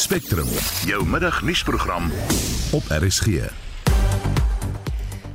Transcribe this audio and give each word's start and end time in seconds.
Spectrum, 0.00 0.48
jou 0.86 1.06
middagnuusprogram 1.06 2.12
op 2.72 2.82
RSG. 2.88 3.26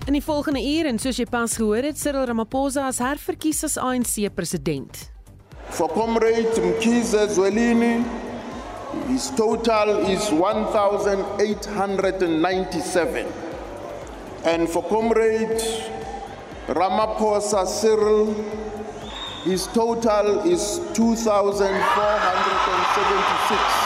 In 0.06 0.14
die 0.18 0.24
volgende 0.24 0.78
uur 0.78 0.86
en 0.90 1.00
soos 1.00 1.18
jy 1.22 1.26
pas 1.30 1.56
gehoor 1.60 1.84
het, 1.86 2.00
Cyril 2.02 2.26
Ramaphosa 2.26 2.88
as 2.90 2.98
herverkies 2.98 3.64
as 3.68 3.78
ANC 3.78 4.34
president. 4.34 5.12
For 5.70 5.90
Comrade 5.94 6.62
Mkhize 6.66 7.30
Zwelini, 7.36 8.02
his 9.06 9.30
total 9.38 10.10
is 10.10 10.34
1,897. 10.34 13.30
And 14.50 14.66
for 14.70 14.84
Comrade 14.90 15.62
Ramaphosa 16.74 17.70
Cyril, 17.70 18.34
his 19.46 19.70
total 19.78 20.42
is 20.50 20.82
2,476. 20.98 23.85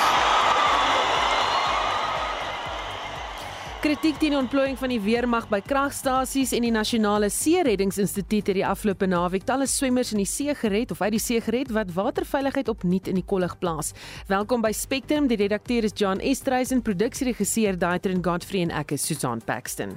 Kritiek 3.80 4.18
teen 4.20 4.34
ontplooiing 4.36 4.76
van 4.76 4.92
die 4.92 5.00
weermag 5.00 5.46
by 5.48 5.62
kragstasies 5.64 6.52
en 6.52 6.66
die 6.66 6.72
Nasionale 6.76 7.30
See-reddingsinstituut 7.32 8.50
het 8.52 8.58
die 8.58 8.66
afgelope 8.68 9.08
naweek 9.08 9.46
talle 9.48 9.70
swemmers 9.72 10.12
in 10.12 10.20
die 10.20 10.28
see 10.28 10.52
gered 10.52 10.92
of 10.92 11.00
uit 11.00 11.14
die 11.16 11.22
see 11.24 11.40
gered 11.40 11.72
wat 11.72 11.94
waterveiligheid 11.96 12.68
opnuut 12.68 13.08
in 13.08 13.16
die 13.16 13.24
kollig 13.24 13.56
plaas. 13.62 13.94
Welkom 14.28 14.60
by 14.66 14.74
Spectrum. 14.76 15.30
Die 15.32 15.40
redakteur 15.40 15.88
is 15.88 15.96
John 15.96 16.20
Estreisen, 16.20 16.84
produksieregisseur 16.84 17.80
Daitrin 17.80 18.20
Godfrey 18.20 18.66
en 18.68 18.76
ek 18.82 18.98
is 18.98 19.08
Susan 19.08 19.40
Paxton. 19.48 19.96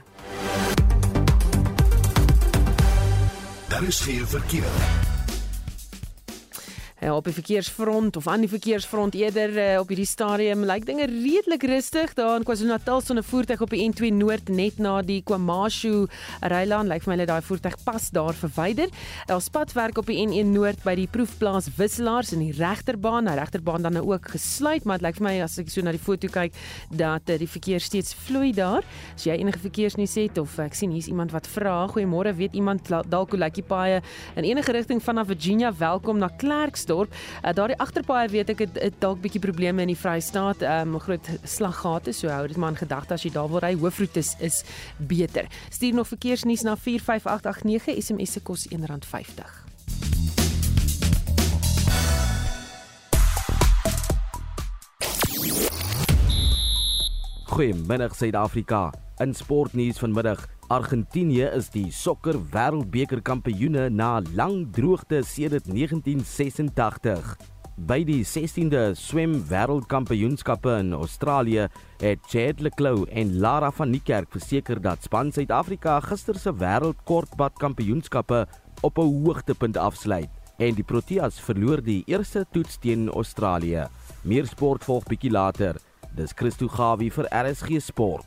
Daar 3.66 3.82
is 3.82 3.98
geen 4.06 4.22
verkeer. 4.30 5.21
Ja, 7.02 7.16
op 7.16 7.24
die 7.26 7.34
verkeersfront 7.34 8.16
of 8.16 8.28
aan 8.30 8.44
die 8.44 8.48
verkeersfront 8.48 9.16
eerder 9.18 9.50
uh, 9.58 9.80
op 9.80 9.88
hierdie 9.90 10.06
stadium 10.06 10.60
lyk 10.62 10.84
dinge 10.86 11.08
redelik 11.10 11.64
rustig 11.66 12.12
daar 12.14 12.36
in 12.38 12.44
KwaZulu-Natal 12.46 13.00
sonder 13.02 13.24
voertuig 13.26 13.64
op 13.64 13.72
die 13.74 13.80
N2 13.88 14.12
Noord 14.14 14.52
net 14.54 14.78
na 14.78 14.92
die 15.02 15.16
KwaMashu 15.26 16.04
Rylaan 16.52 16.86
lyk 16.86 17.02
vir 17.02 17.10
my 17.10 17.16
hulle 17.16 17.26
daai 17.26 17.42
voertuig 17.42 17.74
pas 17.82 18.06
daar 18.14 18.38
verwyder. 18.38 18.92
Daar's 19.26 19.48
padwerk 19.50 19.98
op 19.98 20.12
die 20.12 20.20
N1 20.22 20.52
Noord 20.54 20.84
by 20.86 20.94
die 21.00 21.08
proefplaas 21.10 21.72
Wisselaars 21.74 22.30
in 22.36 22.44
die 22.44 22.52
regterbaan. 22.54 23.26
Die 23.26 23.34
regterbaan 23.40 23.82
dan 23.82 23.98
nou 23.98 24.04
ook 24.12 24.30
gesluit, 24.36 24.86
maar 24.86 25.02
dit 25.02 25.08
lyk 25.08 25.18
vir 25.18 25.26
my 25.26 25.34
as 25.48 25.58
ek 25.58 25.74
so 25.74 25.82
na 25.82 25.96
die 25.98 26.04
foto 26.06 26.30
kyk 26.30 26.54
dat 26.94 27.34
uh, 27.34 27.40
die 27.42 27.50
verkeer 27.50 27.82
steeds 27.82 28.14
vloei 28.28 28.52
daar. 28.54 28.86
As 29.16 29.26
jy 29.26 29.40
enige 29.42 29.64
verkeersnuus 29.66 30.14
het 30.22 30.38
of 30.38 30.54
ek 30.62 30.78
sien 30.78 30.94
hier's 30.94 31.10
iemand 31.10 31.34
wat 31.34 31.50
vra, 31.50 31.80
goeiemôre, 31.96 32.36
weet 32.38 32.54
iemand 32.54 32.94
dalk 33.10 33.34
hoe 33.34 33.42
lyk 33.42 33.58
die 33.58 33.66
paaie 33.66 33.98
in 34.38 34.46
enige 34.46 34.78
rigting 34.78 35.02
vanaf 35.02 35.32
Virginia 35.34 35.74
welkom 35.82 36.22
na 36.22 36.30
Klerksdorp 36.38 36.91
Klerksdorp. 36.92 37.14
Uh, 37.44 37.52
Daardie 37.52 37.78
agterpaaie 37.78 38.28
weet 38.32 38.52
ek 38.52 38.64
het, 38.66 38.98
dalk 39.02 39.20
bietjie 39.22 39.42
probleme 39.42 39.84
in 39.84 39.92
die 39.92 39.98
Vrystaat, 39.98 40.62
ehm 40.62 40.94
um, 40.94 41.00
groot 41.02 41.28
slaggate, 41.44 42.12
so 42.12 42.28
hou 42.32 42.46
dit 42.46 42.56
maar 42.56 42.74
in 42.74 42.82
gedagte 42.82 43.16
as 43.16 43.24
jy 43.24 43.32
daar 43.32 43.50
wil 43.50 43.62
ry. 43.64 43.74
Hoofroete 43.78 44.22
is, 44.22 44.34
is 44.40 44.62
beter. 44.98 45.48
Stuur 45.70 45.94
nog 45.94 46.08
verkeersnuus 46.08 46.66
na 46.66 46.76
45889 46.76 48.02
SMS 48.02 48.38
se 48.38 48.40
kos 48.40 48.68
R1.50. 48.68 50.21
Goeiemiddag 57.52 58.14
Suid-Afrika. 58.16 58.86
In 59.20 59.34
sportnuus 59.36 59.98
vanmiddag, 60.00 60.46
Argentinië 60.72 61.50
is 61.52 61.66
die 61.68 61.90
sokker 61.92 62.38
wêreldbeker 62.54 63.20
kampioene 63.20 63.90
na 63.92 64.22
lang 64.32 64.70
droogte 64.72 65.18
sedert 65.20 65.68
1986. 65.68 67.34
By 67.76 67.98
die 68.08 68.22
16de 68.24 68.94
swem 68.96 69.36
wêreldkampioenskappe 69.50 70.78
in 70.80 70.96
Australië 70.96 71.68
het 72.00 72.24
Chad 72.32 72.64
Leclou 72.64 73.04
en 73.12 73.36
Lara 73.44 73.68
van 73.76 73.92
Niekerk 73.92 74.32
verseker 74.32 74.80
dat 74.80 75.04
span 75.04 75.28
Suid-Afrika 75.28 76.00
gister 76.08 76.40
se 76.40 76.56
wêreldkortpad 76.56 77.60
kampioenskappe 77.60 78.46
op 78.80 78.98
'n 78.98 79.12
hoogtepunt 79.26 79.76
afsluit 79.76 80.30
en 80.56 80.74
die 80.74 80.88
Proteas 80.88 81.40
verloor 81.40 81.84
die 81.84 82.02
eerste 82.06 82.46
toets 82.50 82.78
teen 82.78 83.10
Australië. 83.10 83.88
Meer 84.22 84.46
sport 84.46 84.84
volg 84.84 85.04
bietjie 85.04 85.30
later. 85.30 85.91
Dis 86.14 86.34
Christo 86.36 86.68
Gawie 86.68 87.10
vir 87.10 87.26
RSG 87.32 87.80
Sport. 87.80 88.26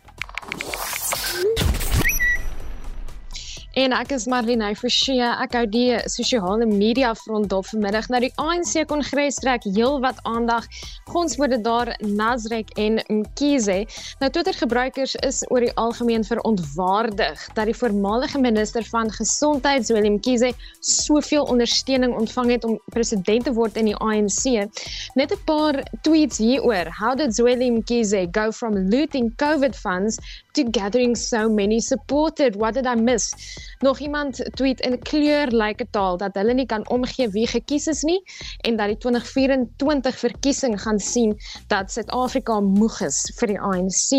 En 3.75 3.91
ek 3.91 4.13
is 4.15 4.23
Marlene 4.31 4.69
Forsie. 4.79 5.17
Ek 5.19 5.51
hou 5.57 5.65
die 5.67 5.97
sosiale 6.07 6.63
media 6.63 7.09
front 7.19 7.49
dop 7.51 7.65
vanmiddag 7.67 8.05
na 8.07 8.21
die 8.23 8.29
ANC 8.39 8.85
kongres 8.87 9.41
trek 9.43 9.65
heelwat 9.67 10.21
aandag. 10.31 10.63
Gonswoorde 11.11 11.57
daar 11.59 11.91
Nasrek 11.99 12.71
en 12.79 13.01
Mkhize. 13.11 13.81
Nou 14.21 14.29
Twitter 14.31 14.55
gebruikers 14.55 15.17
is 15.27 15.41
oor 15.49 15.65
die 15.65 15.73
algemeen 15.81 16.23
verontwaardig 16.23 17.43
dat 17.57 17.67
die 17.67 17.75
voormalige 17.75 18.39
minister 18.39 18.87
van 18.93 19.11
gesondheid 19.11 19.91
Willem 19.91 20.21
Mkhize 20.21 20.53
soveel 20.79 21.43
ondersteuning 21.43 22.15
ontvang 22.15 22.55
het 22.55 22.63
om 22.63 22.79
president 22.95 23.43
te 23.43 23.55
word 23.59 23.75
in 23.75 23.91
die 23.91 23.99
ANC. 23.99 24.71
Net 25.19 25.35
'n 25.35 25.43
paar 25.51 25.83
tweets 26.07 26.39
hieroor. 26.39 26.95
How 26.95 27.11
did 27.11 27.35
Willem 27.35 27.83
Mkhize 27.83 28.23
go 28.31 28.51
from 28.55 28.87
looting 28.87 29.35
COVID 29.35 29.75
funds 29.75 30.15
to 30.55 30.63
gathering 30.71 31.15
so 31.15 31.49
many 31.49 31.79
supported? 31.79 32.55
What 32.55 32.73
did 32.73 32.87
I 32.87 32.95
miss? 32.95 33.33
Nog 33.79 33.99
iemand 33.99 34.39
tweet 34.55 34.79
in 34.79 34.99
kleurlyke 34.99 35.85
taal 35.91 36.17
dat 36.17 36.35
hulle 36.39 36.53
nie 36.53 36.65
kan 36.65 36.87
omgee 36.89 37.27
wie 37.33 37.47
gekies 37.47 37.87
is 37.91 38.03
nie 38.07 38.21
en 38.67 38.79
dat 38.79 38.93
die 38.93 38.97
2024 39.03 40.17
verkiesing 40.19 40.77
gaan 40.81 40.99
sien 40.99 41.35
dat 41.67 41.91
Suid-Afrika 41.91 42.59
moeg 42.63 43.01
is 43.05 43.19
vir 43.39 43.53
die 43.53 43.59
ANC. 43.59 44.11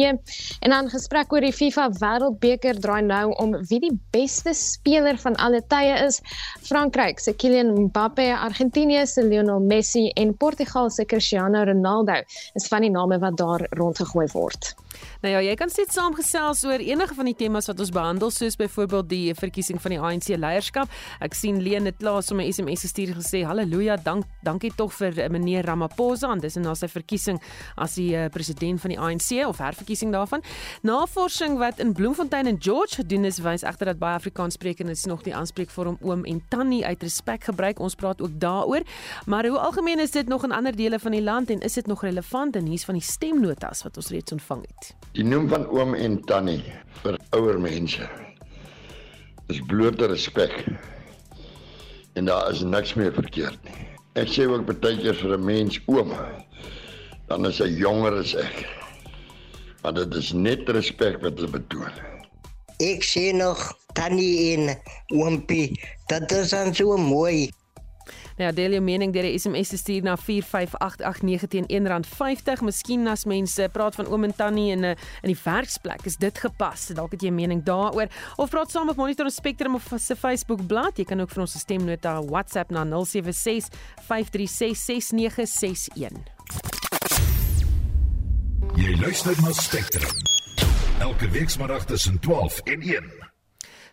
En 0.60 0.74
dan 0.74 0.90
gesprek 0.92 1.32
oor 1.32 1.44
die 1.44 1.54
FIFA 1.56 1.88
Wêreldbeker 2.00 2.80
draai 2.80 3.02
nou 3.08 3.32
om 3.42 3.56
wie 3.70 3.80
die 3.88 3.94
beste 4.14 4.54
speler 4.54 5.18
van 5.24 5.36
alle 5.42 5.62
tye 5.72 5.96
is. 6.04 6.20
Frankryk 6.68 7.20
se 7.22 7.32
Kylian 7.32 7.72
Mbappé, 7.86 8.28
Argentinië 8.36 9.06
se 9.06 9.24
Lionel 9.24 9.64
Messi 9.64 10.08
en 10.14 10.36
Portugal 10.36 10.90
se 10.90 11.04
Cristiano 11.04 11.64
Ronaldo 11.64 12.20
is 12.54 12.68
van 12.68 12.84
die 12.84 12.92
name 12.92 13.18
wat 13.18 13.36
daar 13.40 13.66
rondgegooi 13.70 14.28
word. 14.32 14.74
Nou 15.22 15.32
ja, 15.34 15.40
jy 15.40 15.54
kan 15.58 15.70
steeds 15.72 15.96
saamgesels 15.96 16.64
oor 16.64 16.82
enige 16.82 17.14
van 17.14 17.24
die 17.30 17.34
temas 17.34 17.66
wat 17.70 17.80
ons 17.80 17.90
behandel, 17.90 18.30
soos 18.30 18.56
byvoorbeeld 18.60 19.08
die 19.08 19.34
verkiesing 19.34 19.80
van 19.82 19.94
die 19.94 20.00
ANC 20.00 20.28
leierskap. 20.36 20.92
Ek 21.24 21.34
sien 21.34 21.62
Leen 21.62 21.88
het 21.88 22.02
laas 22.04 22.30
om 22.30 22.40
'n 22.40 22.52
SMS 22.52 22.84
gestuur 22.86 23.14
gesê: 23.14 23.44
"Halleluja, 23.44 23.96
dank 23.96 24.24
dankie 24.42 24.72
tog 24.76 24.92
vir 24.92 25.18
uh, 25.18 25.28
meneer 25.28 25.64
Ramaphosa 25.64 26.30
en 26.32 26.38
dis 26.38 26.56
en 26.56 26.62
na 26.62 26.74
sy 26.74 26.88
verkiesing 26.88 27.40
as 27.76 27.94
die 27.94 28.14
uh, 28.14 28.28
president 28.28 28.80
van 28.80 28.90
die 28.90 28.98
ANC 28.98 29.46
of 29.46 29.58
herverkiesing 29.58 30.12
daarvan." 30.12 30.42
Navorsing 30.82 31.58
wat 31.58 31.78
in 31.78 31.92
Bloemfontein 31.92 32.46
en 32.46 32.56
George 32.60 32.94
gedoen 32.94 33.24
is, 33.24 33.38
wys 33.38 33.62
egter 33.62 33.86
dat 33.86 33.98
baie 33.98 34.14
Afrikaanssprekendes 34.14 35.04
nog 35.04 35.22
die 35.22 35.34
aanspreekvorm 35.34 35.98
oom 36.00 36.24
en 36.24 36.42
tannie 36.48 36.84
uit 36.86 37.02
respek 37.02 37.44
gebruik. 37.44 37.78
Ons 37.78 37.94
praat 37.94 38.20
ook 38.20 38.40
daaroor. 38.40 38.82
Maar 39.26 39.46
hoe 39.46 39.58
algemeen 39.58 40.00
is 40.00 40.10
dit 40.10 40.28
nog 40.28 40.44
in 40.44 40.52
ander 40.52 40.76
dele 40.76 40.98
van 40.98 41.10
die 41.10 41.22
land 41.22 41.50
en 41.50 41.60
is 41.60 41.72
dit 41.72 41.86
nog 41.86 42.02
relevant 42.02 42.56
en 42.56 42.66
hier's 42.66 42.84
van 42.84 42.94
die 42.94 43.02
stemnotas 43.02 43.82
wat 43.82 43.96
ons 43.96 44.08
reeds 44.08 44.32
ontvang 44.32 44.62
het. 44.66 44.85
Die 45.16 45.24
noem 45.24 45.48
van 45.48 45.66
oom 45.72 45.94
en 45.94 46.18
tannie 46.28 46.62
vir 47.02 47.18
ouer 47.36 47.58
mense 47.60 48.08
is 49.52 49.60
blote 49.70 50.08
respek. 50.10 50.52
En 52.16 52.28
daar 52.28 52.50
is 52.50 52.64
niks 52.66 52.94
meer 52.94 53.14
verkeerd 53.14 53.58
nie. 53.64 53.86
Ek 54.16 54.30
sê 54.32 54.46
ook 54.48 54.64
baie 54.68 54.96
keer 55.00 55.16
vir 55.20 55.36
'n 55.36 55.44
mens 55.44 55.78
oom, 55.86 56.12
dan 57.28 57.46
is 57.46 57.58
hy 57.58 57.68
jonger 57.68 58.18
as 58.20 58.34
ek. 58.34 58.64
Maar 59.82 59.94
dit 59.94 60.14
is 60.14 60.32
net 60.32 60.68
respek 60.68 61.20
wat 61.22 61.38
hulle 61.38 61.50
betoon. 61.58 61.92
Ek 62.80 63.04
sê 63.04 63.32
nog 63.32 63.60
tannie 63.94 64.56
en 64.56 64.76
oompie, 65.12 65.80
dit 66.08 66.32
is 66.32 66.50
dan 66.50 66.74
so 66.74 66.96
mooi. 66.96 67.50
Nou, 68.36 68.52
deel 68.52 68.76
jou 68.76 68.82
mening 68.84 69.12
deur 69.12 69.24
'n 69.24 69.38
SMS 69.38 69.68
te 69.68 69.76
stuur 69.76 70.02
na 70.02 70.16
45889 70.16 71.48
teen 71.48 71.66
R1.50. 71.66 72.62
Miskien 72.62 73.06
as 73.06 73.24
mense 73.24 73.68
praat 73.72 73.94
van 73.94 74.06
oom 74.06 74.24
en 74.24 74.34
tannie 74.34 74.70
in 74.70 74.84
'n 74.84 74.96
in 75.22 75.32
die 75.32 75.38
werksplek, 75.44 76.04
is 76.04 76.16
dit 76.16 76.38
gepas. 76.38 76.86
Dalk 76.86 77.12
het 77.12 77.22
jy 77.22 77.28
'n 77.28 77.34
mening 77.34 77.64
daaroor 77.64 78.08
of 78.36 78.50
praat 78.50 78.70
saam 78.70 78.88
op 78.88 78.96
Monitor 78.96 79.30
Spectrum 79.30 79.74
of 79.74 79.92
se 79.96 80.16
Facebook 80.16 80.66
bladsy. 80.66 80.94
Jy 80.96 81.04
kan 81.04 81.20
ook 81.20 81.30
vir 81.30 81.40
ons 81.40 81.54
'n 81.54 81.58
stemnota 81.58 82.22
WhatsApp 82.22 82.70
na 82.70 82.84
076 82.84 83.68
536 84.06 84.76
6961. 84.76 86.34
Jy 88.74 88.96
luister 89.00 89.34
na 89.42 89.52
Spectrum. 89.52 90.10
Elke 90.98 91.28
week 91.28 91.48
saterdag 91.48 91.84
tussen 91.84 92.18
12 92.20 92.60
en 92.64 92.80
1. 92.80 93.25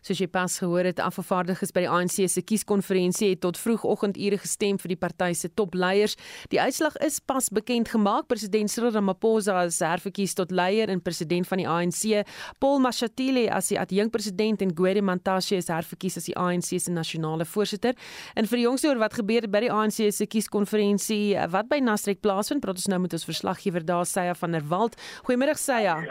Soos 0.04 0.20
jy 0.20 0.28
pas 0.28 0.58
gehoor 0.60 0.84
het, 0.90 1.00
afgevaardigdes 1.00 1.72
by 1.72 1.86
die 1.86 1.90
ANC 1.92 2.18
se 2.28 2.42
kieskonferensie 2.44 3.30
het 3.32 3.42
tot 3.46 3.56
vroegoggendure 3.60 4.36
gestem 4.42 4.76
vir 4.82 4.92
die 4.92 5.00
party 5.00 5.30
se 5.38 5.48
topleiers. 5.56 6.18
Die 6.52 6.60
uitslag 6.60 6.98
is 7.06 7.22
pas 7.24 7.48
bekend 7.56 7.94
gemaak. 7.94 8.28
President 8.28 8.72
Cyril 8.72 8.92
Ramaphosa 8.98 9.62
is 9.70 9.80
herverkies 9.80 10.36
tot 10.36 10.52
leier 10.52 10.92
en 10.92 11.00
president 11.04 11.48
van 11.48 11.64
die 11.64 11.70
ANC. 11.70 12.28
Paul 12.60 12.84
Mashatile 12.84 13.48
as 13.56 13.72
die 13.72 13.80
adjunkpresident 13.80 14.66
en 14.66 14.76
Gwede 14.76 15.06
Mantashe 15.06 15.62
is 15.62 15.72
herverkies 15.72 16.20
as 16.20 16.28
die 16.28 16.36
ANC 16.36 16.74
se 16.76 16.92
nasionale 16.92 17.48
voorsitter. 17.48 17.96
En 18.36 18.50
vir 18.50 18.60
die 18.60 18.68
jongste 18.68 18.92
oor 18.92 19.00
wat 19.06 19.16
gebeur 19.22 19.48
by 19.48 19.64
die 19.70 19.72
ANC 19.72 20.04
se 20.12 20.28
kieskonferensie 20.28 21.38
wat 21.56 21.72
by 21.72 21.80
Nasrek 21.80 22.20
plaasvind, 22.20 22.64
praat 22.66 22.84
ons 22.84 22.92
nou 22.92 23.06
met 23.06 23.16
ons 23.16 23.30
verslaggewer 23.32 23.88
daar 23.88 24.08
Sya 24.10 24.36
van 24.36 24.60
der 24.60 24.68
Walt. 24.68 25.00
Goeiemôre 25.24 25.56
Sya. 25.56 26.02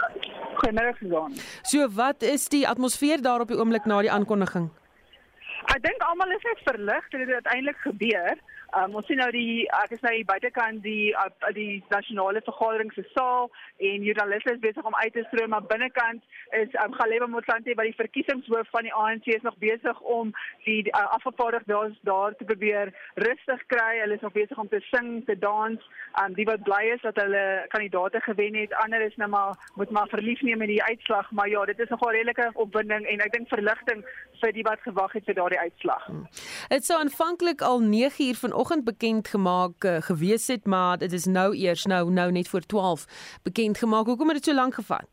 Goeiemôre 0.62 0.94
Susan. 1.00 1.35
So 1.67 1.88
wat 1.99 2.23
is 2.23 2.47
die 2.49 2.62
atmosfeer 2.69 3.23
daar 3.23 3.43
op 3.43 3.50
die 3.50 3.59
oomblik 3.59 3.85
na 3.91 3.99
die 4.05 4.12
aankondiging? 4.12 4.70
Ek 5.70 5.82
dink 5.85 6.03
almal 6.03 6.32
is 6.35 6.43
net 6.43 6.64
verlig 6.67 7.09
dat 7.11 7.20
dit 7.20 7.35
uiteindelik 7.38 7.79
gebeur. 7.87 8.41
Um, 8.73 8.94
ons 8.97 9.05
sien 9.06 9.19
nou 9.20 9.29
die 9.35 9.67
ek 9.82 9.91
is 9.93 10.00
nou 10.00 10.11
hier 10.14 10.25
buitekant 10.25 10.79
die 10.81 11.12
uh, 11.12 11.29
die 11.53 11.82
nasionale 11.93 12.41
vergadering 12.47 12.88
se 12.97 13.05
saal 13.11 13.50
en 13.85 14.06
joernaliste 14.06 14.55
is 14.55 14.62
besig 14.62 14.87
om 14.88 14.97
uit 14.97 15.12
te 15.12 15.25
stroom 15.26 15.53
maar 15.53 15.67
binnekant 15.69 16.23
is 16.56 16.73
um, 16.81 16.94
Galeba 16.97 17.29
Motlanthe 17.29 17.75
by 17.76 17.85
die 17.91 17.99
verkiesingshoof 17.99 18.70
van 18.73 18.88
die 18.88 18.94
ANC 18.97 19.29
is 19.35 19.44
nog 19.44 19.59
besig 19.61 20.00
om 20.17 20.32
die 20.64 20.79
uh, 20.88 21.05
afgevaardigdes 21.19 21.99
daar 22.09 22.32
te 22.38 22.49
probeer 22.49 22.94
rustig 23.20 23.67
kry. 23.69 24.00
Hulle 24.00 24.17
is 24.17 24.25
nog 24.25 24.32
besig 24.32 24.56
om 24.59 24.73
te 24.73 24.81
sing, 24.88 25.20
te 25.29 25.37
dans. 25.37 25.85
Um, 26.23 26.32
die 26.41 26.49
wat 26.49 26.64
bly 26.64 26.81
is 26.94 27.05
dat 27.05 27.20
hulle 27.20 27.44
kandidaate 27.76 28.25
gewen 28.25 28.56
het, 28.56 28.73
ander 28.81 29.05
is 29.05 29.20
nou 29.20 29.29
maar 29.37 29.53
moet 29.76 29.93
maar 29.93 30.09
verlief 30.09 30.41
neem 30.41 30.64
met 30.64 30.73
die 30.73 30.82
uitslag, 30.82 31.31
maar 31.37 31.49
ja, 31.53 31.64
dit 31.69 31.79
is 31.79 31.93
nogal 31.93 32.17
redelike 32.17 32.50
opwinding 32.64 33.05
en 33.05 33.25
ek 33.25 33.37
dink 33.37 33.53
verligting 33.53 34.00
vir 34.42 34.52
die 34.52 34.66
wat 34.66 34.82
gewag 34.86 35.12
het 35.18 35.26
vir 35.28 35.38
daardie 35.38 35.60
uitslag. 35.60 36.08
Dit 36.68 36.86
sou 36.86 36.98
aanvanklik 37.00 37.62
al 37.62 37.80
9 37.80 38.26
uur 38.28 38.38
van 38.42 38.52
vanoggend 38.52 38.84
bekend 38.84 39.28
gemaak 39.28 39.84
uh, 39.84 39.96
gewees 40.00 40.46
het, 40.46 40.66
maar 40.66 40.98
dit 40.98 41.12
is 41.12 41.24
nou 41.24 41.54
eers 41.56 41.84
nou 41.84 42.10
nou 42.10 42.32
net 42.32 42.48
voor 42.48 42.60
12 42.60 43.06
bekend 43.42 43.78
gemaak. 43.78 44.06
Hoekom 44.06 44.28
het 44.28 44.36
dit 44.36 44.44
so 44.44 44.54
lank 44.54 44.74
gevat? 44.74 45.06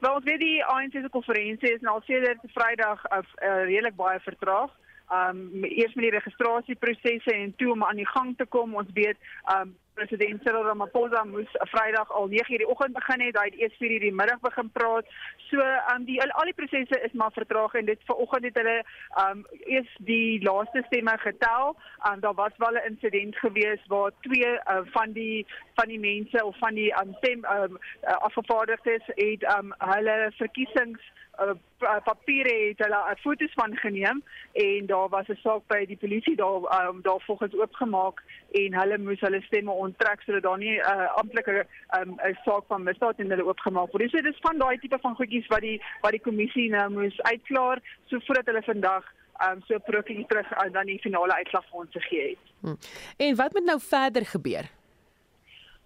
Wel, 0.00 0.14
ons 0.14 0.24
weet 0.24 0.40
die 0.40 0.64
ANC 0.64 0.92
se 0.92 1.08
konferensie 1.10 1.74
is 1.74 1.80
nou 1.80 1.94
al 1.94 2.06
sedert 2.06 2.40
Vrydag 2.54 3.04
uh, 3.12 3.18
uh, 3.18 3.64
redelik 3.64 3.96
baie 3.96 4.20
vertraag. 4.20 4.72
Um 5.10 5.64
eers 5.64 5.94
met 5.94 6.04
die 6.06 6.14
registrasieprosesse 6.14 7.34
en 7.34 7.54
toe 7.56 7.72
om 7.72 7.84
aan 7.84 7.98
die 7.98 8.08
gang 8.08 8.36
te 8.36 8.46
kom. 8.46 8.74
Ons 8.74 8.90
weet 8.94 9.18
um 9.54 9.76
president 10.00 10.40
Cyril 10.42 10.64
Ramaphosa 10.64 11.24
moes 11.24 11.50
Vrydag 11.72 12.08
al 12.18 12.28
9:00 12.28 12.60
die 12.62 12.68
oggend 12.72 12.94
begin 12.96 13.20
het, 13.20 13.36
hy 13.38 13.44
het 13.50 13.58
eers 13.60 13.76
4:00 13.80 14.04
die 14.06 14.12
middag 14.20 14.40
begin 14.40 14.70
praat. 14.72 15.06
So 15.50 15.60
um 15.92 16.04
die 16.08 16.18
al, 16.22 16.48
die 16.48 16.56
prosesse 16.60 17.00
is 17.06 17.12
maar 17.12 17.32
vertraag 17.32 17.74
en 17.74 17.84
dit 17.84 18.00
vanoggend 18.08 18.44
het 18.48 18.56
hulle 18.60 18.78
um 19.24 19.44
eers 19.74 19.92
die 20.12 20.42
laaste 20.48 20.82
stemme 20.86 21.16
getel. 21.18 21.76
Um 22.08 22.20
daar 22.20 22.34
was 22.34 22.56
wel 22.56 22.80
'n 22.80 22.86
insident 22.90 23.36
gewees 23.36 23.82
waar 23.92 24.10
twee 24.20 24.52
uh, 24.52 24.80
van 24.96 25.12
die 25.12 25.46
van 25.74 25.88
die 25.88 26.00
mense 26.00 26.44
of 26.44 26.56
van 26.58 26.74
die 26.74 26.92
um 27.00 27.14
stem 27.20 27.44
um 27.44 27.78
uh, 27.78 28.16
afgevaardigdes 28.28 29.04
het 29.06 29.42
um 29.56 29.74
hulle 29.78 30.32
verkiesings 30.36 31.00
uh, 31.40 31.96
papiere 32.04 32.52
het 32.68 32.78
hulle 32.84 33.00
uh, 33.10 33.16
foto's 33.22 33.52
van 33.54 33.76
geneem 33.76 34.22
en 34.52 34.86
daar 34.86 35.08
was 35.08 35.28
'n 35.28 35.38
saak 35.42 35.62
by 35.66 35.84
die 35.86 35.96
polisie 35.96 36.36
daar 36.36 36.88
um, 36.88 37.02
daar 37.02 37.20
volgens 37.20 37.54
oopgemaak 37.54 38.22
en 38.52 38.74
hulle 38.80 38.98
moes 38.98 39.20
hulle 39.20 39.42
stemme 39.42 39.70
onttrek 39.70 40.20
sodat 40.20 40.42
daar 40.42 40.58
nie 40.58 40.76
'n 40.76 40.80
uh, 40.80 41.16
amptelike 41.16 41.66
'n 41.66 42.08
um, 42.08 42.36
saak 42.44 42.64
van 42.66 42.82
misdaad 42.82 43.18
in 43.18 43.30
hulle 43.30 43.46
oopgemaak 43.46 43.92
word. 43.92 44.10
So 44.10 44.20
dis 44.20 44.40
van 44.40 44.58
daai 44.58 44.78
tipe 44.78 44.98
van 45.00 45.14
goedjies 45.14 45.46
wat 45.46 45.60
die 45.60 45.82
wat 46.00 46.10
die 46.10 46.26
kommissie 46.28 46.70
nou 46.70 46.90
moes 46.90 47.22
uitklaar 47.22 47.78
so 48.06 48.18
voordat 48.18 48.46
hulle 48.46 48.62
vandag 48.62 49.04
um, 49.48 49.62
so 49.66 49.78
prokie 49.78 50.26
terug 50.26 50.50
uh, 50.52 50.72
dan 50.72 50.86
die 50.86 50.98
finale 50.98 51.34
uitslag 51.34 51.64
vir 51.70 51.78
ons 51.78 51.92
gegee 51.92 52.28
het. 52.28 52.44
Hmm. 52.60 52.78
En 53.16 53.36
wat 53.36 53.52
moet 53.52 53.64
nou 53.64 53.80
verder 53.80 54.26
gebeur? 54.26 54.79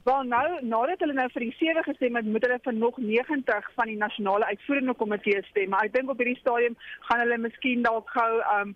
Wel 0.04 0.22
nou, 0.22 0.48
nadat 0.68 1.00
hulle 1.00 1.14
nou 1.16 1.24
vir 1.32 1.42
die 1.46 1.54
7 1.56 1.82
gestem 1.86 2.16
het, 2.18 2.26
moet 2.28 2.44
hulle 2.44 2.58
vir 2.66 2.74
nog 2.76 2.96
90 3.00 3.68
van 3.72 3.88
die 3.88 3.96
nasionale 3.96 4.44
uitvoerende 4.50 4.92
komitee 5.00 5.38
stem. 5.46 5.70
Maar 5.72 5.86
ek 5.86 5.94
dink 5.94 6.10
op 6.12 6.18
hierdie 6.20 6.36
stadium 6.42 6.74
gaan 7.06 7.22
hulle 7.22 7.38
miskien 7.40 7.86
dalk 7.86 8.12
gou 8.12 8.32
um 8.58 8.74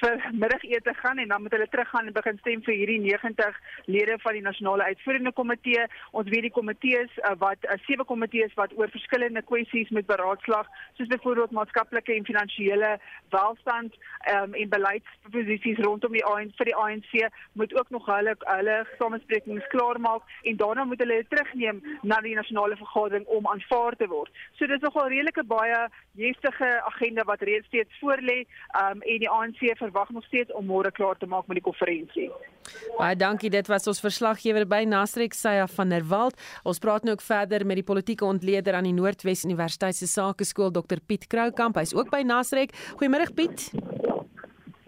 vir 0.00 0.22
middagete 0.32 0.94
gaan 1.00 1.18
en 1.18 1.32
dan 1.34 1.42
moet 1.42 1.56
hulle 1.56 1.66
teruggaan 1.72 2.06
en 2.06 2.14
begin 2.14 2.38
stem 2.38 2.62
vir 2.66 2.76
hierdie 2.78 2.98
90 3.08 3.58
lede 3.86 4.18
van 4.22 4.38
die 4.38 4.44
nasionale 4.44 4.86
uitvoerende 4.92 5.32
komitee. 5.40 5.88
Ons 6.12 6.30
weet 6.30 6.46
die 6.46 6.54
komitees 6.60 7.18
uh, 7.24 7.34
wat 7.42 7.66
uh, 7.66 7.74
sewe 7.88 8.06
komitees 8.06 8.54
wat 8.60 8.76
oor 8.78 8.94
verskillende 8.94 9.42
kwessies 9.50 9.90
moet 9.90 10.06
beraadslag, 10.06 10.70
soos 10.94 11.10
byvoorbeeld 11.10 11.58
maatskaplike 11.58 12.14
en 12.14 12.30
finansiële 12.30 12.92
welstand 13.34 13.98
um 14.36 14.54
en 14.54 14.70
beleidsposisies 14.70 15.82
rondom 15.82 16.14
die 16.14 16.24
ANC 16.26 16.54
vir 16.62 16.70
die 16.70 16.78
ANC 16.86 17.12
moet 17.58 17.74
ook 17.74 17.90
nog 17.90 18.06
hulle 18.06 18.38
hulle 18.38 18.80
samesprekings 19.02 19.66
klaarmaak 19.74 20.22
en 20.42 20.56
daarna 20.68 20.84
moet 20.88 21.02
hulle 21.02 21.20
dit 21.22 21.30
terugneem 21.32 21.80
na 22.02 22.20
die 22.24 22.34
nasionale 22.38 22.76
vergadering 22.76 23.26
om 23.38 23.48
aanvaar 23.50 23.96
te 23.96 24.08
word. 24.10 24.32
So 24.58 24.68
dis 24.70 24.82
nogal 24.84 25.10
redelike 25.12 25.44
baie 25.48 25.80
heftige 26.18 26.70
agenda 26.90 27.24
wat 27.28 27.42
reeds 27.46 27.66
steeds 27.70 28.00
voorlê, 28.02 28.44
um, 28.80 29.00
en 29.00 29.24
die 29.24 29.30
ANC 29.30 29.62
verwag 29.80 30.10
nog 30.14 30.26
steeds 30.28 30.52
om 30.52 30.68
môre 30.68 30.92
klaar 30.92 31.18
te 31.18 31.26
maak 31.26 31.48
met 31.48 31.60
die 31.60 31.66
konferensie. 31.66 32.28
Baie 32.98 33.16
dankie, 33.16 33.50
dit 33.50 33.70
was 33.70 33.88
ons 33.88 34.02
verslaggewer 34.04 34.66
by 34.68 34.82
Nasrek 34.88 35.36
Saya 35.36 35.66
van 35.78 35.94
der 35.94 36.04
Walt. 36.10 36.36
Ons 36.68 36.82
praat 36.82 37.06
nou 37.06 37.16
ook 37.16 37.24
verder 37.24 37.64
met 37.66 37.80
die 37.80 37.86
politieke 37.86 38.26
ontleder 38.28 38.76
aan 38.76 38.88
die 38.88 38.96
Noordwes 38.96 39.46
Universiteit 39.48 39.96
se 39.96 40.10
Sakeskool 40.10 40.72
Dr 40.74 41.00
Piet 41.06 41.26
Kroukamp. 41.32 41.80
Hy's 41.80 41.96
ook 41.96 42.12
by 42.12 42.22
Nasrek. 42.26 42.76
Goeiemôre 42.98 43.32
Piet. 43.34 43.70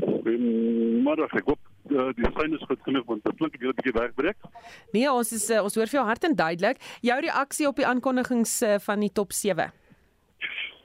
Goeiemôre. 0.00 1.31
Ek 1.31 1.49
hoop 1.49 1.69
uh, 1.90 2.08
die 2.16 2.31
sein 2.37 2.54
is 2.56 2.64
goed 2.69 2.82
genoeg 2.87 3.06
want 3.08 3.25
dit 3.25 3.37
klink 3.37 3.54
ek 3.54 3.62
'n 3.62 3.75
bietjie 3.78 3.96
wegbreek. 3.98 4.48
Nee, 4.92 5.10
ons 5.10 5.32
is 5.32 5.50
uh, 5.50 5.62
ons 5.62 5.75
hoor 5.75 5.90
vir 5.90 6.00
jou 6.00 6.06
hart 6.06 6.25
en 6.25 6.34
duidelik. 6.34 6.81
Jou 7.02 7.20
reaksie 7.20 7.69
op 7.69 7.76
die 7.76 7.87
aankondigings 7.87 8.62
uh, 8.62 8.78
van 8.78 9.00
die 9.00 9.12
top 9.12 9.32
7. 9.32 9.70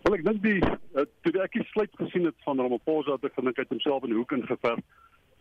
Wel 0.05 0.17
ek 0.19 0.25
dink 0.25 0.41
die 0.43 0.61
uh, 0.61 1.05
toe 1.21 1.41
ek 1.41 1.57
die 1.57 1.67
sluit 1.71 1.93
gesien 2.01 2.25
het 2.25 2.37
van 2.45 2.59
Ramaphosa 2.59 3.17
het 3.17 3.25
ek 3.25 3.37
gedink 3.39 3.57
hy 3.57 3.63
het 3.65 3.73
homself 3.73 4.03
in 4.03 4.13
die 4.13 4.19
hoek 4.19 4.35
ingeverf. 4.37 4.83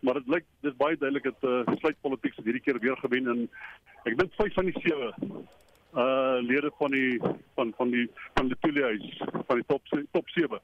Maar 0.05 0.21
dit 0.21 0.31
lyk 0.37 0.47
dis 0.65 0.77
baie 0.77 0.97
duidelik 0.97 1.25
dat 1.31 1.45
uh, 1.49 1.77
sluit 1.81 2.01
politiek 2.01 2.37
hierdie 2.41 2.63
keer 2.65 2.81
weer 2.81 2.97
gewen 3.01 3.29
en 3.33 3.45
ek 4.05 4.19
dink 4.21 4.33
vyf 4.41 4.57
van 4.61 4.71
die 4.71 4.81
sewe 4.85 5.13
uh 5.95 6.41
lede 6.43 6.73
van 6.79 6.91
die 6.91 7.21
van 7.55 7.73
van 7.79 7.91
die 7.91 8.09
van 8.35 8.49
die 8.51 8.57
Tulies 8.61 9.21
van 9.21 9.61
die 9.61 9.67
top 9.69 9.85
top 10.13 10.31
7 10.35 10.59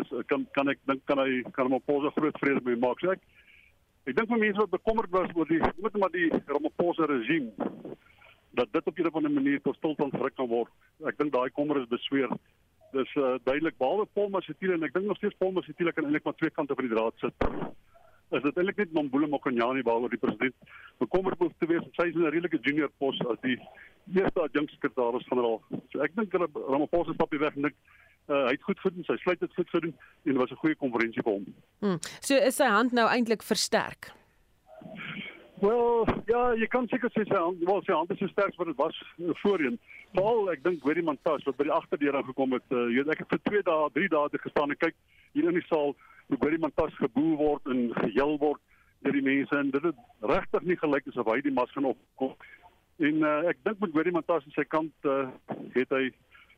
is 0.00 0.08
kan 0.26 0.46
kan 0.52 0.68
ek 0.68 0.80
dink 0.90 1.04
kan 1.06 1.22
hy 1.22 1.42
kan 1.52 1.68
Ramaphosa 1.68 2.10
groot 2.16 2.38
vrede 2.42 2.64
mee 2.66 2.80
maak. 2.82 2.98
So 3.00 3.12
ek 3.14 3.22
Ek 4.06 4.14
dink 4.14 4.28
vir 4.30 4.38
mense 4.38 4.62
wat 4.62 4.70
bekommerd 4.70 5.10
was 5.10 5.32
oor 5.34 5.48
die 5.50 5.58
moet 5.82 5.96
maar 5.98 6.12
die 6.14 6.28
Ramaphosa 6.46 7.08
regime 7.10 7.50
dat 8.56 8.70
dit 8.72 8.86
op 8.86 8.98
'n 8.98 9.06
of 9.06 9.16
ander 9.18 9.30
manier 9.30 9.60
tot 9.62 9.76
stilstand 9.76 10.14
geruk 10.14 10.34
kan 10.34 10.46
word. 10.48 10.70
Ek 11.04 11.18
dink 11.18 11.32
daai 11.32 11.50
kommer 11.50 11.80
is 11.80 11.88
besweer. 11.88 12.30
Dis 12.92 13.14
uh, 13.16 13.34
duidelik 13.44 13.76
behalwe 13.78 14.06
Paul 14.14 14.30
Mashatile 14.30 14.74
en 14.74 14.86
ek 14.86 14.94
dink 14.94 15.06
nog 15.06 15.16
steeds 15.16 15.34
Paul 15.38 15.52
Mashatile 15.52 15.92
kan 15.92 16.04
eintlik 16.04 16.24
maar 16.24 16.38
twee 16.38 16.50
kante 16.50 16.74
van 16.74 16.86
die 16.86 16.94
draad 16.94 17.18
sit. 17.18 17.34
Is 18.30 18.42
dit 18.42 18.56
eintlik 18.56 18.76
net 18.76 18.92
Mambule 18.92 19.26
Mokonyane 19.26 19.82
behalwe 19.82 20.08
die 20.14 20.22
president 20.22 20.54
bekommerd 20.98 21.38
moet 21.38 21.58
te 21.58 21.66
wees. 21.66 21.82
Sy 21.98 22.06
is 22.06 22.14
'n 22.14 22.30
redelike 22.30 22.62
junior 22.62 22.90
pos 22.98 23.18
as 23.26 23.40
die 23.42 23.58
eerste 24.14 24.40
adjunksekretaris-generaal. 24.40 25.60
So 25.90 26.00
ek 26.00 26.14
dink 26.14 26.32
Ramaphosa 26.32 27.12
stap 27.12 27.34
weg 27.34 27.56
en 27.56 27.62
dink 27.62 27.74
uh, 28.28 28.44
hy 28.46 28.54
het 28.56 28.62
goed 28.68 28.80
gedoen, 28.80 29.04
sy 29.06 29.16
sluit 29.22 29.40
dit 29.40 29.54
goed 29.54 29.70
gedoen 29.70 29.94
en 29.94 30.32
dit 30.32 30.36
was 30.36 30.50
'n 30.50 30.62
goeie 30.62 30.76
konferensie 30.76 31.22
vir 31.22 31.32
hom. 31.32 31.46
Hmm. 31.80 31.98
So 32.20 32.34
is 32.36 32.56
sy 32.56 32.68
hand 32.70 32.92
nou 32.92 33.08
eintlik 33.08 33.42
versterk. 33.42 34.12
Wel, 35.60 36.06
ja, 36.28 36.40
jy 36.52 36.66
kan 36.68 36.84
seker 36.88 37.08
sê 37.14 37.22
sy 37.24 37.36
hand, 37.36 37.62
wel 37.64 37.82
sy 37.86 37.92
hand 37.92 38.10
is 38.12 38.18
so 38.20 38.28
sterk 38.28 38.56
wat 38.60 38.68
dit 38.68 38.76
was 38.76 38.96
uh, 39.18 39.32
voorheen. 39.40 39.78
Veral 40.12 40.50
ek 40.52 40.64
dink 40.66 40.84
Wery 40.84 41.02
Mantas 41.02 41.46
wat 41.48 41.56
by 41.56 41.64
die 41.64 41.72
agterdeur 41.72 42.18
aangekom 42.18 42.52
het, 42.52 42.66
uh, 42.76 42.82
jy 42.92 43.00
weet 43.00 43.14
ek 43.14 43.22
het 43.24 43.32
vir 43.32 43.40
2 43.48 43.62
dae, 43.68 43.86
3 43.94 44.10
dae 44.12 44.32
te 44.34 44.42
gestaan 44.42 44.74
en 44.74 44.80
kyk 44.82 44.96
hier 45.32 45.48
in 45.48 45.56
die 45.56 45.64
saal 45.70 45.94
hoe 46.28 46.38
Wery 46.42 46.60
Mantas 46.60 46.92
geboe 47.00 47.38
word 47.40 47.72
en 47.72 47.88
gejil 48.02 48.36
word 48.42 48.60
deur 49.06 49.16
die 49.16 49.24
mense 49.24 49.56
en 49.56 49.72
dit 49.72 49.88
het 49.88 50.28
regtig 50.28 50.68
nie 50.68 50.76
gelyk 50.82 51.08
asof 51.08 51.32
hy 51.32 51.40
die 51.40 51.54
mas 51.56 51.72
gaan 51.72 51.88
opkom. 51.88 52.36
En 53.08 53.24
uh, 53.24 53.34
ek 53.48 53.64
dink 53.64 53.80
met 53.80 53.96
Wery 53.96 54.12
Mantas 54.12 54.44
aan 54.44 54.56
sy 54.58 54.64
kant 54.68 55.08
uh, 55.08 55.24
het 55.72 55.96
hy 55.96 56.10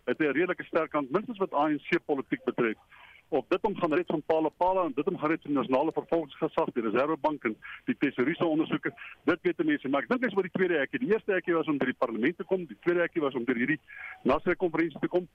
het 0.09 0.19
'n 0.19 0.33
redelike 0.39 0.65
sterk 0.65 0.91
kant 0.91 1.11
minstens 1.11 1.39
wat 1.39 1.53
ANC 1.53 1.89
politiek 2.05 2.45
betref. 2.45 2.79
Of 3.29 3.45
dit 3.49 3.65
om 3.69 3.77
gaan 3.77 3.93
red 3.93 4.07
van 4.07 4.23
Paula 4.27 4.49
Paula 4.49 4.85
en 4.85 4.93
dit 4.95 5.09
om 5.09 5.19
gaan 5.19 5.31
red 5.31 5.43
van 5.43 5.51
die 5.51 5.59
nasionale 5.61 5.93
vervolgingsgesag, 5.93 6.73
die 6.73 6.83
Reservebank 6.83 7.45
en 7.45 7.57
die 7.85 7.97
tesouriese 8.01 8.47
ondersoeke, 8.47 8.93
dit 9.29 9.39
weet 9.43 9.65
mense, 9.69 9.89
maar 9.89 10.07
ek 10.07 10.09
dink 10.15 10.23
dis 10.25 10.37
oor 10.37 10.49
die 10.49 10.57
tweede 10.57 10.79
hekkie. 10.81 11.03
Die 11.03 11.13
eerste 11.13 11.37
hekkie 11.37 11.57
was 11.59 11.69
om 11.69 11.77
deur 11.79 11.93
die 11.93 12.01
parlement 12.01 12.39
te 12.41 12.47
kom, 12.49 12.65
die 12.71 12.79
tweede 12.87 13.05
hekkie 13.05 13.25
was 13.25 13.37
om 13.37 13.45
deur 13.45 13.61
hierdie 13.61 13.81
nasionale 14.23 14.57
konferensie 14.57 15.03
te 15.03 15.13
kom. 15.13 15.29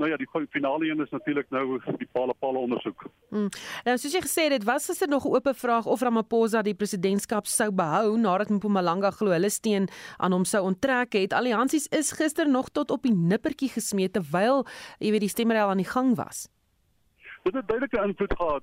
Nou 0.00 0.08
ja, 0.08 0.16
die 0.16 0.28
finale 0.48 0.86
een 0.88 1.00
is 1.00 1.10
natuurlik 1.10 1.50
nou 1.50 1.80
die 1.98 2.08
Paula 2.12 2.32
Paula 2.32 2.62
ondersoek. 2.64 3.04
Mm. 3.28 3.50
Nou 3.84 3.96
soos 3.98 4.14
jy 4.14 4.22
gesê 4.24 4.46
het, 4.48 4.64
was 4.64 4.86
gister 4.88 5.08
nog 5.08 5.26
'n 5.26 5.34
oop 5.34 5.50
vraag 5.54 5.86
of 5.86 6.00
Ramaphosa 6.00 6.62
die 6.62 6.74
presidentskap 6.74 7.46
sou 7.46 7.70
behou 7.72 8.16
nadat 8.16 8.48
Mpumalanga 8.48 9.10
glo 9.10 9.30
hulle 9.30 9.50
steen 9.50 9.88
aan 10.16 10.32
hom 10.32 10.44
sou 10.44 10.64
onttrek 10.64 11.12
het. 11.12 11.32
Alliansies 11.32 11.86
is 11.88 12.12
gister 12.12 12.48
nog 12.48 12.70
tot 12.70 12.90
op 12.90 13.02
die 13.02 13.14
nippertjie 13.14 13.68
gesmee 13.68 14.08
terwyl 14.08 14.64
jy 14.98 15.10
weet 15.10 15.20
die 15.20 15.28
stemmerel 15.28 15.68
aan 15.68 15.82
die 15.82 15.92
gang 15.92 16.16
was. 16.16 16.48
Dit 17.42 17.54
het 17.54 17.68
duidelike 17.68 18.02
invloed 18.06 18.34
gehad. 18.36 18.62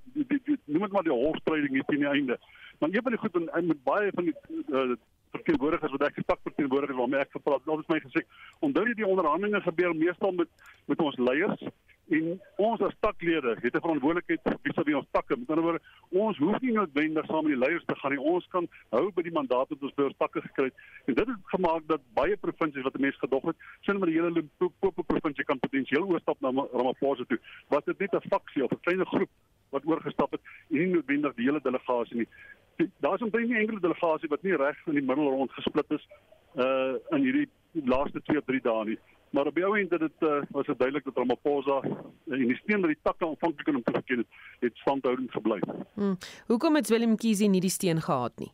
Noem 0.66 0.82
dit 0.82 0.92
maar 0.92 1.04
die 1.04 1.12
hoofstryding 1.12 1.74
hier 1.74 1.86
teen 1.86 2.04
die 2.06 2.08
einde. 2.08 2.40
Maar 2.80 2.90
een 2.90 3.02
van 3.02 3.12
die 3.12 3.20
goed 3.20 3.36
en, 3.36 3.50
en 3.54 3.68
met 3.68 3.84
baie 3.84 4.12
van 4.14 4.24
die 4.24 4.36
uh, 4.70 4.92
verteenwoordigers 5.32 5.92
wat 5.92 6.08
ek 6.10 6.20
gestak 6.20 6.40
verteenwoordigers 6.44 6.98
waarmee 6.98 7.20
ek 7.20 7.36
gepraat 7.36 7.66
het, 7.66 7.82
het 7.82 7.92
my 7.94 8.00
gesê, 8.04 8.24
onthou 8.60 8.86
jy 8.88 8.96
die 9.00 9.08
onderhandelinge 9.08 9.62
gebeur 9.66 9.96
meestal 9.96 10.32
met 10.32 10.50
met 10.86 11.02
ons 11.04 11.18
leiers 11.20 11.64
en 12.10 12.42
ons 12.56 12.82
as 12.82 12.96
taklede 13.00 13.56
het 13.62 13.76
'n 13.76 13.84
verantwoordelikheid 13.86 14.42
vis-à-vis 14.64 14.96
ons 14.96 15.08
takke. 15.12 15.38
Met 15.38 15.50
ander 15.50 15.64
woorde, 15.64 15.82
ons 16.10 16.38
hoef 16.38 16.60
nie 16.62 16.72
noodwendig 16.72 17.26
saam 17.26 17.44
met 17.44 17.54
die 17.54 17.64
leiers 17.64 17.86
te 17.86 17.96
gaan 17.96 18.12
nie. 18.12 18.20
Ons 18.20 18.48
kan 18.48 18.68
hou 18.90 19.12
by 19.12 19.22
die 19.22 19.32
mandaat 19.32 19.70
wat 19.70 19.82
ons 19.82 19.94
by 19.94 20.04
ons 20.04 20.18
takke 20.18 20.42
gekry 20.42 20.66
het. 20.66 20.74
En 21.06 21.14
dit 21.14 21.28
het 21.28 21.38
gemaak 21.44 21.88
dat 21.88 22.02
baie 22.14 22.38
provinsies 22.38 22.84
wat 22.84 22.96
'n 22.96 23.02
mens 23.02 23.18
gedog 23.18 23.44
het, 23.44 23.56
sien 23.82 23.98
maar 24.00 24.08
die 24.08 24.20
hele 24.20 24.32
Limpopo 24.32 25.02
provinsie 25.02 25.44
kan 25.44 25.60
potensieel 25.60 26.08
oorstap 26.08 26.40
na 26.42 26.50
Ramaphosa 26.50 27.24
toe. 27.28 27.40
Was 27.68 27.84
dit 27.86 28.00
net 28.00 28.14
'n 28.14 28.30
faksie 28.30 28.64
of 28.64 28.72
'n 28.72 28.80
klein 28.82 29.06
groep 29.06 29.30
wat 29.70 29.86
oorgestap 29.86 30.32
het 30.32 30.42
en 30.70 30.78
nie 30.78 30.88
noodwendig 30.88 31.34
die 31.36 31.46
hele 31.46 31.62
delegasie 31.62 32.18
nie. 32.18 32.90
Daar's 33.00 33.22
omtrent 33.22 33.50
nie 33.50 33.60
enkele 33.60 33.80
delegasie 33.80 34.30
wat 34.30 34.44
nie 34.44 34.56
reg 34.56 34.78
in 34.86 34.94
die 34.94 35.02
middel 35.02 35.30
rond 35.30 35.52
gesplit 35.52 35.92
is 35.92 36.08
uh 36.56 36.96
in 37.16 37.24
hierdie 37.26 37.50
laaste 37.86 38.22
2 38.22 38.38
of 38.38 38.46
3 38.46 38.62
dae 38.62 38.86
nie. 38.86 39.00
Maar 39.30 39.46
op 39.46 39.56
die 39.56 39.66
ou 39.66 39.78
end 39.80 39.92
het 39.92 40.00
dit 40.00 40.22
uh, 40.24 40.42
was 40.50 40.66
dit 40.66 40.80
duidelik 40.80 41.04
dat 41.04 41.18
Ramaphosa 41.18 41.82
uh, 41.84 41.96
en 42.34 42.48
die 42.48 42.56
steen 42.56 42.82
wat 42.82 42.94
die 42.94 43.02
takke 43.02 43.28
aanvanklik 43.28 43.68
aan 43.68 43.80
hom 43.80 43.84
toegeken 43.84 44.18
het, 44.18 44.28
het 44.60 44.78
standhoudend 44.78 45.32
gebly. 45.32 45.60
Hmm. 45.94 46.18
Hoekom 46.48 46.76
het 46.76 46.88
Willem 46.88 47.18
Kiesie 47.18 47.50
nie 47.50 47.62
die 47.62 47.74
steen 47.74 48.02
gehad 48.02 48.40
nie? 48.40 48.52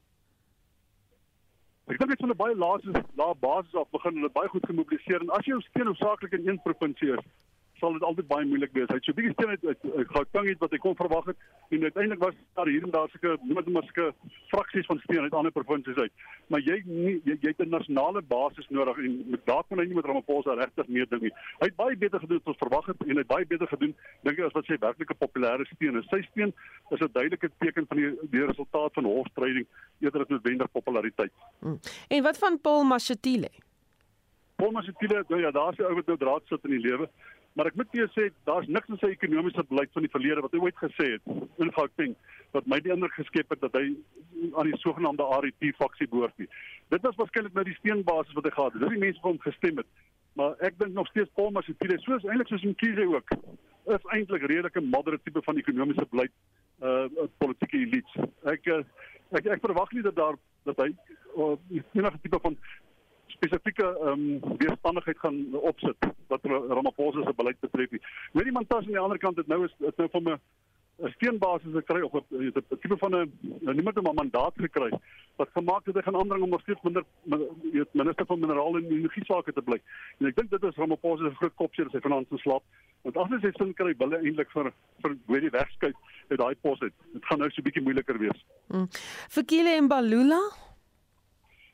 Ek 1.92 1.98
dink 2.00 2.14
dit 2.14 2.20
is 2.20 2.26
'n 2.30 2.38
baie 2.40 2.56
laaste 2.56 3.04
lae 3.20 3.36
basis 3.40 3.76
af 3.76 3.90
begin 3.92 4.16
hulle 4.16 4.30
baie 4.32 4.50
goed 4.50 4.66
gemobiliseer 4.66 5.22
en 5.22 5.30
as 5.30 5.46
jy 5.46 5.52
jou 5.52 5.62
steen 5.62 5.90
hoofsaaklik 5.92 6.32
in 6.32 6.48
een 6.48 6.62
provinsie 6.64 7.12
is, 7.14 7.26
sal 7.84 7.98
dit 7.98 8.06
altyd 8.08 8.30
baie 8.30 8.48
moeilik 8.48 8.72
wees. 8.78 8.88
Hy 8.92 8.98
het 9.00 9.08
so 9.08 9.16
bietjie 9.18 9.34
steen 9.36 9.52
uit 9.52 9.64
uit 9.68 10.12
Gauteng 10.14 10.48
het 10.48 10.62
wat 10.64 10.72
hy 10.76 10.80
kon 10.84 10.96
verwag 11.00 11.26
het 11.32 11.74
en 11.76 11.88
uiteindelik 11.88 12.22
was 12.24 12.38
daar 12.60 12.70
hier 12.72 12.86
en 12.88 12.94
daar 12.94 13.12
sulke 13.12 13.34
noem 13.42 13.60
dit 13.60 13.74
maar 13.76 13.88
sulke 13.90 14.06
fraksies 14.52 14.88
van 14.92 15.02
steen 15.04 15.26
uit 15.26 15.36
ander 15.40 15.56
provinsies 15.56 16.00
uit. 16.00 16.14
Maar 16.54 16.64
jy 16.64 16.78
nie 16.88 17.16
jy, 17.28 17.36
jy 17.42 17.52
het 17.52 17.66
'n 17.66 17.76
nasionale 17.76 18.22
basis 18.22 18.70
nodig 18.70 19.02
en 19.04 19.18
met 19.36 19.46
daar 19.50 19.64
kon 19.68 19.80
hy 19.80 19.88
nie 19.90 20.00
met 20.00 20.06
Ramaphosa 20.06 20.56
regtig 20.60 20.88
meer 20.88 21.10
ding 21.10 21.22
nie. 21.28 21.34
Hy 21.60 21.68
het 21.72 21.76
baie 21.76 21.98
beter 21.98 22.20
gedoen 22.20 22.40
as 22.40 22.54
ons 22.54 22.64
verwag 22.64 22.88
het 22.92 23.04
en 23.04 23.16
hy 23.16 23.24
het 23.26 23.34
baie 23.36 23.46
beter 23.46 23.68
gedoen 23.68 23.96
dink 24.24 24.40
ek 24.40 24.46
as 24.46 24.58
wat 24.60 24.66
sy 24.66 24.80
werklike 24.80 25.20
populêre 25.26 25.68
steen 25.74 26.00
is. 26.00 26.08
Sy 26.14 26.22
steen 26.32 26.54
is 26.90 27.02
'n 27.02 27.12
duidelike 27.12 27.52
teken 27.60 27.88
van 27.88 27.98
die 27.98 28.12
die 28.32 28.46
resultaat 28.46 28.94
van 28.94 29.06
hofstryding 29.06 29.68
eerder 30.00 30.22
as 30.22 30.32
noodwendig 30.32 30.72
populariteit. 30.72 31.32
Hmm. 31.60 31.80
En 32.08 32.24
wat 32.24 32.38
van 32.38 32.62
Paul 32.62 32.84
Mashatile? 32.84 33.50
Paul 34.56 34.72
Mashatile, 34.72 35.24
nou 35.28 35.42
ja, 35.42 35.52
daar's 35.52 35.78
'n 35.78 35.84
ou 35.84 35.96
wat 35.96 36.06
nou 36.06 36.18
draad 36.18 36.42
sit 36.46 36.64
in 36.64 36.70
die 36.70 36.80
lewe. 36.80 37.10
Maar 37.54 37.70
ek 37.70 37.76
moet 37.78 37.90
vir 37.94 38.00
jou 38.02 38.10
sê 38.16 38.30
daar's 38.50 38.70
niks 38.72 38.90
in 38.90 38.98
sy 39.02 39.12
ekonomiese 39.14 39.64
beleid 39.70 39.92
van 39.94 40.06
die 40.06 40.12
verlede 40.14 40.42
wat 40.42 40.56
hy 40.56 40.62
ooit 40.64 40.80
gesê 40.82 41.10
het 41.16 41.62
in 41.62 41.74
Gauteng 41.76 42.16
wat 42.56 42.70
my 42.70 42.80
die 42.82 42.94
indruk 42.94 43.14
geskep 43.18 43.54
het 43.54 43.62
dat 43.62 43.76
hy 43.78 43.92
aan 44.58 44.72
die 44.72 44.80
sogenaamde 44.82 45.28
RET 45.46 45.68
faksie 45.78 46.08
behoort 46.10 46.34
nie. 46.42 46.50
Dit 46.94 47.06
was 47.06 47.20
waarskynlik 47.20 47.54
nou 47.54 47.66
die 47.68 47.78
steenbasis 47.78 48.34
wat 48.38 48.50
hy 48.50 48.54
gehad 48.56 48.74
het. 48.74 48.82
Dis 48.82 48.96
die 48.96 49.04
mense 49.06 49.22
wat 49.22 49.32
hom 49.32 49.44
gestem 49.46 49.82
het. 49.82 49.90
Maar 50.40 50.58
ek 50.66 50.80
dink 50.82 50.98
nog 50.98 51.10
steeds 51.12 51.34
Paul 51.38 51.54
Masipile 51.54 52.00
soos 52.02 52.26
eintlik 52.26 52.50
soos 52.50 52.66
Mkhize 52.66 53.06
ook 53.14 53.38
is 53.94 54.06
eintlik 54.16 54.46
redelike 54.48 54.82
moderate 54.82 55.24
tipe 55.28 55.42
van 55.46 55.60
ekonomiese 55.62 56.06
beleid 56.10 56.34
uh 56.82 57.28
politieke 57.38 57.78
elite. 57.78 58.30
Ek 58.50 58.66
uh, 58.72 58.82
ek 59.38 59.50
ek 59.58 59.66
verwag 59.66 59.92
nie 59.94 60.06
dat 60.06 60.18
daar 60.18 60.40
dat 60.66 60.80
hy 60.82 60.90
uh, 61.38 61.54
enige 61.94 62.22
tipe 62.24 62.40
van 62.42 62.58
spesifieke 63.44 63.84
ehm 63.84 64.08
um, 64.08 64.58
weerstandigheid 64.58 65.20
gaan 65.20 65.56
opsit 65.60 65.96
wat 66.28 66.46
Ramaphosa 66.46 67.24
se 67.24 67.34
beleid 67.36 67.60
betref. 67.60 67.90
Weet 68.32 68.46
iemand 68.46 68.70
tas 68.70 68.86
aan 68.86 68.96
die 68.96 69.00
ander 69.00 69.18
kant 69.18 69.36
dit 69.36 69.48
nou 69.48 69.66
is 69.66 69.74
dit 69.78 69.98
nou 69.98 70.10
van 70.12 70.30
'n 70.30 71.12
steenbasis 71.16 71.74
gekry 71.74 72.02
of 72.02 72.14
'n 72.14 72.54
tipe 72.80 72.98
van 72.98 73.16
'n 73.16 73.32
niemand 73.76 73.98
'n 74.00 74.14
mandaat 74.14 74.54
gekry 74.56 74.92
wat 75.36 75.50
gemaak 75.54 75.86
het 75.86 75.96
hy 75.96 76.02
gaan 76.02 76.16
aandring 76.16 76.44
om 76.44 76.50
nog 76.50 76.62
steeds 76.62 76.82
minder 76.82 77.04
minister 77.92 78.26
van 78.26 78.40
minerale 78.40 78.78
en 78.80 78.92
energie 78.92 79.26
sake 79.26 79.54
te 79.54 79.62
bly. 79.62 79.80
En 80.18 80.28
ek 80.28 80.36
dink 80.36 80.50
dit 80.50 80.64
is 80.64 80.76
Ramaphosa 80.76 81.30
se 81.30 81.36
groot 81.36 81.56
kopseer 81.56 81.86
as 81.86 81.94
hy 81.94 82.00
vanaand 82.00 82.28
slaap. 82.36 82.64
Want 83.02 83.18
as 83.18 83.30
hy 83.30 83.40
sy 83.40 83.52
sin 83.58 83.74
kry, 83.74 83.96
wil 83.98 84.10
hy 84.10 84.20
eintlik 84.24 84.52
vir 84.52 84.72
vir 85.02 85.18
weet 85.26 85.42
die 85.42 85.50
wegskuif 85.50 85.96
uit 86.30 86.40
daai 86.40 86.56
pos 86.62 86.80
uit. 86.80 86.94
Dit 87.14 87.26
gaan 87.26 87.40
nou 87.40 87.50
so 87.50 87.62
'n 87.62 87.64
bietjie 87.64 87.84
moeiliker 87.84 88.18
wees. 88.18 88.46
Mm. 88.68 88.88
Vir 89.30 89.44
Kile 89.46 89.76
en 89.76 89.88
Balula 89.88 90.42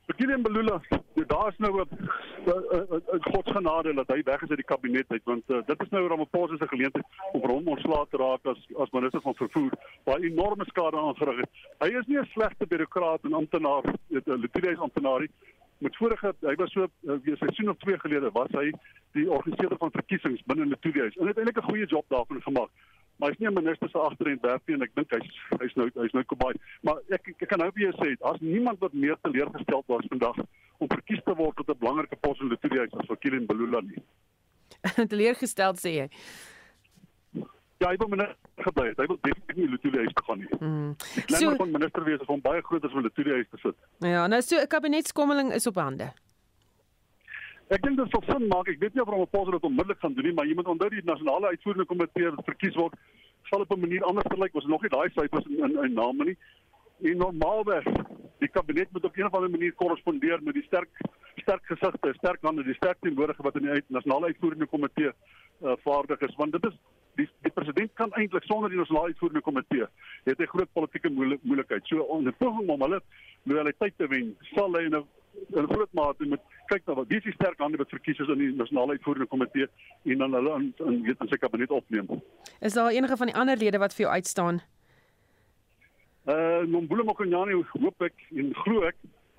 Bekien 0.10 0.42
Belula, 0.42 0.82
daar's 1.14 1.58
nou 1.58 1.82
'n 1.82 3.24
godsgenade 3.32 3.94
dat 3.94 4.08
hy 4.08 4.22
weg 4.24 4.42
is 4.42 4.50
uit 4.50 4.58
die 4.58 4.72
kabinet 4.72 5.06
uit 5.08 5.22
want 5.24 5.44
uh, 5.48 5.58
dit 5.66 5.82
is 5.82 5.90
nou 5.90 6.08
Ramaphosa 6.08 6.58
se 6.58 6.68
geleentheid 6.68 7.06
om 7.32 7.42
hom 7.50 7.68
ontslae 7.68 8.08
te 8.10 8.18
raak 8.18 8.46
as 8.46 8.58
as 8.78 8.90
minister 8.90 9.22
van 9.22 9.36
vervoer 9.36 9.72
waar 10.04 10.20
enorme 10.20 10.66
skade 10.66 10.98
aangerig 10.98 11.38
het. 11.38 11.50
Hy 11.78 11.90
is 12.00 12.08
nie 12.08 12.18
'n 12.18 12.32
slegte 12.34 12.68
bureaukraat 12.68 13.24
en 13.24 13.34
amptenaar, 13.34 13.84
'n 14.10 14.42
literêre 14.44 14.82
amptenaar 14.82 15.20
nie. 15.20 15.32
Met 15.78 15.96
vorige 15.96 16.34
hy 16.42 16.56
was 16.56 16.72
so 16.72 16.88
uh, 17.02 17.20
seisoen 17.24 17.70
of 17.70 17.78
2 17.78 18.00
gelede 18.00 18.32
was 18.32 18.52
hy 18.52 18.74
die 19.12 19.30
organiseerder 19.32 19.78
van 19.78 19.92
verkiesings 19.92 20.44
binne 20.46 20.64
in 20.64 20.74
die 20.74 20.80
Tudies 20.80 21.18
en 21.18 21.28
het 21.28 21.38
eintlik 21.38 21.58
'n 21.58 21.70
goeie 21.70 21.86
job 21.86 22.06
daarvan 22.08 22.42
gemaak 22.42 22.70
maar 23.20 23.30
hy's 23.30 23.40
nie 23.40 23.48
'n 23.50 23.54
minister 23.54 23.90
se 23.90 24.00
agterend 24.00 24.42
werk 24.42 24.62
nie 24.66 24.76
en 24.76 24.82
ek 24.82 24.96
dink 24.96 25.12
hy's 25.12 25.30
hy's 25.60 25.76
nou 25.76 25.90
hy's 25.96 26.14
nou 26.14 26.24
Kobai. 26.24 26.54
Maar 26.82 27.02
ek 27.10 27.28
ek 27.28 27.48
kan 27.50 27.60
nou 27.60 27.72
vir 27.72 27.92
jou 27.92 27.94
sê, 28.00 28.16
as 28.22 28.40
niemand 28.40 28.80
wat 28.80 28.94
meer 28.94 29.18
teleurgestel 29.22 29.84
was 29.88 30.06
vandag 30.10 30.38
om 30.78 30.88
verkies 30.88 31.24
te 31.26 31.36
word 31.36 31.56
tot 31.56 31.70
'n 31.70 31.80
belangrike 31.80 32.16
pos 32.22 32.40
in 32.40 32.50
die 32.50 32.58
Tudies 32.58 32.94
as 32.94 33.08
vir 33.08 33.18
Kilian 33.18 33.46
Belula 33.46 33.82
nie. 33.82 34.02
teleurgestel 35.12 35.76
sê 35.76 35.92
jy. 36.00 36.08
Ja, 37.80 37.90
hy 37.90 37.96
wil 37.96 38.10
minister 38.12 38.36
gebly. 38.58 38.90
Hy 38.98 39.06
wil 39.08 39.20
definitief 39.24 39.56
nie 39.56 39.68
Lutuli 39.72 40.02
huis 40.04 40.16
toe 40.18 40.24
gaan 40.28 40.42
nie. 40.44 40.50
Mm. 40.60 40.90
Ek 41.16 41.28
dink 41.28 41.40
so, 41.40 41.54
van 41.62 41.72
minister 41.72 42.04
wees 42.04 42.20
of 42.20 42.28
hom 42.28 42.42
baie 42.44 42.62
groot 42.62 42.84
as 42.84 42.96
om 42.96 43.06
Lutuli 43.06 43.38
huis 43.38 43.48
te 43.52 43.60
sit. 43.62 43.78
Ja, 44.04 44.26
nou 44.28 44.42
so 44.42 44.60
'n 44.60 44.68
kabinetskommeling 44.68 45.54
is 45.54 45.68
op 45.68 45.76
hande. 45.76 46.12
Ek 47.70 47.84
dink 47.86 48.00
dit 48.00 48.10
sou 48.10 48.22
sin 48.26 48.48
maak. 48.50 48.70
Ek 48.72 48.80
weet 48.82 48.96
nie 48.98 49.04
of 49.06 49.30
pos 49.30 49.50
dit 49.54 49.66
onmiddellik 49.68 50.00
gaan 50.02 50.14
doen 50.18 50.26
nie, 50.26 50.34
maar 50.34 50.48
jy 50.50 50.56
moet 50.58 50.70
onthou 50.72 50.88
die 50.90 51.04
nasionale 51.06 51.52
uitvoerende 51.54 51.86
komitee 51.86 52.32
wat 52.34 52.48
verkies 52.48 52.78
word, 52.82 52.96
sal 53.50 53.62
op 53.62 53.74
'n 53.76 53.80
manier 53.80 54.04
anders 54.10 54.32
gelyk. 54.34 54.56
Ons 54.56 54.66
nog 54.66 54.82
nie 54.82 54.90
daai 54.90 55.10
syfers 55.14 55.46
in 55.46 55.62
in, 55.68 55.78
in 55.84 55.94
name 55.94 56.26
nie. 56.26 56.38
En 57.12 57.18
normaalweg 57.18 57.86
die 58.40 58.50
kabinet 58.50 58.92
moet 58.92 59.06
op 59.06 59.16
'n 59.16 59.26
of 59.26 59.34
ander 59.34 59.50
manier 59.50 59.74
korrespondeer 59.74 60.42
met 60.44 60.54
die 60.54 60.64
sterk 60.64 60.90
sterk 61.36 61.66
gesigte, 61.66 62.14
sterk 62.18 62.42
hande, 62.42 62.64
die 62.64 62.74
sterk 62.74 62.98
teenwoordige 63.02 63.44
wat 63.44 63.56
in 63.56 63.62
die 63.62 63.72
uit, 63.72 63.86
nasionale 63.88 64.26
uitvoerende 64.26 64.66
komitee 64.66 65.12
uh, 65.12 65.74
vaardig 65.84 66.20
is, 66.20 66.36
want 66.36 66.52
dit 66.52 66.66
is 66.66 66.76
die 67.16 67.30
die 67.42 67.52
president 67.52 67.94
kan 67.94 68.12
eintlik 68.12 68.44
sonder 68.44 68.70
die 68.70 68.78
nasionale 68.78 69.14
uitvoerende 69.14 69.42
komitee 69.42 69.86
het 70.24 70.40
'n 70.40 70.52
groot 70.54 70.74
politieke 70.74 71.10
moeilikheid. 71.44 71.86
So 71.86 72.02
onder 72.02 72.34
poging 72.34 72.70
om 72.70 72.82
hulle 72.82 73.02
loyaliteit 73.44 73.94
te 73.98 74.08
wen, 74.08 74.36
sal 74.56 74.74
hy 74.74 74.88
nou 74.88 75.06
in 75.48 75.68
groot 75.68 75.94
mate 75.94 76.26
moet 76.26 76.42
kyk 76.72 76.86
na 76.88 76.96
wat 77.00 77.08
wie 77.08 77.20
die 77.26 77.34
sterk 77.34 77.60
hande 77.60 77.78
wat 77.78 77.90
verkies 77.90 78.20
is 78.20 78.32
in 78.34 78.42
die 78.42 78.50
nasionale 78.56 78.98
uitvoerende 78.98 79.28
komitee 79.28 79.68
en 80.04 80.18
dan 80.24 80.34
hulle 80.38 80.56
in 80.60 80.74
in 80.88 81.02
weet 81.08 81.22
in 81.22 81.32
sy 81.32 81.38
kabinet 81.38 81.72
opneem. 81.72 82.22
Is 82.60 82.74
daar 82.74 82.92
enige 82.92 83.18
van 83.18 83.32
die 83.32 83.36
ander 83.36 83.58
lede 83.58 83.82
wat 83.82 83.94
vir 83.94 84.06
jou 84.06 84.14
uitstaan? 84.14 84.62
Uh 86.30 86.62
Nombule 86.68 87.04
Mokonyane 87.04 87.56
hoop 87.74 88.02
ek 88.02 88.28
en 88.36 88.54
glo 88.64 88.84
ek 88.88 88.96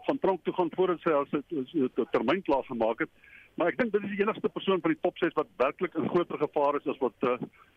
van 0.06 0.18
Tronk 0.18 0.44
toe 0.44 0.54
gaan 0.54 0.70
voordat 0.74 1.00
sy 1.00 1.10
as 1.10 1.32
'n 1.32 1.90
termyn 2.10 2.42
klaar 2.42 2.64
gemaak 2.64 2.98
het. 2.98 3.10
Maar 3.60 3.74
ek 3.74 3.76
dink 3.76 3.90
dit 3.92 4.04
is 4.06 4.12
die 4.14 4.22
enigste 4.22 4.48
persoon 4.48 4.78
van 4.80 4.94
die 4.94 5.02
top 5.04 5.18
6 5.20 5.34
wat 5.36 5.48
werklik 5.60 5.96
in 6.00 6.06
groter 6.08 6.38
gevaar 6.40 6.78
is 6.78 6.86
as 6.88 7.00
wat 7.02 7.26
uh, 7.28 7.34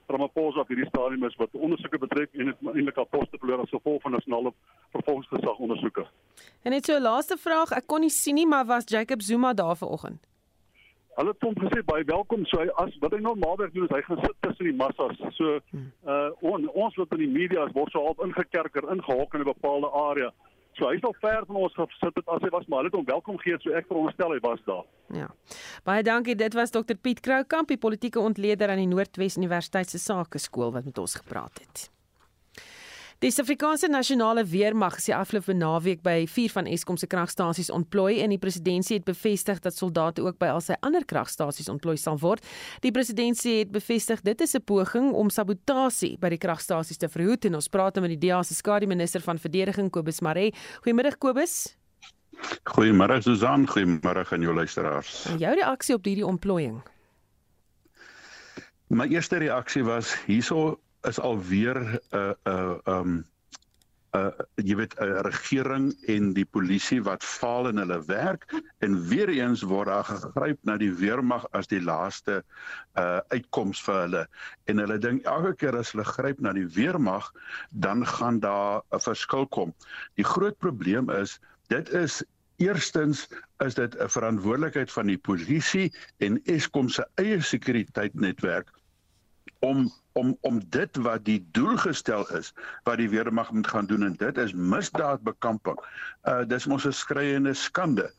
Ramaphosa 0.08 0.62
op 0.64 0.70
hierdie 0.72 0.88
stadium 0.88 1.26
is 1.28 1.36
wat 1.42 1.58
ondersoeke 1.60 2.00
betref 2.00 2.38
en 2.40 2.52
dit 2.54 2.70
eintlik 2.72 3.02
aposte 3.04 3.40
verloor 3.42 3.66
as 3.66 3.74
gevolg 3.76 4.00
van 4.06 4.16
nasionale 4.16 4.54
vervolgingsgesag 4.96 5.60
ondersoeke. 5.68 6.06
En 6.64 6.72
net 6.72 6.88
so 6.88 6.96
'n 6.96 7.04
laaste 7.04 7.36
vraag, 7.36 7.76
ek 7.76 7.88
kon 7.92 8.00
nie 8.00 8.14
sien 8.16 8.40
nie, 8.40 8.48
maar 8.48 8.64
was 8.66 8.88
Jacob 8.88 9.22
Zuma 9.22 9.52
daar 9.54 9.76
vanoggend? 9.76 10.24
Hulle 11.20 11.36
het 11.36 11.44
hom 11.44 11.60
gesê 11.60 11.84
baie 11.84 12.08
welkom. 12.08 12.46
So 12.46 12.64
hy 12.64 12.70
as 12.86 12.96
wat 13.04 13.12
hy 13.12 13.20
normaalweg 13.20 13.76
doen 13.76 13.84
is 13.84 13.96
hy 13.96 14.02
gaan 14.08 14.24
sit 14.24 14.40
tussen 14.40 14.66
die 14.66 14.80
massas. 14.84 15.20
So 15.36 15.60
uh 16.08 16.32
on, 16.40 16.70
ons 16.70 16.96
wat 16.96 17.12
in 17.12 17.26
die 17.28 17.34
media 17.40 17.68
word 17.74 17.92
so 17.92 18.06
half 18.08 18.24
ingekerker, 18.24 18.88
ingehok 18.88 19.34
in 19.34 19.42
'n 19.42 19.52
bepaalde 19.52 19.92
area. 19.92 20.32
So 20.78 20.90
hy 20.90 20.98
is 20.98 21.06
al 21.06 21.16
ver 21.22 21.46
van 21.46 21.60
ons 21.62 21.76
gesit 21.78 22.18
het 22.18 22.30
as 22.34 22.42
hy 22.42 22.50
was, 22.54 22.66
maar 22.68 22.82
hulle 22.82 22.90
het 22.90 22.98
hom 22.98 23.06
welkom 23.06 23.38
gegee, 23.42 23.60
so 23.62 23.78
ek 23.78 23.90
veronderstel 23.92 24.34
hy 24.34 24.40
was 24.44 24.62
daar. 24.66 24.86
Ja. 25.14 25.30
Baie 25.86 26.04
dankie. 26.06 26.36
Dit 26.40 26.58
was 26.58 26.74
Dr 26.74 26.98
Piet 26.98 27.22
Kroukamp, 27.26 27.70
die 27.70 27.78
politieke 27.78 28.22
ontleder 28.22 28.74
aan 28.74 28.82
die 28.82 28.90
Noordwes 28.90 29.38
Universiteit 29.38 29.94
se 29.94 30.02
Sakeskool 30.02 30.74
wat 30.74 30.90
met 30.90 30.98
ons 30.98 31.20
gepraat 31.22 31.62
het. 31.62 31.90
Die 33.24 33.32
Suid-Afrikaanse 33.32 33.88
Nasionale 33.88 34.44
Weermag 34.44 34.98
is 34.98 35.06
die 35.08 35.14
afgelope 35.16 35.54
naweek 35.56 36.02
by 36.04 36.26
4 36.28 36.52
van 36.58 36.66
Eskom 36.68 36.98
se 37.00 37.08
kragstasies 37.08 37.70
ontplooi 37.72 38.18
en 38.20 38.34
die 38.34 38.40
presidentsie 38.42 38.98
het 38.98 39.06
bevestig 39.08 39.62
dat 39.64 39.78
soldate 39.78 40.26
ook 40.26 40.36
by 40.42 40.50
al 40.52 40.60
sy 40.60 40.76
ander 40.84 41.06
kragstasies 41.08 41.72
ontplooi 41.72 41.96
sal 42.02 42.20
word. 42.20 42.44
Die 42.84 42.92
presidentsie 42.92 43.62
het 43.62 43.72
bevestig 43.72 44.26
dit 44.28 44.44
is 44.44 44.56
'n 44.60 44.64
poging 44.68 45.14
om 45.14 45.30
sabotasie 45.30 46.18
by 46.20 46.36
die 46.36 46.38
kragstasies 46.38 47.00
te 47.00 47.08
verhoed 47.08 47.46
en 47.46 47.56
ons 47.56 47.70
praat 47.70 47.96
met 47.96 48.20
die 48.20 48.28
DA 48.28 48.44
se 48.44 48.56
skadu 48.56 48.88
minister 48.88 49.22
van 49.22 49.40
verdediging 49.40 49.90
Kobus 49.90 50.20
Maree. 50.20 50.52
Goeiemiddag 50.84 51.18
Kobus. 51.18 51.78
Goeiemôre 52.76 53.22
Susan, 53.22 53.66
goeiemôre 53.68 54.28
aan 54.32 54.42
jou 54.42 54.54
luisteraars. 54.54 55.26
En 55.32 55.38
jou 55.38 55.56
reaksie 55.56 55.96
op 55.96 56.04
hierdie 56.04 56.28
ontplooiing? 56.28 56.84
My 58.90 59.08
eerste 59.08 59.38
reaksie 59.38 59.84
was 59.84 60.14
hierso 60.26 60.83
is 61.10 61.20
alweer 61.20 61.78
'n 61.80 62.00
uh, 62.18 62.34
'n 62.46 62.52
uh, 62.52 62.98
um 62.98 63.24
uh 64.14 64.30
jy 64.62 64.76
weet 64.78 64.94
'n 65.02 65.10
uh, 65.10 65.22
regering 65.26 65.86
en 66.08 66.34
die 66.38 66.46
polisie 66.46 67.02
wat 67.04 67.24
faal 67.26 67.68
in 67.68 67.82
hulle 67.82 67.98
werk 68.06 68.46
en 68.86 69.00
weer 69.10 69.30
eens 69.30 69.64
word 69.72 69.90
daar 69.90 70.06
gegryp 70.06 70.60
na 70.70 70.78
die 70.78 70.92
weermag 70.94 71.48
as 71.52 71.68
die 71.68 71.82
laaste 71.82 72.44
uh 73.02 73.20
uitkoms 73.34 73.82
vir 73.88 73.98
hulle 74.02 74.28
en 74.70 74.84
hulle 74.84 75.00
dink 75.00 75.26
elke 75.26 75.56
keer 75.64 75.80
as 75.80 75.96
hulle 75.96 76.06
gryp 76.06 76.40
na 76.40 76.54
die 76.54 76.70
weermag 76.78 77.32
dan 77.72 78.06
gaan 78.06 78.40
daar 78.40 78.84
'n 78.94 79.00
verskil 79.00 79.48
kom. 79.48 79.74
Die 80.16 80.30
groot 80.36 80.58
probleem 80.58 81.10
is 81.10 81.40
dit 81.70 81.90
is 81.90 82.24
Eerstens 82.62 83.28
is 83.66 83.74
dit 83.74 83.96
'n 83.98 84.10
verantwoordelikheid 84.10 84.92
van 84.92 85.08
die 85.10 85.18
polisie 85.18 85.94
en 86.18 86.42
Eskom 86.46 86.90
se 86.90 87.08
eie 87.16 87.42
sekuriteitsnetwerk 87.42 88.70
om 89.60 89.92
om 90.14 90.38
om 90.42 90.62
dit 90.70 90.98
wat 91.06 91.26
die 91.26 91.40
doel 91.52 91.78
gestel 91.78 92.28
is 92.38 92.54
wat 92.84 92.98
die 92.98 93.10
weermag 93.10 93.52
moet 93.52 93.68
gaan 93.68 93.86
doen 93.86 94.04
en 94.04 94.18
dit 94.18 94.38
is 94.38 94.54
misdaadbekamping. 94.54 95.80
Uh 96.24 96.44
dis 96.48 96.66
mos 96.66 96.86
'n 96.88 96.94
skreiende 96.94 97.54
skande. 97.54 98.12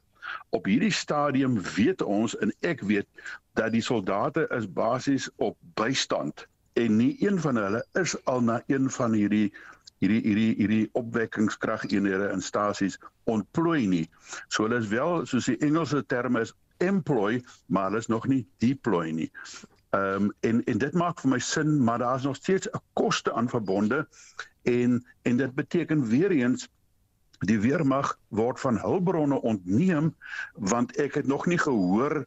Op 0.49 0.65
hierdie 0.65 0.93
stadium 0.93 1.61
weet 1.77 2.03
ons 2.03 2.37
en 2.37 2.55
ek 2.61 2.81
weet 2.81 3.07
dat 3.53 3.73
die 3.73 3.85
soldate 3.85 4.49
is 4.57 4.73
basies 4.73 5.29
op 5.37 5.57
bystand 5.75 6.47
en 6.73 6.97
nie 6.97 7.17
een 7.21 7.41
van 7.41 7.57
hulle 7.57 7.85
is 7.93 8.17
al 8.25 8.41
na 8.41 8.63
een 8.67 8.91
van 8.91 9.13
hierdie 9.13 9.53
hierdie 9.99 10.23
hierdie 10.23 10.55
hierdie 10.59 10.89
opwekkingskrageenhede 10.93 12.29
en 12.29 12.43
stasies 12.43 12.99
ontplooi 13.25 13.87
nie. 13.87 14.07
So 14.49 14.67
hulle 14.67 14.81
is 14.83 14.89
wel 14.89 15.27
soos 15.27 15.49
die 15.51 15.59
Engelse 15.59 16.03
term 16.07 16.37
is 16.37 16.55
employ, 16.83 17.45
maar 17.67 17.89
hulle 17.89 18.03
is 18.03 18.11
nog 18.11 18.27
nie 18.27 18.47
deploy 18.59 19.11
nie. 19.11 19.31
Ehm 19.95 20.23
um, 20.23 20.33
en 20.41 20.65
en 20.65 20.79
dit 20.79 20.93
maak 20.93 21.21
vir 21.23 21.31
my 21.31 21.39
sin, 21.39 21.77
maar 21.85 21.99
daar's 21.99 22.23
nog 22.27 22.37
steeds 22.37 22.69
'n 22.71 22.81
koste 22.93 23.33
aan 23.33 23.49
verbonde 23.49 24.09
en 24.63 25.07
en 25.23 25.37
dit 25.37 25.55
beteken 25.55 26.07
weer 26.07 26.31
eens 26.31 26.69
die 27.39 27.61
weermag 27.61 28.19
word 28.29 28.61
van 28.61 28.79
hulpbronne 28.79 29.41
ontneem 29.41 30.15
want 30.55 30.97
ek 30.97 31.15
het 31.15 31.27
nog 31.27 31.47
nie 31.47 31.59
gehoor 31.59 32.27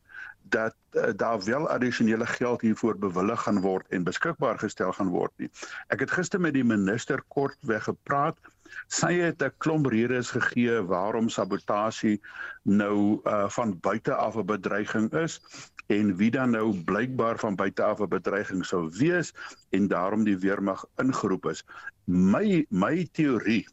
dat 0.50 0.76
uh, 0.92 1.10
daar 1.16 1.44
wel 1.44 1.70
addisionele 1.70 2.26
geld 2.26 2.62
hiervoor 2.62 2.98
bewillig 2.98 3.42
gaan 3.42 3.62
word 3.62 3.88
en 3.90 4.04
beskikbaar 4.04 4.60
gestel 4.60 4.94
gaan 4.94 5.10
word 5.10 5.32
nie. 5.36 5.50
Ek 5.88 6.00
het 6.00 6.12
gister 6.12 6.40
met 6.40 6.54
die 6.54 6.64
minister 6.64 7.24
kortweg 7.28 7.84
gepraat. 7.84 8.40
Sy 8.88 9.14
het 9.20 9.44
'n 9.44 9.54
klomp 9.58 9.86
redes 9.86 10.30
gegee 10.36 10.82
waarom 10.82 11.30
sabotasie 11.30 12.22
nou 12.64 13.22
uh, 13.24 13.50
van 13.50 13.80
buite 13.80 14.14
af 14.14 14.38
'n 14.38 14.46
bedreiging 14.46 15.14
is 15.14 15.42
en 15.88 16.16
wie 16.16 16.32
dan 16.32 16.50
nou 16.50 16.84
blykbaar 16.84 17.40
van 17.40 17.56
buite 17.56 17.84
af 17.84 18.00
'n 18.00 18.10
bedreiging 18.10 18.66
sou 18.66 18.90
wees 19.00 19.34
en 19.70 19.88
daarom 19.88 20.24
die 20.24 20.38
weermag 20.38 20.86
ingeroep 20.96 21.46
is. 21.46 21.66
My 22.06 22.66
my 22.70 23.08
teorie 23.12 23.68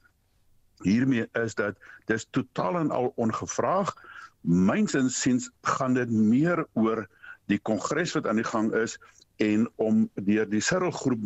hiermee 0.83 1.29
is 1.33 1.55
dat 1.55 1.77
dis 2.05 2.27
totaal 2.31 2.79
en 2.79 2.91
al 2.91 3.13
ongevraag 3.17 3.95
myns 4.41 4.95
insiens 4.95 5.51
gaan 5.63 5.95
dit 5.95 6.11
meer 6.11 6.67
oor 6.73 7.07
die 7.47 7.59
kongres 7.59 8.13
wat 8.13 8.27
aan 8.27 8.41
die 8.41 8.51
gang 8.51 8.73
is 8.75 8.99
en 9.43 9.67
om 9.77 10.05
deur 10.15 10.47
die 10.49 10.63
Cyril 10.63 10.91
groep 10.95 11.21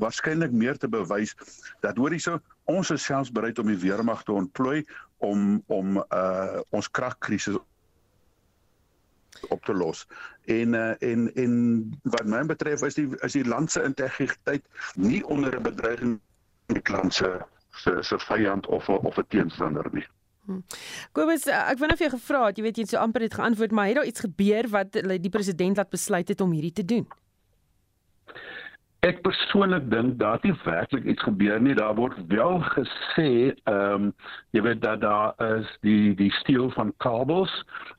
waarskynlik 0.00 0.52
meer 0.52 0.78
te 0.78 0.88
bewys 0.88 1.34
dat 1.80 1.96
hoorie 1.96 2.20
so 2.20 2.40
ons 2.64 2.90
is 2.90 3.04
selfs 3.04 3.32
bereid 3.32 3.58
om 3.58 3.66
die 3.66 3.78
weermag 3.78 4.22
te 4.24 4.32
ontplooi 4.32 4.84
om 5.18 5.62
om 5.66 6.02
uh 6.08 6.60
ons 6.70 6.90
kragkrisis 6.90 7.58
op 9.48 9.64
te 9.64 9.74
los. 9.74 10.06
En 10.44 10.72
uh, 10.72 10.94
en 10.98 11.34
en 11.34 11.54
wat 12.02 12.24
my 12.24 12.44
betref 12.46 12.82
is 12.82 12.94
die 12.94 13.08
is 13.20 13.32
die 13.32 13.46
land 13.48 13.70
se 13.70 13.82
integriteit 13.82 14.64
nie 14.94 15.24
onder 15.26 15.56
'n 15.58 15.62
bedreiging 15.62 16.20
die 16.66 16.92
land 16.92 17.14
se 17.14 17.40
se 17.70 17.96
se 18.02 18.18
vyand 18.18 18.66
of 18.66 18.88
of 18.88 19.16
'n 19.16 19.26
teenstander 19.28 19.88
nie. 19.92 20.06
Hm. 20.44 20.60
Kobus, 21.12 21.46
eh, 21.46 21.70
ek 21.70 21.78
wou 21.78 21.88
net 21.88 21.98
vir 21.98 22.10
jou 22.10 22.18
gevra 22.18 22.46
het, 22.46 22.56
jy 22.56 22.62
weet 22.62 22.76
jy 22.76 22.82
het 22.82 22.90
so 22.90 23.00
amper 23.00 23.22
het 23.24 23.34
geantwoord, 23.34 23.70
maar 23.72 23.86
het 23.86 23.94
daar 23.96 24.04
iets 24.04 24.20
gebeur 24.20 24.68
wat 24.68 24.92
die 24.92 25.30
president 25.30 25.76
laat 25.76 25.90
besluit 25.90 26.28
het 26.28 26.40
om 26.40 26.52
hierdie 26.52 26.72
te 26.72 26.84
doen? 26.84 27.08
Ek 29.04 29.18
persoonlik 29.20 29.90
dink 29.92 30.14
daar 30.18 30.38
het 30.38 30.46
nie 30.48 30.54
werklik 30.64 31.04
iets 31.04 31.22
gebeur 31.22 31.60
nie. 31.60 31.74
Daar 31.76 31.94
word 31.94 32.16
wel 32.28 32.62
gesê, 32.72 33.52
ehm 33.68 34.06
um, 34.06 34.06
jy 34.56 34.62
weet 34.64 34.80
dat 34.80 35.02
daar 35.02 35.34
is 35.58 35.68
die 35.84 36.14
die 36.16 36.30
steel 36.40 36.70
van 36.72 36.94
kabels 37.04 37.52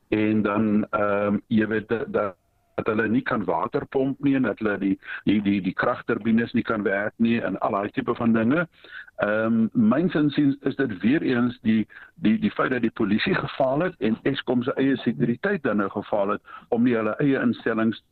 en 0.08 0.42
dan 0.42 0.86
ehm 0.90 1.36
um, 1.36 1.38
jy 1.46 1.66
weet 1.66 1.88
dat, 1.88 2.10
dat 2.12 2.34
dat 2.76 2.90
hulle 2.90 3.06
nie 3.08 3.22
kan 3.22 3.44
waterpomp 3.44 4.18
nie 4.20 4.34
en 4.36 4.48
dat 4.48 4.58
hulle 4.58 4.74
die 4.78 4.96
die 5.24 5.38
die 5.42 5.60
die 5.62 5.72
kragturbines 5.72 6.52
nie 6.52 6.64
kan 6.66 6.82
werk 6.82 7.14
nie 7.16 7.38
en 7.40 7.58
al 7.58 7.78
daai 7.78 7.90
tipe 7.94 8.14
van 8.14 8.34
dinge. 8.34 8.66
Ehm 9.22 9.62
um, 9.62 9.70
myns 9.94 10.14
insiens 10.14 10.58
is 10.60 10.76
dit 10.76 10.98
weer 11.06 11.22
eens 11.22 11.58
die 11.62 11.86
die 12.14 12.34
die 12.42 12.50
feit 12.58 12.74
dat 12.74 12.82
die 12.82 12.96
polisie 13.02 13.34
gefaal 13.34 13.86
het 13.86 13.94
en 13.98 14.18
Eskom 14.22 14.62
se 14.62 14.74
eie 14.74 14.98
sekuriteit 15.06 15.62
dan 15.62 15.76
nou 15.76 15.88
gefaal 15.90 16.34
het 16.34 16.42
om 16.68 16.82
nie 16.82 16.98
hulle 16.98 17.14
eie 17.22 17.40
instellings 17.40 18.02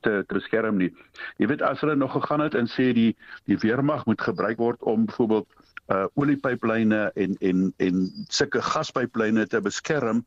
te 0.00 0.24
te 0.26 0.34
beskerm 0.34 0.76
nie. 0.76 0.90
Jy 1.38 1.46
weet 1.52 1.62
as 1.62 1.80
hulle 1.80 1.96
nog 1.96 2.12
gegaan 2.12 2.40
het 2.40 2.54
en 2.54 2.68
sê 2.70 2.92
die 2.96 3.16
die 3.50 3.58
weermag 3.58 4.06
moet 4.06 4.20
gebruik 4.20 4.58
word 4.58 4.82
om 4.82 5.06
byvoorbeeld 5.06 5.48
uh 5.90 6.06
oliepyplyne 6.14 7.10
en 7.14 7.36
en 7.40 7.72
en 7.76 8.02
sulke 8.28 8.62
gaspyplyne 8.62 9.46
te 9.46 9.60
beskerm 9.60 10.22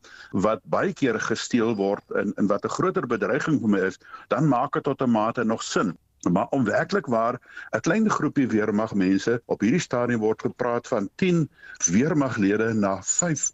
wat 0.46 0.60
baie 0.64 0.92
keer 0.92 1.16
gesteel 1.20 1.72
word 1.78 2.16
en 2.20 2.32
en 2.36 2.50
wat 2.52 2.64
'n 2.64 2.76
groter 2.76 3.06
bedreiging 3.06 3.60
vir 3.60 3.72
my 3.76 3.80
is, 3.90 3.98
dan 4.28 4.48
maak 4.48 4.72
dit 4.72 4.84
tot 4.84 5.02
'n 5.02 5.10
mate 5.10 5.44
nog 5.44 5.62
sin. 5.62 5.96
Maar 6.32 6.46
om 6.50 6.64
werklik 6.64 7.06
waar 7.06 7.40
'n 7.72 7.80
klein 7.80 8.10
groepie 8.10 8.48
weermag 8.48 8.94
mense 8.94 9.42
op 9.46 9.60
hierdie 9.60 9.80
stadium 9.80 10.20
word 10.20 10.42
gepraat 10.42 10.88
van 10.88 11.08
10 11.16 11.48
weermaglede 11.90 12.74
na 12.74 13.02
5 13.02 13.50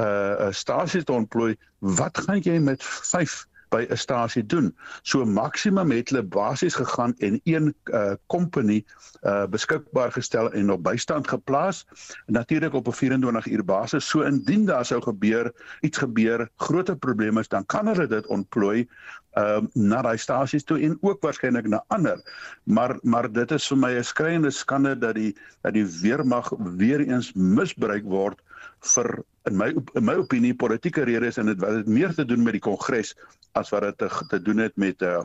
uh 0.00 0.48
stasies 0.50 1.04
te 1.04 1.12
ontplooi, 1.12 1.56
wat 1.78 2.18
gaan 2.18 2.40
jy 2.40 2.58
met 2.58 2.84
5 2.84 3.46
by 3.70 3.86
'n 3.88 3.96
stasie 3.96 4.46
doen. 4.46 4.76
So 5.02 5.24
maksimum 5.24 5.90
het 5.90 6.10
hulle 6.10 6.22
basies 6.22 6.74
gegaan 6.74 7.14
en 7.18 7.40
een 7.44 7.74
uh 7.92 8.14
company 8.26 8.84
uh 9.22 9.46
beskikbaar 9.46 10.12
gestel 10.12 10.52
en 10.52 10.70
op 10.70 10.82
bystand 10.82 11.28
geplaas. 11.28 11.86
Natuurlik 12.26 12.74
op 12.74 12.88
'n 12.88 12.92
24 12.92 13.46
uur 13.46 13.64
basis. 13.64 14.08
So 14.08 14.22
indien 14.22 14.66
daar 14.66 14.84
sou 14.84 15.02
gebeur 15.02 15.52
iets 15.80 15.98
gebeur, 15.98 16.48
groter 16.56 16.96
probleme 16.96 17.40
is, 17.40 17.48
dan 17.48 17.66
kan 17.66 17.86
hulle 17.86 18.06
dit 18.06 18.26
ontplooi 18.26 18.88
ehm 19.30 19.64
uh, 19.64 19.82
na 19.90 20.02
daai 20.02 20.18
stasies 20.18 20.64
toe 20.64 20.80
en 20.82 20.96
ook 21.00 21.22
waarskynlik 21.22 21.68
na 21.68 21.84
ander. 21.86 22.18
Maar 22.64 22.98
maar 23.02 23.32
dit 23.32 23.50
is 23.50 23.66
vir 23.66 23.78
my 23.78 23.92
'n 23.98 24.04
skreiende 24.04 24.50
skande 24.50 24.98
dat 24.98 25.14
die 25.14 25.36
dat 25.62 25.72
die 25.72 25.86
weermag 25.86 26.50
weer 26.58 27.00
eens 27.00 27.32
misbruik 27.32 28.04
word 28.04 28.42
vir 28.80 29.22
in 29.48 29.56
my 29.56 29.68
in 29.94 30.04
my 30.04 30.14
opinie 30.14 30.54
politieke 30.54 31.04
redes 31.04 31.38
en 31.40 31.46
dit 31.46 31.60
wat 31.60 31.80
dit 31.80 31.86
meer 31.86 32.14
te 32.14 32.24
doen 32.24 32.42
met 32.42 32.52
die 32.58 32.64
kongres 32.64 33.14
as 33.52 33.70
wat 33.70 33.82
dit 33.82 33.98
te, 33.98 34.08
te 34.28 34.42
doen 34.42 34.58
het 34.58 34.76
met 34.76 35.02
uh, 35.02 35.22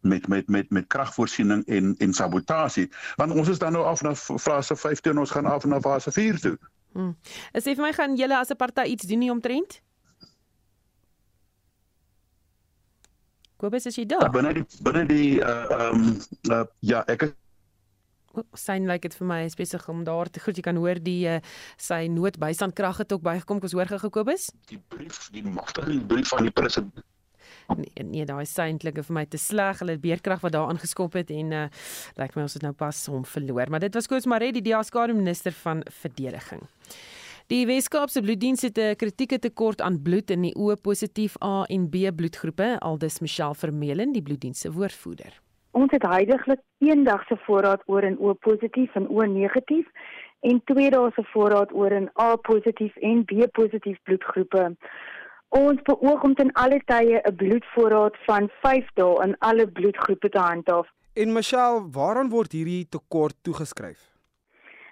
met 0.00 0.28
met 0.28 0.48
met 0.48 0.70
met 0.70 0.86
kragvoorsiening 0.86 1.66
en 1.66 1.94
en 1.98 2.12
sabotasie 2.12 2.90
want 3.16 3.32
ons 3.32 3.48
is 3.48 3.58
dan 3.58 3.72
nou 3.72 3.84
af 3.84 4.02
na 4.02 4.14
fase 4.14 4.76
5 4.76 5.00
toe 5.00 5.12
en 5.12 5.18
ons 5.18 5.30
gaan 5.30 5.46
af 5.46 5.64
na 5.64 5.80
fase 5.80 6.12
4 6.12 6.40
toe. 6.40 6.58
Hmm. 6.92 7.16
Is 7.52 7.64
dit 7.64 7.76
vir 7.76 7.84
my 7.84 7.92
gaan 7.92 8.16
julle 8.16 8.38
as 8.38 8.50
'n 8.50 8.56
party 8.56 8.82
iets 8.82 9.06
doen 9.06 9.18
nie 9.18 9.30
omtrent? 9.30 9.82
Kobus 13.56 13.86
is 13.86 13.96
jy 13.96 14.06
daar? 14.06 14.30
Binne 14.30 14.54
die 14.54 14.66
binne 14.82 15.06
die 15.06 15.40
uh 15.40 15.66
ehm 15.70 15.94
um, 15.94 16.16
uh, 16.50 16.64
ja, 16.78 17.04
ek 17.06 17.20
het 17.20 17.36
sien 18.52 18.86
lyk 18.86 19.02
like 19.02 19.08
dit 19.08 19.16
vir 19.18 19.26
my 19.26 19.42
is 19.44 19.56
besig 19.58 19.88
om 19.88 20.04
daar 20.04 20.30
te 20.30 20.40
goed 20.40 20.56
jy 20.56 20.62
kan 20.62 20.76
hoor 20.76 21.00
die 21.02 21.26
uh, 21.26 21.38
sy 21.76 22.06
noodbystandkrag 22.12 23.02
het 23.02 23.12
ook 23.12 23.22
bygekom 23.22 23.60
kos 23.60 23.72
hoor 23.72 23.90
gekobus 23.90 24.50
die 24.70 24.80
brief 24.88 25.28
die 25.34 25.42
magtige 25.42 25.98
brief 26.06 26.28
van 26.28 26.46
die 26.46 26.54
president 26.54 27.04
nee, 27.76 28.04
nee 28.04 28.24
daai 28.24 28.42
is 28.42 28.56
eintlik 28.58 29.02
vir 29.02 29.14
my 29.14 29.26
te 29.26 29.38
sleg 29.38 29.82
hulle 29.82 29.98
beerkrag 29.98 30.40
wat 30.40 30.52
daar 30.52 30.72
aangeskop 30.72 31.12
het 31.20 31.30
en 31.30 31.52
uh, 31.52 31.68
lyk 32.16 32.36
my 32.36 32.42
ons 32.42 32.54
het 32.54 32.62
nou 32.62 32.72
pas 32.72 33.06
hom 33.12 33.24
verloor 33.24 33.70
maar 33.70 33.80
dit 33.80 33.94
was 33.94 34.06
Koos 34.06 34.26
Maree 34.26 34.52
die 34.52 34.64
DA-skare 34.70 35.14
minister 35.14 35.52
van 35.52 35.84
verdediging 36.02 36.66
Die 37.48 37.64
Weskaapse 37.64 38.20
bloeddiens 38.20 38.62
het 38.62 38.78
'n 38.78 38.96
kritieke 38.96 39.38
tekort 39.38 39.80
aan 39.80 40.02
bloed 40.02 40.30
in 40.30 40.42
die 40.42 40.54
O 40.54 40.74
positief 40.74 41.34
A 41.42 41.64
en 41.64 41.88
B 41.88 41.96
bloedgroepe, 42.16 42.76
aldus 42.80 43.20
Michelle 43.20 43.54
Vermeulen, 43.54 44.12
die 44.12 44.22
bloeddiens 44.22 44.60
se 44.60 44.72
woordvoerder. 44.72 45.40
Ons 45.70 45.90
het 45.90 46.02
heidaglik 46.02 46.60
een 46.78 47.04
dag 47.04 47.26
se 47.26 47.36
voorraad 47.36 47.82
oor 47.86 48.02
in 48.02 48.18
O 48.18 48.34
positief 48.34 48.94
en 48.94 49.08
O 49.08 49.24
negatief 49.24 49.86
en 50.40 50.60
twee 50.64 50.90
dae 50.90 51.10
se 51.14 51.24
voorraad 51.24 51.72
oor 51.72 51.92
in 51.92 52.10
A 52.20 52.36
positief 52.36 52.96
en 52.96 53.24
B 53.24 53.50
positief 53.52 53.98
bloedgroepe. 54.02 54.76
Ons 55.48 55.80
beoog 55.82 56.22
om 56.22 56.34
ten 56.34 56.52
alle 56.52 56.80
tye 56.84 57.20
'n 57.24 57.36
bloedvoorraad 57.36 58.16
van 58.26 58.50
5 58.62 58.86
dae 58.94 59.22
in 59.24 59.36
alle 59.38 59.66
bloedgroepe 59.66 60.28
te 60.28 60.38
handhaaf. 60.38 60.88
En 61.14 61.32
Michelle, 61.32 61.88
waaraan 61.90 62.28
word 62.28 62.52
hierdie 62.52 62.88
tekort 62.88 63.34
toegeskryf? 63.42 64.12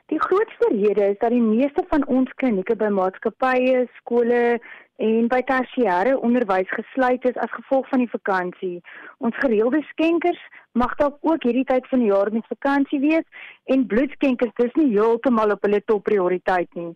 Die 0.07 0.21
grootste 0.21 0.69
rede 0.71 1.05
is 1.11 1.19
dat 1.19 1.31
die 1.31 1.43
meeste 1.43 1.85
van 1.89 2.07
ons 2.07 2.33
klinieke 2.35 2.77
by 2.77 2.89
maatskappye, 2.89 3.89
skole, 3.97 4.61
en 4.97 5.29
by 5.29 5.43
tersiêre 5.45 6.15
onderwys 6.25 6.71
gesluit 6.73 7.25
is 7.29 7.37
as 7.45 7.53
gevolg 7.53 7.89
van 7.89 8.05
die 8.05 8.11
vakansie. 8.11 8.81
Ons 9.19 9.37
gereelde 9.43 9.83
skenkers 9.91 10.41
mag 10.73 10.95
dalk 11.01 11.19
ook 11.21 11.45
hierdie 11.45 11.67
tyd 11.69 11.89
van 11.91 12.05
die 12.05 12.09
jaar 12.09 12.33
met 12.33 12.49
vakansie 12.49 13.01
wees 13.01 13.27
en 13.65 13.87
bloedskenkers 13.87 14.55
dis 14.57 14.77
nie 14.81 14.93
heeltemal 14.95 15.53
op 15.57 15.69
hulle 15.69 15.83
topprioriteit 15.85 16.73
nie. 16.75 16.95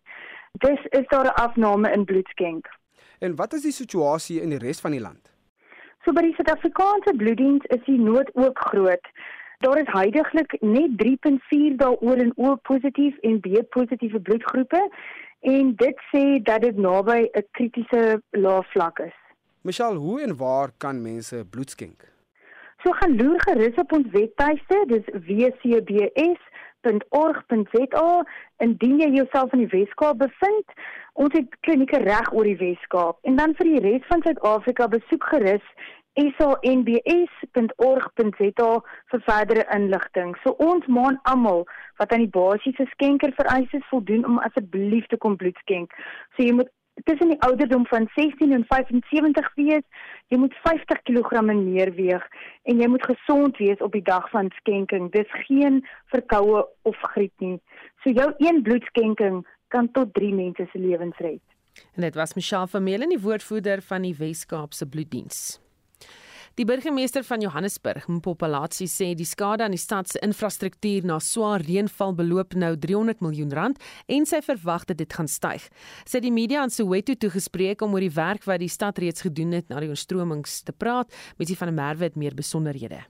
Dis 0.64 0.80
is 0.90 1.06
daar 1.12 1.26
'n 1.26 1.40
afname 1.44 1.92
in 1.92 2.04
bloedskenk. 2.04 2.68
En 3.20 3.36
wat 3.36 3.52
is 3.52 3.62
die 3.62 3.72
situasie 3.76 4.40
in 4.40 4.48
die 4.54 4.58
res 4.58 4.80
van 4.80 4.94
die 4.96 5.00
land? 5.00 5.28
So 6.04 6.12
by 6.16 6.22
die 6.24 6.34
Suid-Afrikaanse 6.38 7.12
bloeddiens 7.20 7.64
is 7.74 7.82
die 7.84 7.98
nood 8.00 8.30
ook 8.34 8.58
groot. 8.70 9.10
Daar 9.60 9.76
is 9.76 9.90
heidaglik 9.92 10.54
net 10.64 10.90
3.4 11.02 11.74
daaroor 11.82 12.22
in 12.24 12.32
O 12.36 12.54
positief 12.64 13.18
en 13.28 13.40
B 13.44 13.60
positiewe 13.76 14.20
bloedgroepe 14.20 14.80
en 15.52 15.74
dit 15.82 15.98
sê 16.12 16.24
dat 16.48 16.64
dit 16.64 16.76
naby 16.76 17.28
'n 17.28 17.44
kritiese 17.50 18.22
lae 18.30 18.62
vlak 18.72 18.98
is. 18.98 19.18
Michelle, 19.60 19.98
hoe 19.98 20.20
en 20.20 20.36
waar 20.36 20.70
kan 20.78 21.02
mense 21.02 21.44
bloed 21.50 21.70
skenk? 21.70 22.08
So 22.82 22.92
gaan 22.92 23.16
loer 23.16 23.40
gerus 23.40 23.74
op 23.76 23.92
ons 23.92 24.06
webtuiste, 24.10 24.84
dis 24.86 25.04
wcbs.org.za 25.28 26.50
indien 28.56 28.98
jy 29.00 29.10
jouself 29.18 29.52
in 29.52 29.58
die 29.58 29.72
Weskaap 29.78 30.18
bevind. 30.18 30.68
Ons 31.20 31.34
het 31.36 31.56
klinieke 31.66 31.98
reg 32.00 32.30
oor 32.32 32.46
die 32.48 32.56
Weskaap 32.56 33.18
en 33.28 33.34
dan 33.36 33.52
vir 33.58 33.66
die 33.68 33.80
res 33.84 34.04
van 34.08 34.22
Suid-Afrika 34.24 34.86
besoek 34.88 35.24
gerus 35.28 35.66
sanbs.org.za 36.20 37.22
vir 39.12 39.20
verdere 39.26 39.64
inligting. 39.76 40.32
So 40.42 40.48
ons 40.64 40.84
maan 40.88 41.18
almal 41.32 41.62
wat 42.00 42.12
aan 42.12 42.24
die 42.24 42.34
basiese 42.38 42.86
skenker 42.94 43.32
vereistes 43.36 43.84
voldoen 43.92 44.24
om 44.26 44.40
asseblief 44.48 45.06
te 45.12 45.20
kom 45.20 45.36
bloed 45.36 45.58
skenk. 45.64 45.88
So 46.34 46.38
jy 46.46 46.54
moet 46.56 46.72
tussen 47.04 47.30
die 47.32 47.42
ouderdom 47.46 47.84
van 47.92 48.08
16 48.16 48.52
en 48.52 48.64
75 48.72 49.52
wees, 49.60 49.84
jy 50.32 50.38
moet 50.40 50.56
50 50.64 51.04
kg 51.04 51.30
en 51.40 51.62
meer 51.68 51.92
weeg 52.00 52.24
en 52.68 52.80
jy 52.80 52.88
moet 52.92 53.06
gesond 53.12 53.56
wees 53.60 53.80
op 53.84 53.92
die 53.92 54.04
dag 54.08 54.26
van 54.32 54.50
skenking. 54.60 55.12
Dis 55.12 55.38
geen 55.46 55.84
verkoue 56.16 56.64
of 56.88 56.96
griep 57.14 57.36
nie. 57.44 57.58
So 58.02 58.12
jou 58.16 58.32
een 58.40 58.62
bloedskenking 58.64 59.44
kan 59.70 59.88
tot 59.94 60.12
3 60.18 60.34
mense 60.34 60.68
se 60.72 60.78
lewens 60.78 61.16
red. 61.22 61.42
En 61.94 62.02
dit 62.02 62.14
was 62.18 62.34
Michelle 62.34 62.68
Vermeulen, 62.68 63.08
die 63.08 63.20
woordvoerder 63.20 63.82
van 63.82 64.02
die 64.02 64.14
Wes-Kaapse 64.18 64.86
Bloeddiens. 64.86 65.60
Die 66.58 66.66
burgemeester 66.66 67.22
van 67.24 67.40
Johannesburg, 67.40 68.08
Mpopalazi, 68.10 68.88
sê 68.90 69.12
die 69.14 69.24
skade 69.24 69.64
aan 69.64 69.72
die 69.72 69.80
stad 69.80 70.10
se 70.10 70.18
infrastruktuur 70.26 71.06
na 71.06 71.20
swaar 71.22 71.62
reënval 71.62 72.16
beloop 72.18 72.56
nou 72.58 72.72
300 72.76 73.22
miljoen 73.24 73.54
rand 73.54 73.78
en 74.10 74.26
sy 74.28 74.42
verwag 74.44 74.84
dat 74.90 74.98
dit 74.98 75.14
gaan 75.16 75.30
styg. 75.30 75.68
Sy 76.04 76.18
het 76.18 76.26
die 76.26 76.34
media 76.34 76.66
in 76.66 76.74
Soweto 76.74 77.14
toegespreek 77.14 77.86
om 77.86 77.94
oor 77.94 78.04
die 78.04 78.12
werk 78.18 78.44
wat 78.50 78.60
die 78.60 78.68
stad 78.68 78.98
reeds 78.98 79.24
gedoen 79.24 79.54
het 79.56 79.70
na 79.70 79.80
die 79.80 79.88
oorstromings 79.88 80.60
te 80.66 80.74
praat, 80.74 81.08
met 81.38 81.48
sy 81.48 81.56
van 81.62 81.70
der 81.70 81.78
Merwe 81.78 82.10
het 82.10 82.18
meer 82.20 82.36
besonderhede. 82.36 83.04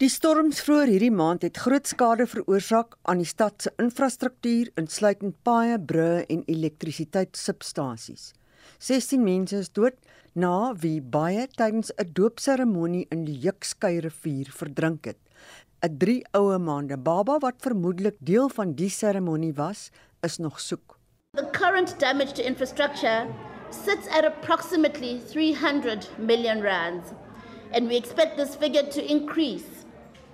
Die 0.00 0.08
storms 0.08 0.62
vroeër 0.64 0.88
hierdie 0.94 1.12
maand 1.12 1.42
het 1.44 1.58
groot 1.60 1.84
skade 1.84 2.24
veroorsaak 2.24 2.94
aan 3.12 3.18
die 3.20 3.28
stad 3.28 3.66
se 3.66 3.70
infrastruktuur, 3.82 4.70
insluitend 4.80 5.34
paaie, 5.44 5.74
brûe 5.76 6.22
en 6.32 6.40
elektrisiteitssubstasies. 6.48 8.30
16 8.80 9.20
mense 9.20 9.58
is 9.60 9.68
dood 9.76 9.98
na 10.32 10.72
wie 10.80 11.02
baie 11.04 11.44
tydens 11.52 11.92
'n 12.00 12.14
doopseremonie 12.16 13.04
in 13.12 13.26
die 13.26 13.36
Jukskei 13.44 14.00
rivier 14.00 14.48
verdrink 14.48 15.04
het. 15.04 15.20
'n 15.84 15.98
3 15.98 16.24
oue 16.32 16.58
maande 16.58 16.96
baba 16.96 17.36
wat 17.38 17.60
vermoedelik 17.60 18.16
deel 18.20 18.48
van 18.48 18.72
die 18.72 18.90
seremonie 18.90 19.52
was, 19.52 19.90
is 20.22 20.38
nog 20.38 20.60
soek. 20.60 20.96
The 21.36 21.50
current 21.52 21.98
damage 22.00 22.32
to 22.32 22.42
infrastructure 22.42 23.28
sits 23.70 24.08
at 24.08 24.24
approximately 24.24 25.20
300 25.28 26.08
million 26.18 26.62
rands 26.62 27.12
and 27.72 27.86
we 27.86 27.96
expect 27.96 28.36
this 28.36 28.56
figure 28.56 28.82
to 28.82 29.00
increase 29.04 29.79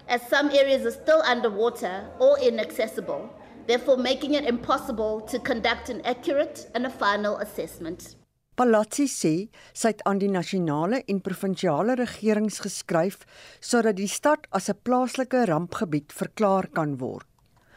as 0.08 0.22
some 0.28 0.50
areas 0.50 0.86
are 0.86 0.90
still 1.02 1.22
underwater 1.22 2.04
or 2.18 2.38
inaccessible, 2.38 3.28
therefore 3.66 3.96
making 3.96 4.34
it 4.34 4.44
impossible 4.44 5.20
to 5.22 5.38
conduct 5.38 5.88
an 5.88 6.00
accurate 6.04 6.70
and 6.74 6.86
a 6.86 6.90
final 6.90 7.36
assessment. 7.38 8.16
Palazzi 8.56 9.04
sê 9.04 9.34
sy 9.76 9.90
het 9.92 10.00
aan 10.08 10.16
die 10.22 10.30
nasionale 10.32 11.02
en 11.12 11.18
provinsiale 11.20 11.92
regerings 11.98 12.62
geskryf 12.64 13.26
sodat 13.60 13.98
die 13.98 14.08
stad 14.08 14.46
as 14.50 14.70
'n 14.70 14.80
plaaslike 14.82 15.44
rampgebied 15.50 16.08
verklaar 16.12 16.66
kan 16.72 16.96
word. 16.96 17.26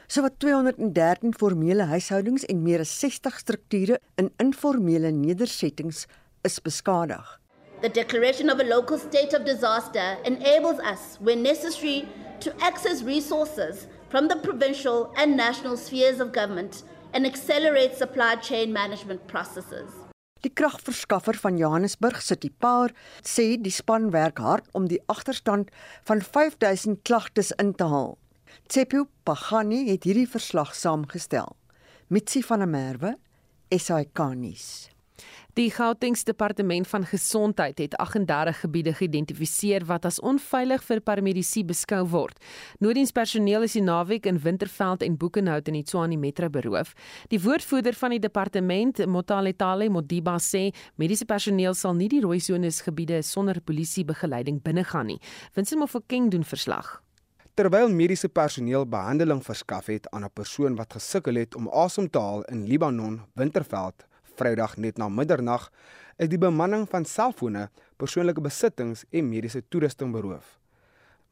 Sowat 0.08 0.40
213 0.40 1.34
formele 1.34 1.86
huishoudings 1.86 2.46
en 2.46 2.64
meer 2.64 2.80
as 2.80 3.00
60 3.00 3.40
strukture 3.40 4.00
in 4.18 4.32
informele 4.40 5.12
nedersettings 5.12 6.08
is 6.44 6.60
beskadig. 6.60 7.28
The 7.82 7.88
declaration 7.88 8.50
of 8.50 8.60
a 8.60 8.66
local 8.66 8.98
state 8.98 9.34
of 9.34 9.46
disaster 9.46 10.18
enables 10.26 10.80
us 10.80 11.18
when 11.22 11.42
necessary 11.42 12.10
to 12.42 12.54
access 12.62 13.04
resources 13.04 13.88
from 14.10 14.28
the 14.28 14.36
provincial 14.36 15.14
and 15.16 15.38
national 15.38 15.78
spheres 15.78 16.20
of 16.20 16.34
government 16.34 16.84
and 17.14 17.26
accelerate 17.26 17.96
supply 17.96 18.36
chain 18.36 18.74
management 18.74 19.26
processes. 19.28 19.92
Die 20.44 20.52
kragverskaffer 20.54 21.34
van 21.36 21.58
Johannesburg, 21.58 22.22
City 22.22 22.50
Power, 22.50 22.92
sê 23.24 23.56
die 23.56 23.72
span 23.72 24.12
werk 24.12 24.40
hard 24.44 24.68
om 24.76 24.88
die 24.92 25.00
agterstand 25.08 25.72
van 26.04 26.22
5000 26.22 27.00
klagtes 27.08 27.52
in 27.64 27.74
te 27.76 27.88
haal. 27.88 28.18
Tsepo 28.68 29.08
Pagani 29.24 29.86
het 29.88 30.04
hierdie 30.04 30.28
verslag 30.28 30.76
saamgestel. 30.76 31.56
Mitsi 32.12 32.44
van 32.44 32.60
der 32.60 32.72
Merwe, 32.72 33.18
SAK-nuus. 33.72 34.90
Die 35.54 35.72
Gautengse 35.72 36.26
Departement 36.26 36.88
van 36.88 37.06
Gesondheid 37.06 37.78
het 37.78 37.96
38 37.98 38.60
gebiede 38.60 38.94
geïdentifiseer 38.94 39.86
wat 39.90 40.06
as 40.06 40.20
onveilig 40.22 40.84
vir 40.86 41.02
paramedici 41.02 41.64
beskou 41.66 42.04
word. 42.12 42.38
Noodienspersoneel 42.78 43.66
is 43.66 43.74
die 43.74 43.82
naweek 43.82 44.30
in 44.30 44.38
Winterveld 44.44 45.02
en 45.02 45.18
Boekenhout 45.18 45.68
in 45.68 45.80
die 45.80 45.84
Tshwane 45.84 46.20
Metro 46.22 46.52
beroof. 46.54 46.94
Die 47.34 47.42
woordvoerder 47.42 47.98
van 47.98 48.14
die 48.14 48.22
departement, 48.22 49.02
Motaletale 49.10 49.90
Modiba 49.90 50.38
sê, 50.38 50.70
mediese 51.02 51.26
personeel 51.26 51.74
sal 51.74 51.98
nie 51.98 52.12
die 52.14 52.22
rooi 52.22 52.40
sones 52.40 52.84
gebiede 52.86 53.24
sonder 53.26 53.58
polisie 53.60 54.06
begeleiding 54.06 54.62
binnegaan 54.62 55.10
nie. 55.16 55.22
Vincent 55.58 55.82
Mofokeng 55.82 56.30
doen 56.30 56.46
verslag. 56.46 57.00
Terwyl 57.58 57.90
mediese 57.92 58.30
personeel 58.30 58.86
behandeling 58.88 59.42
verskaf 59.44 59.90
het 59.92 60.06
aan 60.14 60.24
'n 60.24 60.32
persoon 60.32 60.76
wat 60.76 60.94
gesukkel 60.94 61.36
het 61.36 61.56
om 61.56 61.68
asem 61.68 62.10
te 62.10 62.20
haal 62.20 62.44
in 62.44 62.64
Libanon, 62.64 63.22
Winterveld, 63.34 64.06
Vrydag 64.40 64.78
net 64.80 64.98
na 64.98 65.10
middernag 65.12 65.66
is 66.16 66.30
die 66.32 66.40
bemanning 66.40 66.86
van 66.88 67.04
selfone, 67.04 67.66
persoonlike 68.00 68.40
besittings 68.40 69.04
en 69.12 69.28
mediese 69.28 69.62
toerusting 69.68 70.14
beroof. 70.16 70.56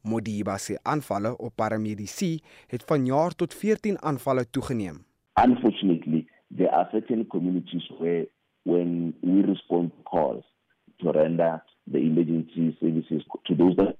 Modiba 0.04 0.58
sê 0.60 0.76
aanvalle 0.84 1.32
op 1.36 1.54
paramedici 1.56 2.34
het 2.72 2.84
vanjaar 2.90 3.32
tot 3.40 3.56
14 3.56 3.96
aanvalle 4.10 4.44
toegeneem. 4.50 5.00
Unfortunately, 5.40 6.26
there 6.50 6.70
are 6.70 6.88
certain 6.92 7.24
communities 7.32 7.88
where 7.98 8.26
when 8.64 9.14
we 9.22 9.40
respond 9.42 9.92
calls 10.04 10.44
to 11.00 11.12
render 11.12 11.62
the 11.90 11.98
emergency 11.98 12.76
services 12.80 13.24
to 13.46 13.54
those 13.54 13.76
that 13.76 13.96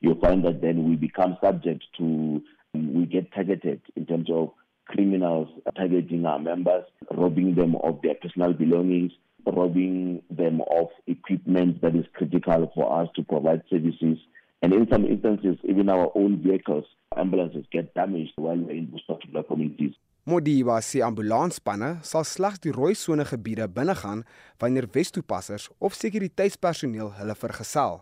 you 0.00 0.14
find 0.22 0.44
that 0.44 0.60
then 0.60 0.84
we 0.88 0.94
become 0.96 1.36
subject 1.42 1.82
to 1.98 2.40
we 2.74 3.06
get 3.06 3.32
targeted 3.32 3.80
in 3.96 4.06
terms 4.06 4.30
of 4.30 4.50
criminals 4.86 5.48
targeting 5.76 6.24
our 6.26 6.38
members, 6.38 6.84
robbing 7.10 7.54
them 7.54 7.76
of 7.76 8.00
their 8.02 8.14
personal 8.14 8.52
belongings, 8.52 9.12
robbing 9.46 10.22
them 10.30 10.60
of 10.70 10.88
equipment 11.06 11.80
that 11.82 11.94
is 11.94 12.06
critical 12.14 12.70
for 12.74 13.00
us 13.00 13.08
to 13.14 13.22
provide 13.22 13.62
services. 13.70 14.18
And 14.62 14.72
in 14.72 14.88
some 14.90 15.04
instances, 15.04 15.58
even 15.64 15.88
our 15.88 16.10
own 16.14 16.42
vehicles, 16.42 16.84
ambulances 17.16 17.64
get 17.70 17.94
damaged 17.94 18.32
while 18.36 18.56
we're 18.56 18.72
in 18.72 18.88
those 18.90 19.04
particular 19.06 19.42
communities. 19.42 19.94
Modiba 20.26 20.80
se 20.82 21.02
ambulansspanne 21.06 22.00
sal 22.02 22.24
slegs 22.24 22.58
die 22.58 22.72
rooi 22.74 22.96
sone 22.98 23.24
gebiede 23.24 23.68
binnegaan 23.70 24.24
wanneer 24.58 24.88
Westoepassers 24.92 25.68
of 25.78 25.94
sekuriteitspersoneel 25.94 27.12
hulle 27.20 27.36
vergesel. 27.38 28.00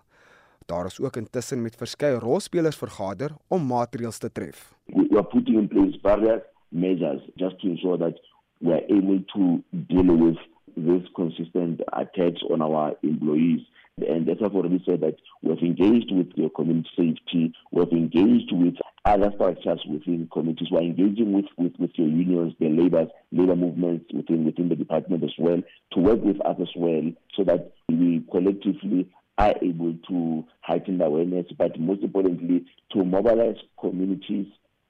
Daar 0.67 0.87
is 0.87 1.01
ook 1.01 1.17
intussen 1.21 1.63
met 1.63 1.77
verskeie 1.77 2.19
rolspelers 2.19 2.81
vergader 2.81 3.35
om 3.49 3.67
maatreëls 3.69 4.19
te 4.19 4.33
tref. 4.33 4.73
We 4.87 5.05
are 5.13 5.27
putting 5.35 5.59
in 5.59 5.69
place 5.69 6.01
barriers 6.01 6.43
measures 6.75 7.21
just 7.39 7.61
to 7.61 7.69
ensure 7.69 7.97
that 7.99 8.15
we 8.61 8.73
are 8.73 8.83
able 8.89 9.21
to 9.35 9.65
deal 9.89 10.17
with 10.17 10.37
this 10.77 11.03
consistent 11.15 11.81
attacks 11.93 12.43
on 12.51 12.63
our 12.63 12.95
employees. 13.03 13.61
And 13.99 14.27
why 14.27 14.35
I've 14.45 14.55
already 14.55 14.83
said 14.85 15.03
that 15.03 15.17
we've 15.43 15.59
engaged 15.59 16.11
with 16.13 16.33
your 16.35 16.51
community 16.51 16.89
safety, 16.97 17.53
we've 17.71 17.93
engaged 17.93 18.51
with 18.53 18.75
other 19.05 19.31
structures 19.35 19.85
within 19.89 20.29
communities, 20.33 20.69
we're 20.71 20.81
engaging 20.81 21.33
with, 21.33 21.45
with, 21.57 21.75
with 21.79 21.91
your 21.95 22.09
unions, 22.09 22.55
the 22.59 22.69
labor, 22.71 23.07
labor 23.31 23.55
movements 23.55 24.07
within, 24.13 24.45
within 24.45 24.69
the 24.69 24.75
department 24.75 25.23
as 25.23 25.35
well, 25.39 25.63
to 25.93 26.01
work 26.01 26.21
with 26.23 26.41
us 26.45 26.57
as 26.61 26.69
well, 26.75 27.03
so 27.37 27.45
that 27.45 27.73
we 27.89 28.25
collectively 28.31 29.09
are 29.39 29.55
able 29.63 29.95
to 30.09 30.45
heighten 30.63 31.01
awareness, 31.01 31.47
but 31.59 31.79
most 31.79 32.03
importantly, 32.03 32.65
to 32.93 33.05
mobilize 33.05 33.57
communities 33.81 34.47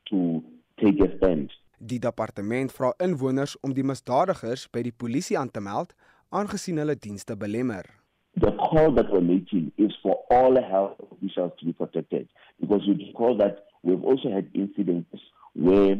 to 0.08 0.42
take 0.82 1.00
a 1.00 1.16
stand. 1.18 1.50
Die 1.84 1.98
departement 2.00 2.72
vra 2.72 2.94
inwoners 3.04 3.58
om 3.60 3.74
die 3.76 3.84
misdadigers 3.84 4.62
by 4.72 4.80
die 4.86 4.92
polisie 5.02 5.36
aan 5.36 5.50
te 5.52 5.60
meld, 5.60 5.90
aangesien 6.32 6.78
hulle 6.80 6.94
dienste 6.96 7.36
belemmer. 7.36 7.84
The 8.40 8.52
call 8.56 8.94
that 8.96 9.10
we're 9.12 9.20
making 9.20 9.70
is 9.76 9.92
for 10.02 10.16
all 10.32 10.56
health 10.56 10.96
officials 11.10 11.52
to 11.58 11.66
be 11.66 11.74
protected 11.76 12.28
because 12.60 12.88
we 12.88 12.94
recall 13.04 13.36
that 13.36 13.66
we've 13.82 14.02
also 14.02 14.32
had 14.32 14.48
incidents 14.54 15.20
where 15.52 15.98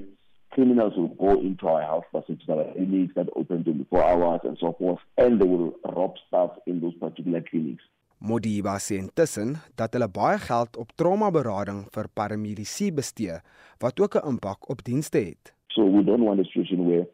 criminals 0.54 0.96
will 0.96 1.12
go 1.20 1.38
into 1.40 1.68
our 1.68 1.82
health 1.82 2.08
facilities, 2.10 2.48
our 2.48 2.64
clinics 2.72 3.14
that 3.14 3.28
open 3.36 3.62
24 3.64 4.02
hours 4.02 4.40
and 4.44 4.56
so 4.58 4.72
forth, 4.78 5.00
and 5.18 5.38
they 5.40 5.46
will 5.46 5.74
rob 5.84 6.14
staff 6.26 6.50
in 6.66 6.80
those 6.80 6.96
particular 6.96 7.42
clinics. 7.42 7.84
Modiba 8.24 8.78
sê 8.80 8.96
intussen 8.96 9.58
dat 9.76 9.92
hulle 9.92 10.08
baie 10.08 10.38
geld 10.40 10.78
op 10.80 10.94
traumaberading 10.96 11.84
vir 11.92 12.08
paramedici 12.16 12.88
bestee 13.00 13.42
wat 13.84 14.00
ook 14.00 14.16
'n 14.16 14.28
impak 14.32 14.70
op 14.70 14.84
dienste 14.84 15.18
het. 15.18 15.53
So 15.74 15.84
we 15.84 16.02
don't 16.02 16.24
want 16.24 16.40
a 16.40 16.44
situation 16.44 16.86
where 16.86 17.06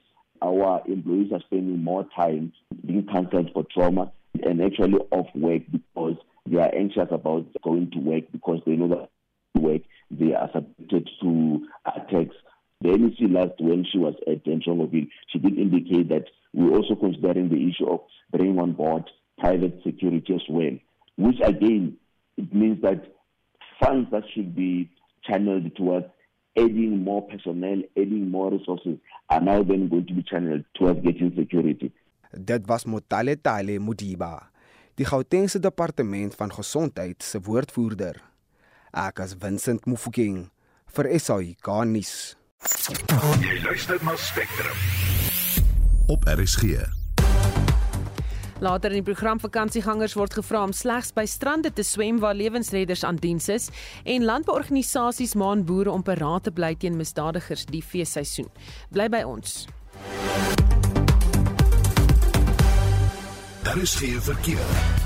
our 0.43 0.83
employees 0.87 1.33
are 1.33 1.41
spending 1.41 1.83
more 1.83 2.07
time 2.17 2.53
being 2.87 3.07
counseled 3.13 3.51
for 3.53 3.65
trauma 3.73 4.13
and 4.43 4.63
actually 4.63 4.99
off 5.11 5.27
work 5.35 5.63
because 5.71 6.17
they 6.47 6.59
are 6.59 6.75
anxious 6.75 7.09
about 7.11 7.47
going 7.63 7.91
to 7.93 7.99
work 7.99 8.25
because 8.33 8.61
they 8.67 8.73
know 8.73 8.89
that 8.89 9.61
work 9.61 9.83
they 10.11 10.35
are 10.35 10.51
subjected 10.53 11.09
to 11.23 11.67
attacks. 11.87 12.35
The 12.81 12.97
NEC 12.97 13.31
last 13.31 13.61
when 13.61 13.85
she 13.91 13.99
was 13.99 14.15
at 14.27 14.45
Nchongoville, 14.45 15.09
she 15.29 15.39
did 15.39 15.59
indicate 15.59 16.09
that 16.09 16.25
we're 16.53 16.75
also 16.75 16.95
considering 16.95 17.49
the 17.49 17.69
issue 17.69 17.89
of 17.89 18.01
bringing 18.33 18.59
on 18.59 18.73
board 18.73 19.05
private 19.39 19.81
security 19.85 20.35
as 20.35 20.43
well, 20.49 20.77
which 21.17 21.37
again 21.45 21.97
it 22.37 22.53
means 22.55 22.83
that 22.83 23.05
funds 23.83 24.11
that 24.11 24.25
should 24.35 24.57
be 24.57 24.91
channeled 25.25 25.77
towards 25.77 26.07
adding 26.57 27.03
more 27.03 27.23
personnel, 27.27 27.83
adding 27.97 28.31
more 28.31 28.51
resources 28.51 28.99
are 29.29 29.41
now 29.41 29.63
then 29.63 29.89
going 29.89 30.07
to 30.07 30.15
be 30.15 30.23
channeled 30.23 30.65
towards 30.75 31.01
getting 31.03 31.33
security. 31.37 31.93
Dit 32.33 32.67
was 32.67 32.85
Motale 32.85 33.37
Tale 33.43 33.79
Modiba, 33.79 34.51
die 34.95 35.05
Gautengse 35.05 35.59
Departement 35.59 36.35
van 36.35 36.53
Gesondheid 36.53 37.23
se 37.23 37.41
woordvoerder. 37.43 38.21
Ek 38.91 39.23
as 39.23 39.35
Vincent 39.39 39.87
Mufokeng 39.87 40.49
vir 40.95 41.11
SAI 41.19 41.57
Garnis. 41.63 42.37
Jy 43.41 43.59
luister 43.65 44.03
na 44.05 44.17
Spectrum. 44.19 44.79
Op 46.11 46.27
RSG. 46.27 47.00
Later 48.61 48.91
in 48.93 49.01
die 49.01 49.07
program 49.07 49.39
vakansiegangers 49.41 50.13
word 50.19 50.35
gevra 50.37 50.61
om 50.67 50.73
slegs 50.77 51.15
by 51.17 51.25
strande 51.25 51.71
te 51.73 51.81
swem 51.81 52.19
waar 52.21 52.37
lewensredders 52.37 53.07
aan 53.09 53.17
diens 53.17 53.49
is 53.49 53.71
en 54.05 54.27
landbouorganisasies 54.29 55.33
maan 55.35 55.65
boere 55.65 55.91
om 55.91 56.05
paraat 56.05 56.45
te 56.45 56.53
bly 56.53 56.75
teen 56.77 57.01
misdadigers 57.01 57.65
die 57.73 57.81
feesseisoen. 57.81 58.53
Bly 58.93 59.09
by 59.09 59.25
ons. 59.25 59.65
Daar 63.65 63.81
is 63.81 63.95
geen 63.97 64.21
verkeer. 64.21 65.00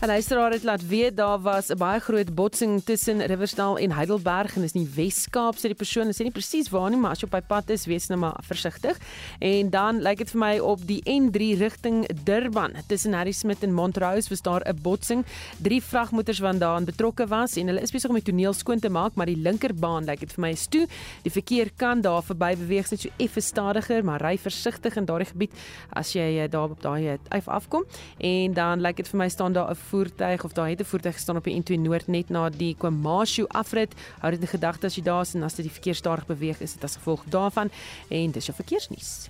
'n 0.00 0.06
Luisteraar 0.06 0.50
het 0.50 0.62
laat 0.62 0.86
weet 0.86 1.16
daar 1.16 1.40
was 1.40 1.68
'n 1.68 1.76
baie 1.76 2.00
groot 2.00 2.34
botsing 2.34 2.84
tussen 2.84 3.20
Riversdal 3.20 3.78
en 3.78 3.92
Heidelberg 3.92 4.56
en 4.56 4.62
is 4.62 4.72
nie 4.72 4.88
Wes-Kaap 4.94 5.56
sê 5.56 5.60
die 5.60 5.74
persoon, 5.74 6.06
sê 6.12 6.22
nie 6.22 6.30
presies 6.30 6.70
waar 6.70 6.90
nie, 6.90 6.98
maar 6.98 7.10
as 7.10 7.20
jy 7.20 7.24
op 7.26 7.30
die 7.30 7.46
pad 7.46 7.70
is, 7.70 7.84
wees 7.86 8.06
nou 8.06 8.18
maar 8.18 8.36
versigtig. 8.42 8.98
En 9.38 9.70
dan 9.70 10.00
lyk 10.00 10.18
dit 10.18 10.30
vir 10.30 10.40
my 10.40 10.58
op 10.58 10.86
die 10.86 11.02
N3 11.04 11.58
rigting 11.58 12.06
Durban 12.24 12.72
tussen 12.86 13.12
Harry 13.12 13.32
Smith 13.32 13.62
en 13.62 13.72
Montrose 13.72 14.28
was 14.28 14.42
daar 14.42 14.62
'n 14.64 14.78
botsing. 14.82 15.24
Drie 15.62 15.82
vragmotors 15.82 16.38
wat 16.38 16.60
daarin 16.60 16.84
betrokke 16.84 17.26
was 17.26 17.56
en 17.56 17.66
hulle 17.66 17.80
is 17.80 17.90
besig 17.90 18.08
om 18.08 18.16
die 18.16 18.32
toneel 18.32 18.52
skoon 18.52 18.80
te 18.80 18.88
maak, 18.88 19.14
maar 19.14 19.26
die 19.26 19.36
linkerbaan 19.36 20.04
lyk 20.04 20.20
dit 20.20 20.32
vir 20.32 20.40
my 20.40 20.50
is 20.50 20.66
toe. 20.66 20.86
Die 21.22 21.32
verkeer 21.32 21.70
kan 21.76 22.00
daar 22.00 22.22
verby 22.22 22.56
beweeg 22.56 22.90
net 22.90 23.00
so 23.00 23.08
effe 23.16 23.40
stadiger, 23.40 24.04
maar 24.04 24.22
ry 24.22 24.38
versigtig 24.38 24.96
in 24.96 25.04
daardie 25.04 25.28
gebied 25.28 25.52
as 25.92 26.12
jy 26.12 26.38
eh, 26.38 26.50
daar 26.50 26.70
op 26.70 26.82
daai 26.82 27.08
uit 27.08 27.46
afkom. 27.46 27.84
En 28.18 28.54
dan 28.54 28.80
lyk 28.80 28.96
dit 28.96 29.08
vir 29.08 29.18
my 29.18 29.28
staan 29.28 29.52
daar 29.52 29.70
'n 29.70 29.89
voertuig 29.90 30.44
of 30.44 30.52
daar 30.52 30.68
het 30.68 30.80
'n 30.80 30.90
voertuig 30.92 31.14
gestaan 31.14 31.36
op 31.36 31.44
die 31.44 31.56
N2 31.60 31.78
Noord 31.78 32.06
net 32.06 32.28
na 32.28 32.48
die 32.48 32.74
Kwamashu 32.78 33.44
afrit. 33.48 33.94
Hou 34.18 34.30
dit 34.30 34.40
in 34.40 34.46
gedagte 34.46 34.86
as 34.86 34.94
jy 34.94 35.02
daar 35.02 35.20
is 35.20 35.34
en 35.34 35.42
as 35.42 35.54
dit 35.54 35.64
die 35.64 35.72
verkeer 35.72 35.94
stadig 35.94 36.26
beweeg, 36.26 36.60
is 36.60 36.72
dit 36.72 36.84
as 36.84 36.96
gevolg 36.96 37.24
daarvan 37.28 37.70
en 38.08 38.30
dis 38.30 38.46
jou 38.46 38.56
verkeersnuus. 38.56 39.28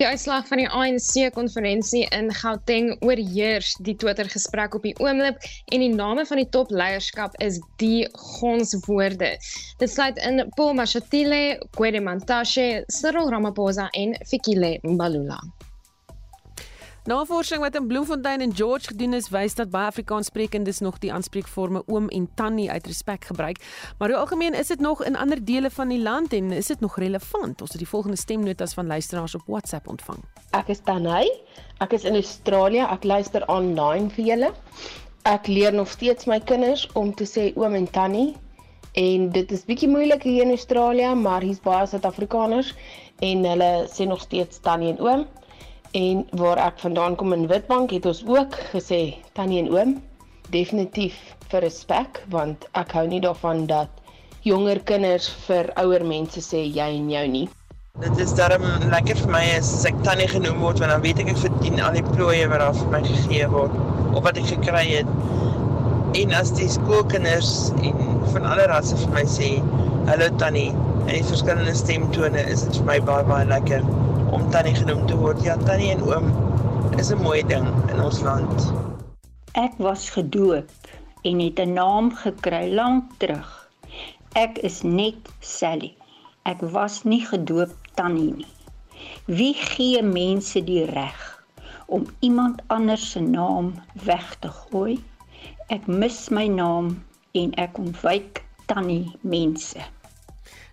Die 0.00 0.06
uitslag 0.08 0.46
van 0.48 0.62
die 0.62 0.68
ANC-konferensie 0.72 2.06
in 2.16 2.30
Gauteng 2.32 2.94
oorheers 3.04 3.74
die 3.84 3.92
Twitter-gesprek 4.00 4.78
op 4.78 4.86
die 4.88 4.94
oomblik 4.96 5.44
en 5.76 5.84
die 5.84 5.90
name 5.92 6.24
van 6.24 6.40
die 6.40 6.48
topleierskap 6.56 7.36
is 7.44 7.58
die 7.84 8.08
gonswoorde. 8.40 9.34
Dit 9.76 9.92
sluit 9.92 10.16
in 10.24 10.46
Paul 10.56 10.72
Mashatile, 10.80 11.60
Gwede 11.76 12.00
Mantashe, 12.00 12.70
Cyril 12.88 13.28
Ramaphosa 13.28 13.90
en 13.92 14.16
Fikile 14.24 14.78
Mbalula. 14.88 15.36
Navorsing 17.10 17.58
wat 17.58 17.74
in 17.74 17.86
Bloemfontein 17.86 18.40
en 18.40 18.54
George 18.54 18.86
gedoen 18.86 19.16
is, 19.18 19.28
wys 19.34 19.56
dat 19.58 19.70
baie 19.70 19.88
Afrikaanssprekendes 19.90 20.78
nog 20.78 21.00
die 21.02 21.10
aanspreekforme 21.12 21.82
oom 21.86 22.06
en 22.08 22.28
tannie 22.38 22.70
uit 22.70 22.86
respek 22.86 23.24
gebruik. 23.24 23.58
Maar 23.98 24.08
hoe 24.08 24.18
algemeen 24.18 24.54
is 24.54 24.66
dit 24.66 24.80
nog 24.80 25.02
in 25.04 25.16
ander 25.16 25.44
dele 25.44 25.70
van 25.70 25.88
die 25.88 25.98
land 25.98 26.32
en 26.32 26.52
is 26.52 26.66
dit 26.66 26.80
nog 26.80 26.98
relevant? 26.98 27.60
Ons 27.60 27.70
het 27.70 27.82
die 27.82 27.88
volgende 27.88 28.16
stemnotas 28.16 28.74
van 28.74 28.86
luisteraars 28.86 29.34
op 29.34 29.42
WhatsApp 29.46 29.88
ontvang. 29.88 30.20
Ek 30.50 30.70
is 30.70 30.84
Tanay. 30.86 31.26
Ek 31.82 31.98
is 31.98 32.06
in 32.06 32.14
Australië. 32.14 32.86
Ek 32.86 33.04
luister 33.04 33.48
online 33.48 34.14
vir 34.14 34.24
julle. 34.24 34.52
Ek 35.26 35.50
leer 35.50 35.74
nog 35.74 35.90
steeds 35.90 36.30
my 36.30 36.38
kinders 36.38 36.86
om 36.94 37.10
te 37.14 37.26
sê 37.26 37.50
oom 37.58 37.74
en 37.74 37.90
tannie. 37.90 38.36
En 38.94 39.26
dit 39.34 39.50
is 39.50 39.66
bietjie 39.66 39.90
moeilik 39.90 40.22
hier 40.22 40.46
in 40.46 40.54
Australië, 40.54 41.10
maar 41.18 41.42
hier's 41.42 41.62
baie 41.66 41.90
Suid-Afrikaners 41.90 42.70
en 43.18 43.44
hulle 43.50 43.74
sê 43.90 44.06
nog 44.06 44.22
steeds 44.22 44.62
tannie 44.62 44.94
en 44.94 45.02
oom. 45.02 45.28
En 45.92 46.26
waar 46.38 46.58
ek 46.62 46.78
vandaan 46.78 47.16
kom 47.18 47.32
in 47.34 47.48
Witbank 47.50 47.90
het 47.90 48.04
ons 48.06 48.22
ook 48.26 48.54
gesê 48.70 49.16
tannie 49.34 49.58
en 49.58 49.70
oom 49.74 49.94
definitief 50.54 51.16
vir 51.50 51.64
respek 51.66 52.20
want 52.30 52.66
ek 52.78 52.92
hou 52.94 53.02
nie 53.10 53.18
daarvan 53.24 53.64
dat 53.66 53.90
jonger 54.46 54.78
kinders 54.86 55.26
vir 55.48 55.72
ouer 55.82 56.04
mense 56.06 56.38
sê 56.46 56.60
jy 56.62 56.86
en 57.00 57.08
jou 57.10 57.24
nie. 57.32 57.48
Dit 58.04 58.22
is 58.22 58.34
darem 58.38 58.62
lekker 58.92 59.18
vir 59.18 59.32
my 59.34 59.42
as 59.56 59.72
ek 59.90 59.98
tannie 60.06 60.28
genoem 60.30 60.62
word 60.62 60.78
want 60.78 60.94
dan 60.94 61.02
weet 61.02 61.24
ek 61.24 61.32
ek 61.34 61.42
verdien 61.42 61.82
al 61.82 61.98
die 61.98 62.06
plooie 62.12 62.46
wat 62.52 62.62
daar 62.62 62.78
vir 62.78 62.94
my 62.94 63.00
gegee 63.08 63.48
word 63.50 63.74
of 64.14 64.22
wat 64.28 64.38
ek 64.38 64.46
gekry 64.52 64.84
het. 64.92 65.10
En 66.22 66.36
as 66.38 66.54
die 66.54 66.70
skoolkinders 66.70 67.72
en 67.82 67.98
van 68.30 68.46
alle 68.52 68.70
rasse 68.70 68.94
vir 69.02 69.16
my 69.18 69.26
sê 69.26 69.56
hallo 70.06 70.30
tannie 70.38 70.70
en 70.70 71.10
die 71.16 71.26
verskillende 71.26 71.74
stemtone 71.74 72.46
is 72.46 72.62
dit 72.68 72.78
vir 72.78 72.88
my 72.92 73.00
baie 73.10 73.26
baie 73.26 73.50
lekker 73.50 73.82
om 74.30 74.50
tannie 74.50 74.74
genoem 74.74 75.06
te 75.06 75.16
word. 75.16 75.42
Ja, 75.42 75.56
tannie 75.66 75.90
en 75.94 76.02
oom 76.02 76.30
is 76.98 77.10
'n 77.12 77.22
mooi 77.22 77.42
ding 77.46 77.66
in 77.90 78.00
ons 78.00 78.20
land. 78.20 78.72
Ek 79.52 79.74
was 79.78 80.10
gedoop 80.10 80.70
en 81.22 81.40
het 81.40 81.58
'n 81.58 81.72
naam 81.72 82.14
gekry 82.14 82.74
lank 82.74 83.04
terug. 83.18 83.70
Ek 84.32 84.58
is 84.58 84.82
net 84.82 85.28
Sally. 85.40 85.96
Ek 86.42 86.60
was 86.60 87.02
nie 87.02 87.26
gedoop 87.26 87.72
tannie 87.94 88.32
nie. 88.32 88.54
Wie 89.26 89.54
gee 89.54 90.02
mense 90.02 90.64
die 90.64 90.84
reg 90.84 91.44
om 91.86 92.06
iemand 92.20 92.62
anders 92.66 93.10
se 93.10 93.20
naam 93.20 93.74
weg 94.04 94.36
te 94.38 94.48
gooi? 94.48 95.02
Ek 95.68 95.86
mis 95.86 96.28
my 96.28 96.46
naam 96.46 97.04
en 97.32 97.52
ek 97.54 97.78
ontwyk 97.78 98.44
tannie 98.66 99.10
mense. 99.20 99.78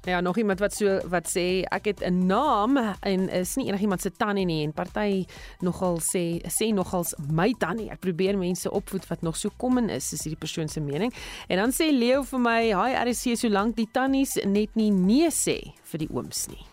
Ja, 0.07 0.21
nog 0.21 0.37
iemand 0.37 0.59
wat 0.59 0.71
so 0.73 0.99
wat 1.11 1.27
sê 1.27 1.65
ek 1.67 1.85
het 1.85 1.99
'n 1.99 2.25
naam 2.25 2.77
en 2.99 3.29
is 3.29 3.55
nie 3.55 3.67
enigiemand 3.67 4.01
se 4.01 4.11
tannie 4.11 4.45
nie 4.45 4.63
en 4.63 4.73
party 4.73 5.25
nogal 5.59 5.99
sê 5.99 6.41
sê 6.47 6.73
nogals 6.73 7.13
my 7.31 7.53
tannie. 7.57 7.89
Ek 7.89 7.99
probeer 7.99 8.37
mense 8.37 8.71
opvoed 8.71 9.07
wat 9.07 9.21
nog 9.21 9.35
so 9.35 9.49
kommen 9.57 9.89
is, 9.89 10.13
is 10.13 10.23
hierdie 10.23 10.39
persoon 10.39 10.67
se 10.67 10.79
mening. 10.79 11.13
En 11.47 11.57
dan 11.57 11.71
sê 11.71 11.91
Leo 11.91 12.23
vir 12.23 12.39
my, 12.39 12.63
"Hi 12.63 13.09
RC, 13.09 13.35
solank 13.35 13.75
die 13.75 13.89
tannies 13.91 14.35
net 14.45 14.75
nie 14.75 14.91
nee 14.91 15.29
sê 15.29 15.73
vir 15.83 15.97
die 15.97 16.09
ooms 16.09 16.47
nie." 16.47 16.65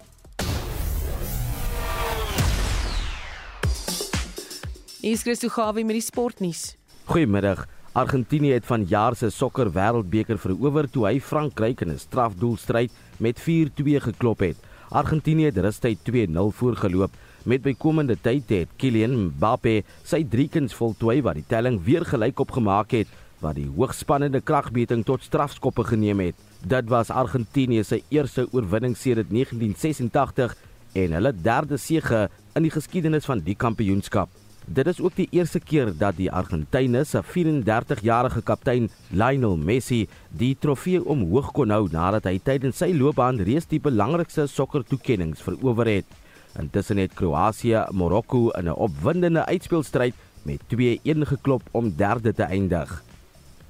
Is 5.02 5.22
Christo 5.22 5.48
Gawie 5.48 5.84
met 5.84 5.94
die 5.94 6.00
sportnuus. 6.00 6.76
Goeiemiddag. 7.04 7.73
Argentinië 7.94 8.56
het 8.56 8.64
vanjaar 8.66 9.14
se 9.14 9.28
sokker 9.30 9.68
wêreldbeker 9.70 10.38
verower 10.42 10.88
toe 10.90 11.04
hy 11.06 11.20
Frankryk 11.22 11.84
in 11.84 11.92
'n 11.92 11.98
strafdoelstryd 11.98 12.90
met 13.22 13.38
4-2 13.38 14.00
geklop 14.02 14.40
het. 14.40 14.56
Argentinië 14.90 15.44
het 15.44 15.56
rustyd 15.56 15.98
2-0 16.02 16.50
voorgeloop. 16.50 17.12
Met 17.44 17.62
bykomende 17.62 18.16
tyd 18.20 18.48
het 18.48 18.68
Kylian 18.76 19.14
Mbappé 19.26 19.84
sy 20.02 20.24
driekens 20.28 20.74
voltooi 20.74 21.22
wat 21.22 21.34
die 21.34 21.46
telling 21.46 21.84
weer 21.84 22.04
gelyk 22.04 22.38
opgemaak 22.40 22.90
het 22.90 23.06
wat 23.38 23.54
die 23.54 23.70
hoogspannende 23.76 24.40
kragmeting 24.40 25.04
tot 25.04 25.22
strafskoppe 25.22 25.84
geneem 25.84 26.20
het. 26.20 26.34
Dit 26.66 26.88
was 26.88 27.10
Argentinië 27.10 27.84
se 27.84 28.02
eerste 28.08 28.48
oorwinning 28.50 28.96
sedert 28.96 29.30
1986 29.30 30.56
en 30.92 31.12
hulle 31.12 31.32
derde 31.42 31.76
sege 31.76 32.28
in 32.54 32.62
die 32.62 32.70
geskiedenis 32.70 33.24
van 33.24 33.38
die 33.38 33.54
kampioenskap. 33.54 34.28
Dit 34.66 34.86
is 34.86 35.00
ook 35.00 35.12
die 35.16 35.28
eerste 35.30 35.60
keer 35.60 35.90
dat 35.92 36.16
die 36.16 36.30
Argentynë 36.32 37.02
se 37.04 37.20
34-jarige 37.20 38.40
kaptein 38.48 38.86
Lionel 39.12 39.58
Messi 39.60 40.06
die 40.32 40.54
trofee 40.56 41.02
omhoog 41.04 41.50
kon 41.52 41.72
hou 41.74 41.82
nadat 41.92 42.24
hy 42.30 42.38
tydens 42.40 42.80
sy 42.80 42.88
loopbaan 42.96 43.42
reeds 43.44 43.68
die 43.68 43.80
belangrikste 43.84 44.46
sokkertoekennings 44.48 45.44
verower 45.44 45.90
het. 45.92 46.08
Intussen 46.56 47.02
het 47.02 47.12
Kroasie 47.12 47.76
Marokko 47.92 48.48
in 48.56 48.68
'n 48.68 48.80
opwindende 48.88 49.44
uitspelstryd 49.44 50.14
met 50.44 50.60
2-1 50.72 51.26
geklop 51.26 51.62
om 51.72 51.92
derde 51.96 52.32
te 52.32 52.42
eindig. 52.42 53.02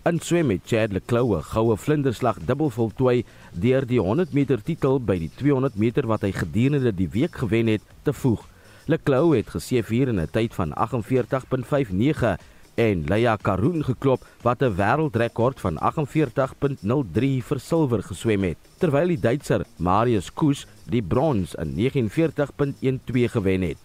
In 0.04 0.20
swem 0.20 0.50
het 0.50 0.61
Chad 0.64 0.92
Leclerc 0.92 1.26
'n 1.26 1.42
goue 1.42 1.76
vlinderslag 1.76 2.38
dubbel 2.38 2.70
voltooi 2.70 3.24
deur 3.52 3.87
die 3.87 4.00
100 4.00 4.33
meter 4.33 4.62
titel 4.62 5.00
by 5.00 5.18
die 5.18 5.30
200 5.37 5.74
meter 5.74 6.07
wat 6.07 6.22
hy 6.22 6.30
gedurende 6.33 6.94
die 6.94 7.09
week 7.09 7.35
gewen 7.35 7.66
het 7.66 7.83
te 8.02 8.12
voeg. 8.12 8.53
Leclerc 8.86 9.34
het 9.34 9.50
geseëvier 9.50 10.08
in 10.08 10.20
'n 10.20 10.28
tyd 10.30 10.54
van 10.54 10.72
48.59 10.72 12.36
en 12.74 13.04
Leia 13.06 13.36
Karoon 13.36 13.84
geklop 13.84 14.26
wat 14.42 14.62
'n 14.62 14.74
wêreldrekord 14.76 15.60
van 15.60 15.78
48.03 15.78 17.42
vir 17.42 17.60
silwer 17.60 18.02
geswem 18.02 18.42
het, 18.42 18.58
terwyl 18.78 19.06
die 19.06 19.20
Duitser 19.20 19.64
Marius 19.76 20.32
Kuss 20.32 20.66
die 20.84 21.02
brons 21.02 21.54
in 21.54 21.74
49.12 21.74 23.30
gewen 23.30 23.62
het. 23.62 23.78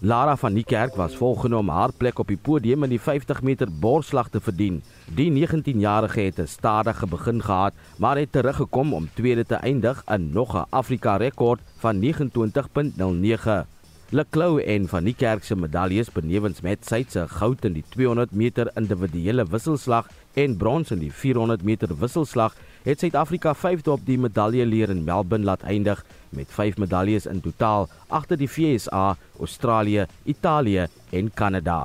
Lara 0.00 0.36
van 0.36 0.52
Niekerk 0.52 0.94
was 0.94 1.16
volgende 1.16 1.56
om 1.56 1.68
haar 1.68 1.92
plek 1.92 2.18
op 2.18 2.28
die 2.28 2.36
podium 2.36 2.82
in 2.82 2.90
die 2.90 3.00
50 3.00 3.42
meter 3.42 3.68
borsslag 3.80 4.28
te 4.28 4.40
verdien. 4.40 4.82
Die 5.14 5.30
19-jarige 5.30 6.20
het 6.20 6.38
'n 6.38 6.46
stadige 6.46 7.06
begin 7.06 7.42
gehad, 7.42 7.72
maar 7.98 8.16
het 8.16 8.32
teruggekom 8.32 8.92
om 8.94 9.08
tweede 9.14 9.44
te 9.44 9.54
eindig 9.54 10.02
in 10.06 10.30
nog 10.32 10.54
'n 10.54 10.66
Afrika 10.70 11.16
rekord 11.16 11.60
van 11.78 11.98
29.09. 11.98 13.66
Leclou 14.14 14.60
en 14.62 14.84
van 14.86 15.02
Niekerk 15.02 15.42
se 15.42 15.56
medaljes 15.58 16.06
benewens 16.14 16.60
met 16.62 16.84
sy 16.86 17.00
se 17.10 17.24
goud 17.32 17.64
in 17.66 17.74
die 17.74 17.82
200 17.96 18.30
meter 18.38 18.68
individuele 18.78 19.42
wisselslag 19.50 20.06
en 20.38 20.54
brons 20.60 20.94
in 20.94 21.00
die 21.02 21.10
400 21.10 21.64
meter 21.66 21.90
wisselslag 21.98 22.54
het 22.84 23.02
Suid-Afrika 23.02 23.56
vyfde 23.58 23.90
op 23.96 24.04
die 24.06 24.20
medaljeleer 24.22 24.94
in 24.94 25.02
Melbourne 25.08 25.48
laat 25.50 25.66
eindig 25.66 26.04
met 26.30 26.46
5 26.46 26.78
medaljes 26.84 27.26
in 27.26 27.42
totaal 27.42 27.88
agter 28.06 28.38
die 28.38 28.46
VSA, 28.46 29.16
Australië, 29.40 30.06
Italië 30.30 30.86
en 31.10 31.34
Kanada. 31.34 31.80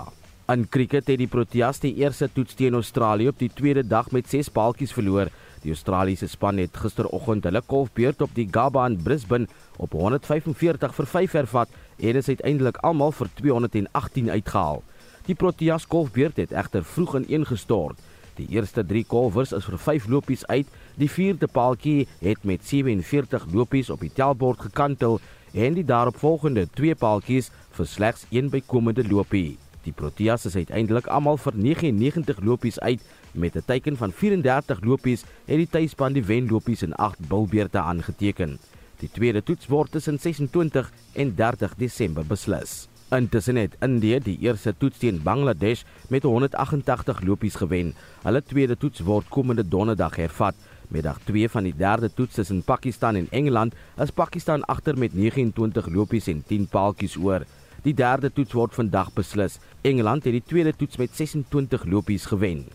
In 0.53 0.69
cricket 0.69 1.09
het 1.09 1.17
die 1.17 1.29
Proteas 1.29 1.81
die 1.81 1.95
eerste 1.97 2.29
toets 2.29 2.53
teen 2.57 2.77
Australië 2.77 3.33
op 3.33 3.41
die 3.41 3.49
tweede 3.53 3.87
dag 3.87 4.13
met 4.13 4.29
6 4.29 4.53
paaltjies 4.53 4.93
verloor. 4.93 5.33
Die 5.65 5.73
Australiese 5.73 6.29
span 6.29 6.61
het 6.61 6.77
gisteroggend 6.77 7.49
hulle 7.49 7.61
golfbeurt 7.67 8.21
op 8.21 8.37
die 8.37 8.47
Gabba 8.49 8.85
in 8.87 9.01
Brisbane 9.03 9.49
op 9.77 9.97
145 9.97 10.95
vir 10.95 11.13
5 11.17 11.37
hervat 11.41 11.77
en 11.99 12.15
is 12.15 12.27
uiteindelik 12.27 12.77
almal 12.77 13.11
vir 13.11 13.29
218 13.33 14.29
uitgehaal. 14.29 14.83
Die 15.25 15.35
Proteas 15.35 15.85
golfbeurt 15.85 16.37
het 16.37 16.51
egter 16.51 16.83
vroeg 16.83 17.15
ineengestort. 17.19 17.99
Die 18.39 18.47
eerste 18.55 18.85
3 18.85 19.03
kolvers 19.05 19.51
is 19.51 19.65
vir 19.67 19.77
5 19.77 20.07
lopies 20.07 20.45
uit. 20.47 20.67
Die 20.95 21.09
vierde 21.11 21.47
paaltjie 21.47 22.07
het 22.23 22.43
met 22.43 22.65
47 22.65 23.45
lopies 23.53 23.89
op 23.89 23.99
die 23.99 24.13
tellbord 24.13 24.63
gekantel 24.69 25.19
en 25.51 25.75
die 25.75 25.85
daaropvolgende 25.85 26.67
2 26.79 26.95
paaltjies 26.95 27.51
vir 27.75 27.87
slegs 27.87 28.25
1 28.29 28.49
bykomende 28.53 29.03
lopie. 29.09 29.57
Die 29.83 29.93
Proteas 29.95 30.45
is 30.45 30.55
uiteindelik 30.55 31.07
almal 31.07 31.37
vir 31.37 31.55
99 31.55 32.39
lopies 32.43 32.79
uit 32.79 33.03
met 33.31 33.55
'n 33.55 33.63
teiken 33.65 33.97
van 33.97 34.11
34 34.11 34.81
lopies 34.81 35.23
en 35.45 35.57
die 35.57 35.69
tuisspan 35.69 36.13
die 36.13 36.25
wenlopies 36.25 36.83
in 36.83 36.95
8 36.95 37.27
bilbeerte 37.27 37.79
aangeteken. 37.79 38.59
Die 38.99 39.09
tweede 39.11 39.39
toets 39.43 39.67
word 39.71 39.93
tussen 39.95 40.17
26 40.19 40.89
en 41.13 41.35
30 41.35 41.75
Desember 41.79 42.25
beslis. 42.27 42.87
Intussen 43.15 43.55
het 43.55 43.77
Indië 43.81 44.19
die 44.21 44.37
eerste 44.43 44.73
toets 44.77 44.99
teen 44.99 45.21
Bangladesh 45.23 45.85
met 46.09 46.23
188 46.23 47.21
lopies 47.23 47.55
gewen. 47.55 47.93
Hulle 48.23 48.41
tweede 48.43 48.77
toets 48.77 48.99
word 48.99 49.29
komende 49.31 49.63
donderdag 49.67 50.15
hervat. 50.19 50.55
Met 50.89 51.03
dag 51.03 51.19
2 51.23 51.49
van 51.49 51.63
die 51.63 51.73
derde 51.77 52.11
toets 52.13 52.35
tussen 52.35 52.63
Pakistan 52.63 53.15
en 53.15 53.27
Engeland 53.31 53.73
is 53.97 54.11
Pakistan 54.11 54.65
agter 54.65 54.97
met 54.97 55.13
29 55.13 55.87
lopies 55.87 56.27
en 56.27 56.43
10 56.47 56.67
paaltjies 56.67 57.15
oor. 57.17 57.45
Die 57.81 57.93
derde 57.93 58.33
toets 58.33 58.53
word 58.53 58.75
vandag 58.75 59.13
beslis. 59.13 59.59
Engeland 59.81 60.23
het 60.23 60.35
die 60.35 60.43
tweede 60.45 60.75
toets 60.75 60.97
met 60.97 61.15
26 61.15 61.85
lopies 61.85 62.25
gewen. 62.25 62.65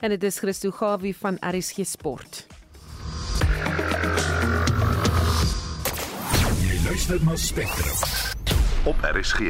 En 0.00 0.08
dit 0.08 0.22
is 0.22 0.38
Christo 0.38 0.70
Gawie 0.70 1.16
van 1.16 1.36
RSG 1.40 1.84
Sport. 1.84 2.46
Luister 6.96 7.24
na 7.24 7.36
Spectrum 7.36 7.96
op 8.88 8.96
RSG. 9.04 9.40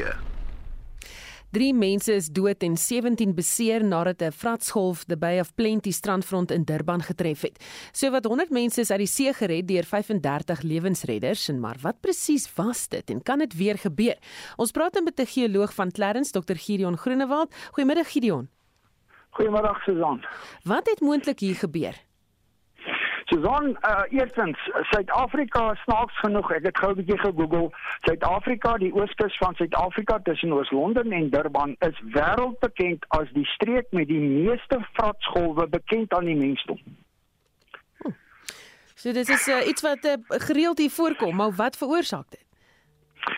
3 1.51 1.75
mense 1.75 2.13
is 2.13 2.27
dood 2.27 2.63
en 2.67 2.75
17 2.77 3.35
beseer 3.35 3.85
nadat 3.85 4.23
'n 4.23 4.33
vratsgolf 4.33 5.05
die 5.05 5.17
Bay 5.17 5.39
of 5.41 5.55
Plenty 5.55 5.91
strandfront 5.91 6.51
in 6.51 6.65
Durban 6.65 7.03
getref 7.03 7.41
het. 7.41 7.65
Sowat 7.93 8.25
100 8.25 8.51
mense 8.51 8.81
is 8.81 8.91
uit 8.91 8.99
die 8.99 9.07
see 9.07 9.33
gered 9.33 9.69
deur 9.69 9.85
35 9.85 10.63
lewensredders 10.63 11.49
en 11.49 11.61
maar 11.61 11.77
wat 11.81 12.01
presies 12.01 12.55
was 12.55 12.89
dit 12.89 13.11
en 13.11 13.23
kan 13.23 13.39
dit 13.39 13.55
weer 13.57 13.79
gebeur? 13.79 14.17
Ons 14.57 14.71
praat 14.71 15.01
met 15.05 15.21
'n 15.21 15.27
geoloog 15.27 15.75
van 15.75 15.91
Clarence, 15.91 16.33
Dr. 16.33 16.57
Gideon 16.57 16.97
Groenewald. 16.97 17.55
Goeiemiddag 17.71 18.11
Gideon. 18.11 18.49
Goeiemiddag 19.31 19.83
Susan. 19.83 20.25
Wat 20.63 20.87
het 20.87 21.01
moontlik 21.01 21.39
hier 21.39 21.55
gebeur? 21.55 22.06
Susan, 23.27 23.77
uh, 23.83 24.03
eerstens, 24.09 24.59
Suid-Afrika 24.91 25.75
snaaks 25.75 26.19
genoeg, 26.23 26.51
ek 26.55 26.69
het 26.69 26.79
gou 26.79 26.91
'n 26.93 26.99
bietjie 27.01 27.19
gegoogel. 27.19 27.73
Suid-Afrika, 28.07 28.77
die 28.79 28.93
ooskus 28.95 29.37
van 29.43 29.55
Suid-Afrika 29.55 30.19
tussen 30.23 30.53
Oos-London 30.53 31.13
en 31.13 31.31
Durban 31.31 31.75
is 31.79 31.99
wêreldbekend 32.15 33.05
as 33.09 33.27
die 33.33 33.47
streek 33.47 33.87
met 33.91 34.07
die 34.07 34.21
meeste 34.21 34.79
vratsgolwe 34.93 35.67
bekend 35.67 36.15
aan 36.15 36.25
die 36.25 36.37
mensdom. 36.37 36.79
So 38.95 39.13
dit 39.13 39.29
is 39.29 39.49
uh, 39.49 39.67
iets 39.67 39.83
wat 39.83 40.05
uh, 40.05 40.13
gereeld 40.29 40.79
hier 40.79 40.91
voorkom, 40.91 41.37
maar 41.37 41.53
wat 41.53 41.77
veroorsaak 41.77 42.31
dit? 42.31 42.45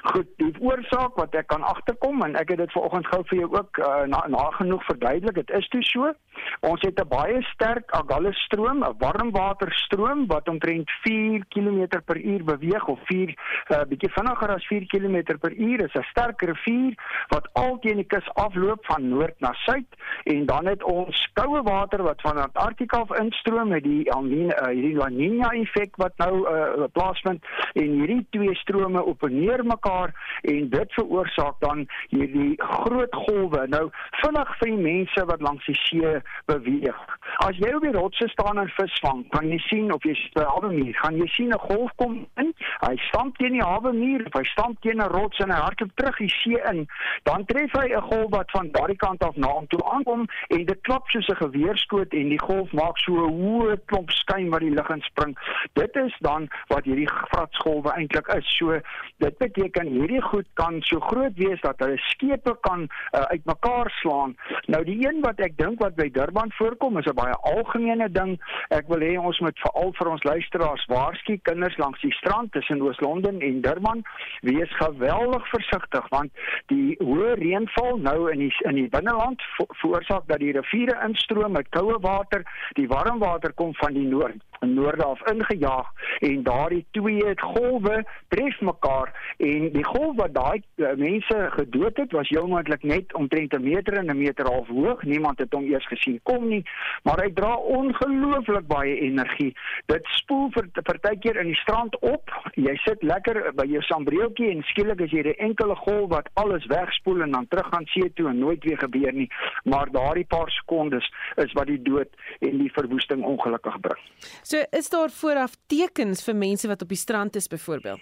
Goed, 0.03 0.27
die 0.37 0.55
oorsaak 0.61 1.17
wat 1.17 1.35
ek 1.35 1.47
kan 1.47 1.63
agterkom 1.63 2.23
en 2.23 2.37
ek 2.37 2.49
het 2.49 2.59
dit 2.59 2.73
vanoggend 2.73 3.07
gou 3.07 3.23
vir 3.31 3.39
jou 3.39 3.49
ook 3.57 3.79
uh, 3.79 4.03
na, 4.13 4.21
na 4.29 4.51
genoeg 4.61 4.85
verduidelik. 4.85 5.35
Dit 5.35 5.51
is 5.51 5.69
toe 5.69 5.83
so. 5.83 6.13
Ons 6.61 6.81
het 6.83 7.01
'n 7.01 7.09
baie 7.09 7.43
sterk 7.43 7.91
Agulhas 7.91 8.39
stroom, 8.45 8.85
'n 8.85 8.95
warmwaterstroom 8.99 10.27
wat 10.27 10.49
omtrent 10.49 10.91
4 11.03 11.45
km 11.49 12.03
per 12.05 12.17
uur 12.17 12.45
beweeg 12.45 12.87
of 12.87 12.99
4 13.05 13.29
uh, 13.69 13.83
bietjie 13.89 14.11
vinniger 14.11 14.51
as 14.55 14.67
4 14.67 14.87
km 14.87 15.39
per 15.39 15.53
uur. 15.53 15.79
Dit 15.79 15.89
is 15.89 16.01
'n 16.01 16.07
sterk 16.11 16.43
rivier 16.43 16.95
wat 17.29 17.49
alteen 17.53 17.97
die 17.97 18.07
kus 18.07 18.29
afloop 18.35 18.85
van 18.87 19.09
noord 19.09 19.41
na 19.41 19.53
suid 19.53 19.87
en 20.25 20.47
dan 20.47 20.67
het 20.67 20.83
ons 20.83 21.29
koue 21.33 21.63
water 21.63 22.03
wat 22.03 22.21
van 22.21 22.37
Antarktika 22.37 22.99
af 22.99 23.19
instroom 23.19 23.69
met 23.69 23.83
die 23.83 24.13
Alnina 24.13 24.55
uh, 24.63 24.73
hierdie 24.75 24.97
La 24.97 25.09
Nina 25.09 25.51
effek 25.57 25.97
wat 26.03 26.17
nou 26.23 26.33
uh, 26.43 26.87
plaasvind 26.93 27.45
en 27.73 27.95
hierdie 28.01 28.27
twee 28.35 28.55
strome 28.55 29.03
opponeer 29.05 29.65
mekaar 29.65 30.15
en 30.43 30.69
dit 30.73 30.97
veroorsaak 30.99 31.61
dan 31.61 31.87
hierdie 32.09 32.55
groot 32.59 33.15
golwe. 33.27 33.67
Nou 33.71 33.85
vinnig 34.23 34.55
vir 34.61 34.71
die 34.73 34.83
mense 34.83 35.27
wat 35.31 35.45
langs 35.45 35.67
die 35.71 35.77
see 35.85 36.15
beweeg. 36.47 36.99
As 37.45 37.57
jy 37.57 37.71
op 37.77 37.83
die 37.83 37.93
rotse 37.93 38.29
staan 38.29 38.59
en 38.59 38.71
visvang, 38.77 39.25
kan 39.31 39.49
jy 39.49 39.59
sien 39.69 39.93
of 39.93 40.03
jy 40.03 40.15
hawe 40.35 40.71
muur, 40.73 40.95
gaan 41.03 41.17
jy 41.17 41.27
sien 41.27 41.53
'n 41.53 41.59
golf 41.59 41.91
kom 41.97 42.27
in. 42.37 42.55
Hy 42.81 42.97
stamp 43.09 43.37
teen 43.39 43.53
die 43.53 43.65
hawe 43.65 43.93
muur, 43.93 44.27
hy 44.33 44.45
stamp 44.45 44.81
teen 44.81 45.01
'n 45.01 45.13
rots 45.13 45.39
en 45.39 45.51
hy 45.51 45.61
hardloop 45.61 45.93
terug 45.95 46.17
die 46.17 46.33
see 46.43 46.61
in. 46.71 46.87
Dan 47.25 47.45
tref 47.45 47.73
hy 47.73 47.89
'n 47.95 48.09
golf 48.11 48.31
wat 48.31 48.51
van 48.51 48.71
daardie 48.73 48.97
kant 48.97 49.23
af 49.23 49.37
na 49.37 49.49
hom 49.49 49.67
toe 49.67 49.83
aankom 49.93 50.27
en 50.49 50.65
dit 50.65 50.81
klap 50.83 51.09
soos 51.09 51.29
'n 51.29 51.43
geweerskoot 51.45 52.13
en 52.13 52.29
die 52.29 52.41
golf 52.41 52.73
maak 52.73 52.99
so 52.99 53.13
'n 53.13 53.39
hoë 53.43 53.77
klomp 53.87 54.11
skuim 54.11 54.51
wat 54.51 54.61
die 54.61 54.75
lug 54.75 54.89
inspring. 54.89 55.37
Dit 55.73 55.97
is 55.97 56.15
dan 56.21 56.49
wat 56.69 56.85
hierdie 56.85 57.11
vratsgolwe 57.31 57.93
eintlik 57.93 58.29
is. 58.37 58.57
So 58.59 58.81
dit 59.19 59.39
beteken 59.39 59.87
hierdie 59.87 60.23
goed 60.23 60.47
kan 60.55 60.83
so 60.83 61.01
groot 61.01 61.35
wees 61.37 61.61
dat 61.61 61.79
hulle 61.79 61.99
skepe 61.99 62.57
kan 62.61 62.89
uh, 62.89 63.21
uitmekaar 63.21 63.91
slaan. 64.01 64.37
Nou 64.67 64.85
die 64.85 64.99
een 65.07 65.21
wat 65.21 65.41
ek 65.41 65.57
dink 65.59 65.81
wat 65.83 65.97
by 65.99 66.09
Durban 66.19 66.51
voorkom 66.53 66.99
is 66.99 67.07
'n 67.07 67.15
baie 67.15 67.37
algemene 67.53 68.09
ding. 68.11 68.33
Ek 68.69 68.89
wil 68.89 69.03
hê 69.07 69.13
ons 69.19 69.39
moet 69.41 69.59
veral 69.59 69.93
vir 69.99 70.09
ons 70.09 70.23
luisteraars 70.23 70.85
waarsku 70.87 71.39
kinders 71.43 71.77
langs 71.79 72.01
die 72.01 72.13
strand 72.13 72.53
tussen 72.53 72.83
Oos-London 72.83 73.41
en 73.41 73.61
Durban 73.61 74.03
wees 74.41 74.73
geweldig 74.83 75.49
versigtig 75.49 76.09
want 76.09 76.31
die 76.67 76.97
hoë 76.99 77.39
reënval 77.39 77.99
nou 77.99 78.33
in 78.33 78.39
die 78.39 78.53
in 78.65 78.75
die 78.75 78.89
binneland 78.89 79.43
veroorsaak 79.57 80.27
dat 80.27 80.39
die 80.39 80.53
riviere 80.53 80.99
instroom 81.07 81.53
met 81.53 81.69
koue 81.69 81.99
water. 82.01 82.43
Die 82.75 82.89
warm 82.89 83.19
water 83.19 83.53
kom 83.53 83.75
van 83.75 83.93
die 83.93 84.07
noord 84.07 84.48
in 84.61 84.75
noorde 84.75 85.05
af 85.05 85.21
ingejaag 85.31 85.87
en 86.19 86.43
daardie 86.43 86.87
twee 86.91 87.33
golwe 87.37 88.05
tref 88.29 88.61
mekaar 88.61 89.35
en 89.37 89.73
die 89.73 89.85
golf 89.85 90.17
wat 90.17 90.35
daai 90.35 90.63
uh, 90.77 90.95
mense 90.97 91.37
gedood 91.51 91.97
het 91.97 92.13
was 92.13 92.29
heel 92.29 92.47
moontlik 92.47 92.83
net 92.83 93.15
omtrent 93.15 93.53
'n 93.55 93.63
meter 93.63 93.99
en 93.99 94.11
'n 94.11 94.19
meter 94.19 94.47
half 94.47 94.69
hoog. 94.69 95.03
Niemand 95.03 95.39
het 95.39 95.53
hom 95.53 95.65
eers 95.65 95.87
gesien 95.87 96.21
kom 96.23 96.49
nie 96.49 96.65
maar 97.03 97.23
hy 97.23 97.33
dra 97.33 97.55
ongelooflik 97.55 98.67
baie 98.67 99.01
energie. 99.01 99.53
Dit 99.87 100.07
spoel 100.21 100.51
vir 100.51 100.69
partykeer 100.83 101.41
in 101.41 101.53
die 101.53 101.61
strand 101.63 101.99
op. 102.01 102.33
Jy 102.55 102.75
sit 102.85 103.03
lekker 103.03 103.53
by 103.59 103.67
jou 103.71 103.83
sambreeltjie 103.83 104.51
en 104.51 104.63
skielik 104.63 105.01
is 105.01 105.11
jy 105.11 105.23
'n 105.23 105.39
enkele 105.49 105.75
golf 105.75 106.09
wat 106.11 106.29
alles 106.35 106.67
wegspoel 106.67 107.23
en 107.23 107.31
dan 107.31 107.49
terug 107.49 107.69
gaan 107.71 107.87
see 107.87 108.13
toe 108.13 108.29
en 108.29 108.39
nooit 108.39 108.65
weer 108.65 108.79
gebeur 108.79 109.13
nie. 109.13 109.31
Maar 109.65 109.91
daardie 109.91 110.27
paar 110.27 110.51
sekondes 110.51 111.13
is 111.37 111.53
wat 111.53 111.67
die 111.67 111.83
dood 111.83 112.09
en 112.41 112.59
die 112.59 112.73
verwoesting 112.73 113.25
ongelukkig 113.25 113.81
bring 113.81 114.03
So 114.49 114.63
is 114.71 114.89
daar 114.89 115.11
vooraf 115.13 115.59
tekens 115.69 116.23
vir 116.25 116.37
mense 116.41 116.69
wat 116.71 116.81
op 116.81 116.89
die 116.89 116.97
strand 116.97 117.35
is 117.37 117.51
byvoorbeeld? 117.53 118.01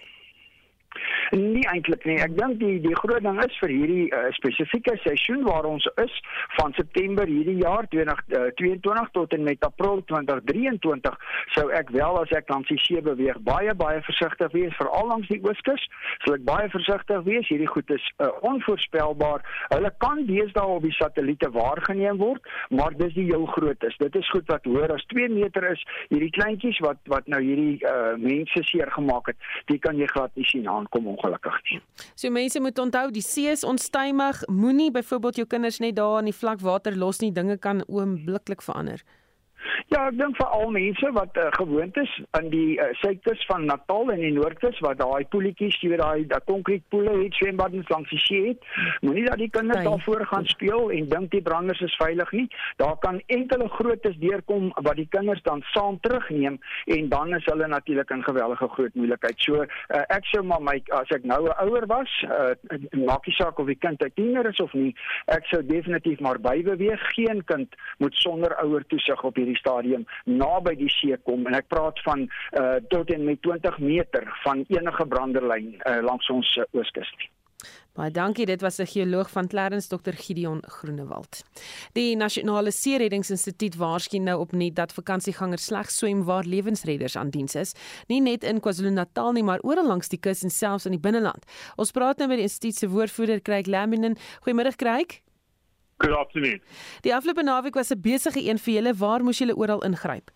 Nie 1.31 1.65
eintlik 1.67 2.05
nie. 2.07 2.17
Ek 2.23 2.35
dink 2.37 2.59
die 2.61 2.77
die 2.83 2.95
groot 2.95 3.23
ding 3.25 3.39
is 3.43 3.55
vir 3.59 3.71
hierdie 3.73 4.05
uh, 4.15 4.27
spesifieke 4.37 4.95
seisoen 5.03 5.43
waar 5.43 5.65
ons 5.67 5.83
is 5.99 6.13
van 6.55 6.71
September 6.77 7.27
hierdie 7.27 7.57
jaar 7.59 7.87
2022 7.91 9.01
uh, 9.01 9.07
tot 9.17 9.33
en 9.35 9.43
met 9.43 9.65
April 9.67 9.99
2023 10.07 11.17
sou 11.55 11.65
ek 11.75 11.91
wel 11.95 12.19
as 12.21 12.31
ek 12.37 12.47
langs 12.53 12.71
die 12.71 12.79
see 12.83 13.01
beweeg 13.03 13.41
baie 13.47 13.73
baie 13.75 13.99
versigtig 14.07 14.53
wees 14.55 14.75
veral 14.79 15.11
langs 15.11 15.27
die 15.31 15.39
ooskus. 15.43 15.83
Sal 16.23 16.37
ek 16.37 16.45
baie 16.47 16.69
versigtig 16.71 17.25
wees. 17.27 17.49
Hierdie 17.51 17.69
goed 17.73 17.91
is 17.91 18.07
uh, 18.23 18.31
onvoorspelbaar. 18.47 19.43
Hulle 19.73 19.91
kan 20.03 20.23
deesdae 20.29 20.77
op 20.77 20.87
die 20.87 20.95
satelliete 20.95 21.51
waargeneem 21.55 22.21
word, 22.23 22.47
maar 22.71 22.95
dis 22.95 23.15
die 23.17 23.27
heel 23.27 23.45
grootes. 23.51 23.99
Dit 23.99 24.15
is 24.15 24.31
goed 24.31 24.47
wat 24.51 24.67
hoër 24.67 24.95
as 24.95 25.05
2 25.11 25.27
meter 25.35 25.67
is. 25.73 25.83
Hierdie 26.13 26.31
kleintjies 26.39 26.79
wat 26.87 27.03
wat 27.11 27.27
nou 27.31 27.43
hierdie 27.43 27.77
uh, 27.83 28.15
mense 28.21 28.63
seer 28.71 28.91
gemaak 28.95 29.33
het, 29.33 29.51
die 29.71 29.79
kan 29.83 29.99
jy 29.99 30.07
glad 30.11 30.31
nie 30.39 30.47
sien 30.47 30.67
aankom 30.71 31.07
ongelukkig 31.17 31.59
nie. 31.69 31.81
So 32.15 32.29
mense 32.31 32.61
moet 32.61 32.79
onthou 32.79 33.11
die 33.11 33.25
see 33.25 33.49
is 33.51 33.63
onstuimig. 33.63 34.43
Moenie 34.47 34.91
byvoorbeeld 34.91 35.35
jou 35.41 35.47
kinders 35.47 35.79
net 35.79 35.95
daar 35.97 36.19
in 36.19 36.29
die 36.31 36.35
vlak 36.35 36.61
water 36.61 36.95
los 36.97 37.19
nie. 37.19 37.31
Dinge 37.31 37.57
kan 37.57 37.83
oombliklik 37.87 38.61
verander. 38.61 39.01
Ja, 39.87 40.07
ek 40.07 40.17
dink 40.19 40.35
vir 40.39 40.49
al 40.57 40.71
mense 40.75 41.11
wat 41.15 41.37
uh, 41.39 41.47
gewoond 41.55 41.97
is 41.97 42.11
aan 42.37 42.49
die 42.51 42.77
uh, 42.79 42.89
suidkus 43.01 43.45
van 43.49 43.65
Natal 43.69 44.11
en 44.11 44.21
die 44.23 44.33
noordkus 44.35 44.79
waar 44.83 44.97
daai 44.99 45.25
poeltjies, 45.31 45.77
jy 45.81 45.91
weet 45.93 46.01
daai 46.03 46.25
daai 46.27 46.43
konkreetpoele 46.49 47.13
het 47.23 47.37
swembaddens 47.39 47.89
langs 47.93 48.11
die 48.11 48.19
see 48.23 48.41
het, 48.49 48.67
moenie 49.05 49.25
dat 49.27 49.39
die 49.41 49.49
kinders 49.53 49.83
daar 49.85 50.03
voor 50.05 50.25
gaan 50.31 50.47
speel 50.51 50.91
en 50.97 51.09
dink 51.11 51.31
die 51.31 51.41
branders 51.41 51.81
is 51.85 51.95
veilig 52.01 52.31
nie. 52.35 52.47
Daar 52.81 52.97
kan 53.03 53.21
enkele 53.37 53.69
grootes 53.77 54.17
deurkom 54.21 54.71
wat 54.75 54.99
die 54.99 55.07
kinders 55.15 55.43
dan 55.47 55.63
saam 55.73 55.99
terugneem 56.03 56.59
en 56.97 57.09
dan 57.09 57.35
is 57.35 57.47
hulle 57.51 57.67
natuurlik 57.67 58.11
in 58.15 58.23
geweldige 58.23 58.69
groot 58.75 58.95
moeilikheid. 58.95 59.39
So 59.45 59.63
uh, 59.63 60.03
ek 60.17 60.27
sou 60.31 60.43
maar 60.47 60.63
my 60.63 60.77
as 60.99 61.11
ek 61.15 61.23
nou 61.23 61.41
'n 61.47 61.57
ouer 61.67 61.87
was, 61.87 62.11
uh, 62.27 62.53
maak 63.07 63.27
nie 63.27 63.35
saak 63.35 63.59
of 63.59 63.67
die 63.67 63.79
kind 63.79 64.03
'n 64.03 64.11
tiener 64.15 64.45
is 64.47 64.59
of 64.59 64.73
nie, 64.73 64.95
ek 65.27 65.45
sou 65.51 65.61
definitief 65.65 66.19
maar 66.19 66.39
bybeweeg. 66.39 67.01
Geen 67.15 67.43
kind 67.45 67.75
moet 67.97 68.15
sonder 68.15 68.55
ouer 68.63 68.85
toesig 68.87 69.23
op 69.23 69.35
hierdie 69.35 69.56
stadium 69.59 70.05
naby 70.25 70.75
die 70.79 70.91
see 70.99 71.17
kom 71.29 71.47
en 71.47 71.57
ek 71.57 71.69
praat 71.73 71.99
van 72.07 72.27
uh, 72.27 72.77
tot 72.93 73.11
en 73.13 73.25
met 73.25 73.41
20 73.41 73.79
meter 73.79 74.29
van 74.43 74.65
enige 74.67 75.05
branderlyn 75.05 75.73
uh, 75.77 75.99
langs 76.05 76.29
ons 76.33 76.55
uh, 76.57 76.69
ooskus. 76.77 77.11
Baie 77.97 78.11
dankie, 78.13 78.45
dit 78.45 78.61
was 78.61 78.77
'n 78.77 78.85
geoloog 78.85 79.29
van 79.29 79.47
Clarence 79.47 79.87
Dr 79.87 80.13
Gideon 80.13 80.61
Groenewald. 80.65 81.43
Die 81.93 82.15
Nasionale 82.15 82.71
See-reddingsinstituut 82.71 83.75
waarsku 83.75 84.17
nou 84.17 84.39
opnuut 84.39 84.75
dat 84.75 84.93
vakansiegangers 84.93 85.65
slegs 85.65 85.97
swem 85.97 86.23
waar 86.23 86.43
lewensredders 86.43 87.15
aan 87.15 87.29
diens 87.29 87.55
is, 87.55 87.73
nie 88.07 88.21
net 88.21 88.43
in 88.43 88.59
KwaZulu-Natal 88.59 89.31
nie, 89.31 89.43
maar 89.43 89.59
oral 89.61 89.87
langs 89.87 90.09
die 90.09 90.19
kus 90.19 90.43
en 90.43 90.49
selfs 90.49 90.85
in 90.85 90.91
die 90.91 90.99
binneland. 91.01 91.45
Ons 91.75 91.91
praat 91.91 92.17
nou 92.17 92.27
met 92.27 92.37
die 92.37 92.45
instituut 92.45 92.75
se 92.75 92.89
woordvoerder 92.89 93.41
Craig 93.41 93.65
Laminen. 93.65 94.17
Goeiemôre 94.45 94.75
Craig. 94.75 95.26
Good 95.97 96.13
afternoon. 96.13 96.61
Die 97.01 97.13
afgelope 97.15 97.43
naweek 97.43 97.73
was 97.73 97.89
'n 97.89 98.01
besige 98.01 98.49
een 98.49 98.59
vir 98.59 98.73
julle. 98.73 98.93
Waar 98.93 99.23
moes 99.23 99.37
julle 99.37 99.55
oral 99.55 99.83
ingryp? 99.83 100.31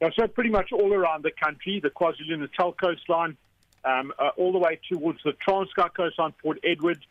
Yeah, 0.00 0.10
so 0.12 0.26
pretty 0.26 0.50
much 0.50 0.72
all 0.72 0.92
around 0.92 1.22
the 1.22 1.32
country, 1.44 1.80
the 1.80 1.90
KwaZulu-Natal 1.90 2.72
coastline, 2.74 3.36
um, 3.84 4.12
uh, 4.18 4.30
all 4.36 4.52
the 4.52 4.58
way 4.58 4.78
towards 4.90 5.22
the 5.22 5.34
Transkei 5.46 5.92
coastline, 5.94 6.32
Port 6.42 6.58
Edward, 6.62 7.06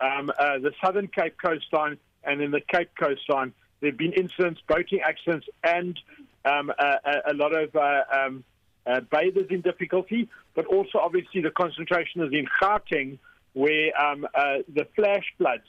um, 0.00 0.30
uh, 0.38 0.58
the 0.58 0.72
Southern 0.82 1.08
Cape 1.08 1.36
coastline, 1.36 1.98
and 2.24 2.40
in 2.40 2.50
the 2.50 2.60
Cape 2.60 2.90
coastline. 2.98 3.52
There 3.80 3.90
have 3.90 3.98
been 3.98 4.12
incidents, 4.12 4.60
boating 4.66 5.00
accidents, 5.00 5.46
and 5.62 5.98
um, 6.44 6.72
a, 6.78 7.32
a, 7.32 7.34
lot 7.34 7.54
of 7.54 7.76
uh, 7.76 8.02
um, 8.12 8.44
uh, 8.86 9.00
bathers 9.00 9.48
in 9.50 9.60
difficulty, 9.60 10.28
but 10.54 10.66
also 10.66 10.98
obviously 10.98 11.42
the 11.42 11.50
concentration 11.50 12.22
is 12.22 12.32
in 12.32 12.46
Gauteng, 12.60 13.18
where 13.52 13.92
um, 14.00 14.26
uh, 14.34 14.58
the 14.68 14.86
flash 14.96 15.24
floods 15.38 15.66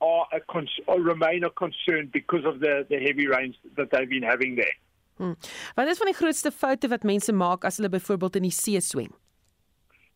are 0.00 0.26
a 0.32 0.40
cons- 0.40 0.80
or 0.86 1.00
remain 1.00 1.44
a 1.44 1.50
concern 1.50 2.10
because 2.12 2.44
of 2.44 2.60
the, 2.60 2.86
the 2.88 2.98
heavy 2.98 3.26
rains 3.26 3.56
that 3.76 3.90
they've 3.90 4.08
been 4.08 4.22
having 4.22 4.56
there. 4.56 4.76
Hmm. 5.16 5.32
Wat 5.74 5.88
is 5.88 5.98
van 5.98 6.10
die 6.10 6.16
grootste 6.16 6.52
foute 6.52 6.88
wat 6.92 7.06
mense 7.08 7.32
maak 7.32 7.64
as 7.64 7.78
hulle 7.80 7.88
byvoorbeeld 7.88 8.36
in 8.36 8.48
die 8.48 8.52
see 8.52 8.80
swem? 8.80 9.14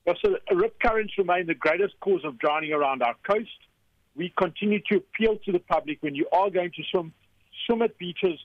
Well, 0.05 0.16
so 0.20 0.37
rip 0.57 0.78
currents 0.81 1.16
remain 1.16 1.47
the 1.47 1.55
greatest 1.55 1.99
cause 2.01 2.24
of 2.24 2.39
drowning 2.39 2.72
around 2.72 3.03
our 3.03 3.16
coast. 3.28 3.68
We 4.16 4.33
continue 4.37 4.81
to 4.91 4.97
appeal 4.97 5.39
to 5.45 5.53
the 5.53 5.61
public 5.61 6.03
when 6.03 6.14
you 6.14 6.26
are 6.33 6.51
going 6.51 6.72
to 6.76 6.83
swim, 6.91 7.12
swim 7.66 7.83
at 7.83 7.97
beaches 7.97 8.39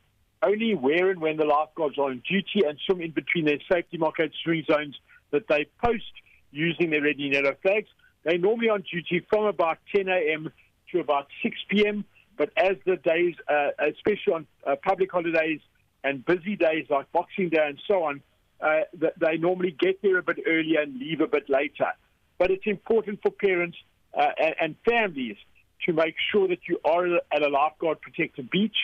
only 0.43 0.75
where 0.75 1.09
and 1.09 1.19
when 1.19 1.37
the 1.37 1.45
lifeguards 1.45 1.97
are 1.97 2.09
on 2.09 2.21
duty 2.29 2.65
and 2.67 2.77
swim 2.85 3.01
in 3.01 3.11
between 3.11 3.45
their 3.45 3.59
safety 3.71 3.97
marked 3.97 4.21
swimming 4.43 4.65
zones 4.69 4.95
that 5.31 5.47
they 5.47 5.65
post 5.83 6.11
using 6.51 6.89
their 6.89 7.01
red 7.01 7.17
and 7.17 7.33
yellow 7.33 7.55
flags. 7.61 7.89
They're 8.23 8.37
normally 8.37 8.69
on 8.69 8.83
duty 8.91 9.25
from 9.29 9.45
about 9.45 9.77
10 9.95 10.07
a.m. 10.07 10.51
to 10.91 10.99
about 10.99 11.27
6 11.43 11.55
p.m. 11.69 12.05
But 12.37 12.51
as 12.57 12.77
the 12.85 12.97
days, 12.97 13.35
uh, 13.47 13.69
especially 13.79 14.33
on 14.33 14.47
uh, 14.65 14.75
public 14.83 15.11
holidays 15.11 15.61
and 16.03 16.25
busy 16.25 16.55
days 16.55 16.85
like 16.89 17.11
Boxing 17.11 17.49
Day 17.49 17.65
and 17.65 17.79
so 17.87 18.03
on, 18.03 18.21
uh, 18.61 18.81
they 18.93 19.37
normally 19.37 19.75
get 19.77 20.01
there 20.01 20.17
a 20.17 20.23
bit 20.23 20.39
earlier 20.47 20.81
and 20.81 20.97
leave 20.97 21.21
a 21.21 21.27
bit 21.27 21.49
later. 21.49 21.91
But 22.37 22.51
it's 22.51 22.65
important 22.65 23.19
for 23.21 23.31
parents 23.31 23.77
uh, 24.13 24.27
and, 24.37 24.55
and 24.59 24.75
families 24.85 25.37
to 25.85 25.93
make 25.93 26.15
sure 26.31 26.47
that 26.47 26.59
you 26.67 26.79
are 26.85 27.05
at 27.05 27.41
a 27.41 27.49
lifeguard 27.49 28.01
protected 28.01 28.49
beach 28.49 28.75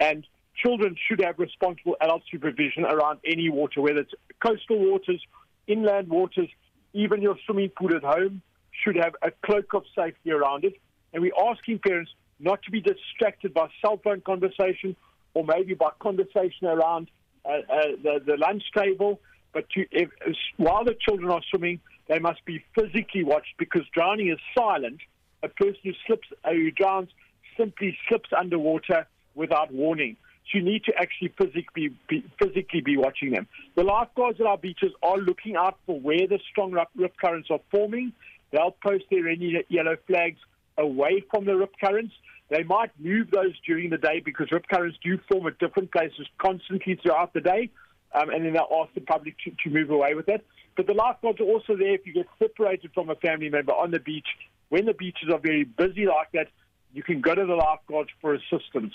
and 0.00 0.26
children 0.56 0.96
should 1.08 1.20
have 1.20 1.38
responsible 1.38 1.96
adult 2.00 2.22
supervision 2.30 2.84
around 2.84 3.20
any 3.24 3.48
water, 3.48 3.80
whether 3.80 4.00
it's 4.00 4.12
coastal 4.44 4.78
waters, 4.78 5.22
inland 5.66 6.08
waters, 6.08 6.48
even 6.92 7.22
your 7.22 7.36
swimming 7.46 7.70
pool 7.70 7.94
at 7.94 8.02
home 8.02 8.42
should 8.84 8.96
have 8.96 9.14
a 9.22 9.30
cloak 9.44 9.74
of 9.74 9.84
safety 9.94 10.30
around 10.30 10.64
it. 10.64 10.74
And 11.12 11.22
we're 11.22 11.50
asking 11.50 11.80
parents 11.80 12.10
not 12.40 12.62
to 12.62 12.70
be 12.70 12.80
distracted 12.80 13.54
by 13.54 13.68
cell 13.80 14.00
phone 14.02 14.20
conversation 14.20 14.96
or 15.34 15.44
maybe 15.44 15.74
by 15.74 15.90
conversation 16.00 16.66
around 16.66 17.08
uh, 17.44 17.48
uh, 17.48 17.82
the, 18.02 18.20
the 18.24 18.36
lunch 18.36 18.62
table, 18.76 19.20
but 19.52 19.68
to, 19.70 19.84
if, 19.90 20.10
while 20.56 20.84
the 20.84 20.96
children 21.00 21.30
are 21.30 21.42
swimming, 21.50 21.80
they 22.08 22.18
must 22.18 22.44
be 22.44 22.64
physically 22.74 23.24
watched 23.24 23.54
because 23.58 23.82
drowning 23.94 24.28
is 24.28 24.38
silent. 24.56 25.00
A 25.42 25.48
person 25.48 25.80
who 25.82 25.92
slips, 26.06 26.28
uh, 26.44 26.50
who 26.50 26.70
drowns, 26.70 27.08
simply 27.56 27.96
slips 28.08 28.30
underwater 28.36 29.06
without 29.34 29.72
warning. 29.72 30.16
So 30.50 30.58
you 30.58 30.64
need 30.64 30.84
to 30.84 30.92
actually 30.96 31.32
physically 31.38 31.90
be, 32.08 32.24
physically 32.38 32.80
be 32.80 32.96
watching 32.96 33.30
them. 33.30 33.46
The 33.74 33.84
lifeguards 33.84 34.40
at 34.40 34.46
our 34.46 34.58
beaches 34.58 34.92
are 35.02 35.16
looking 35.16 35.56
out 35.56 35.78
for 35.86 35.98
where 35.98 36.26
the 36.26 36.38
strong 36.50 36.72
rip 36.94 37.16
currents 37.16 37.48
are 37.50 37.60
forming. 37.70 38.12
They'll 38.50 38.76
post 38.82 39.04
their 39.10 39.28
any 39.28 39.64
yellow 39.68 39.96
flags 40.06 40.38
away 40.78 41.24
from 41.30 41.44
the 41.44 41.56
rip 41.56 41.72
currents. 41.82 42.14
They 42.48 42.62
might 42.64 42.90
move 42.98 43.30
those 43.30 43.54
during 43.66 43.90
the 43.90 43.98
day 43.98 44.20
because 44.24 44.50
rip 44.50 44.66
currents 44.68 44.98
do 45.02 45.18
form 45.30 45.46
at 45.46 45.58
different 45.58 45.90
places 45.92 46.26
constantly 46.38 46.96
throughout 46.96 47.32
the 47.32 47.40
day, 47.40 47.70
um, 48.14 48.30
and 48.30 48.44
then 48.44 48.52
they'll 48.52 48.82
ask 48.82 48.92
the 48.94 49.00
public 49.00 49.36
to, 49.44 49.50
to 49.64 49.70
move 49.70 49.90
away 49.90 50.14
with 50.14 50.28
it. 50.28 50.44
But 50.76 50.86
the 50.86 50.94
lifeguards 50.94 51.40
are 51.40 51.44
also 51.44 51.76
there 51.76 51.94
if 51.94 52.06
you 52.06 52.12
get 52.12 52.26
separated 52.38 52.90
from 52.94 53.10
a 53.10 53.16
family 53.16 53.48
member 53.48 53.72
on 53.72 53.90
the 53.90 53.98
beach. 53.98 54.28
When 54.68 54.86
the 54.86 54.94
beaches 54.94 55.28
are 55.30 55.38
very 55.38 55.64
busy 55.64 56.06
like 56.06 56.30
that, 56.32 56.48
you 56.92 57.02
can 57.02 57.20
go 57.20 57.34
to 57.34 57.44
the 57.44 57.54
lifeguards 57.54 58.10
for 58.20 58.34
assistance. 58.34 58.94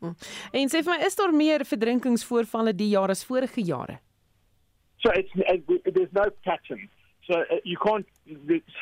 Hmm. 0.00 0.16
En 0.52 0.70
sê 0.70 0.82
vir 0.82 0.96
my, 0.96 1.04
is 1.06 1.14
daar 1.14 1.30
meer 1.34 1.62
verdrinkingsvoorvalle 1.66 2.74
die 2.74 2.90
jaar 2.90 3.10
as 3.14 3.22
vorige 3.24 3.62
jare? 3.62 4.00
So 5.02 5.10
it's 5.14 5.30
uh, 5.46 5.58
there's 5.94 6.12
no 6.12 6.26
pattern. 6.44 6.88
So 7.26 7.34
uh, 7.38 7.62
you 7.64 7.78
can't 7.78 8.06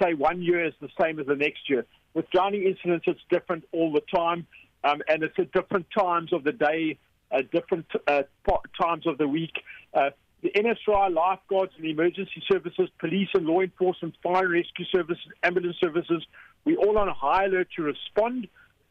say 0.00 0.14
one 0.14 0.40
year 0.42 0.64
is 0.64 0.74
the 0.80 0.88
same 1.00 1.20
as 1.20 1.26
the 1.26 1.36
next 1.36 1.68
year. 1.68 1.84
With 2.14 2.28
drowning 2.30 2.64
incidents, 2.64 3.04
it's 3.06 3.20
different 3.30 3.64
all 3.72 3.92
the 3.92 4.02
time, 4.14 4.46
um, 4.84 5.02
and 5.08 5.22
it's 5.22 5.38
at 5.38 5.52
different 5.52 5.86
times 5.96 6.32
of 6.32 6.44
the 6.44 6.52
day, 6.52 6.98
uh, 7.30 7.42
different 7.52 7.86
uh, 8.06 8.22
times 8.80 9.06
of 9.06 9.18
the 9.18 9.28
week. 9.28 9.52
Uh, 9.94 10.10
the 10.42 10.50
NSRI, 10.50 11.12
lifeguards 11.12 11.72
and 11.76 11.86
emergency 11.86 12.42
services, 12.50 12.88
police 12.98 13.28
and 13.34 13.46
law 13.46 13.60
enforcement, 13.60 14.14
fire 14.22 14.44
and 14.44 14.52
rescue 14.54 14.86
services, 14.86 15.22
ambulance 15.42 15.76
services, 15.78 16.24
we're 16.64 16.78
all 16.78 16.98
on 16.98 17.08
high 17.08 17.44
alert 17.44 17.68
to 17.76 17.82
respond 17.82 18.48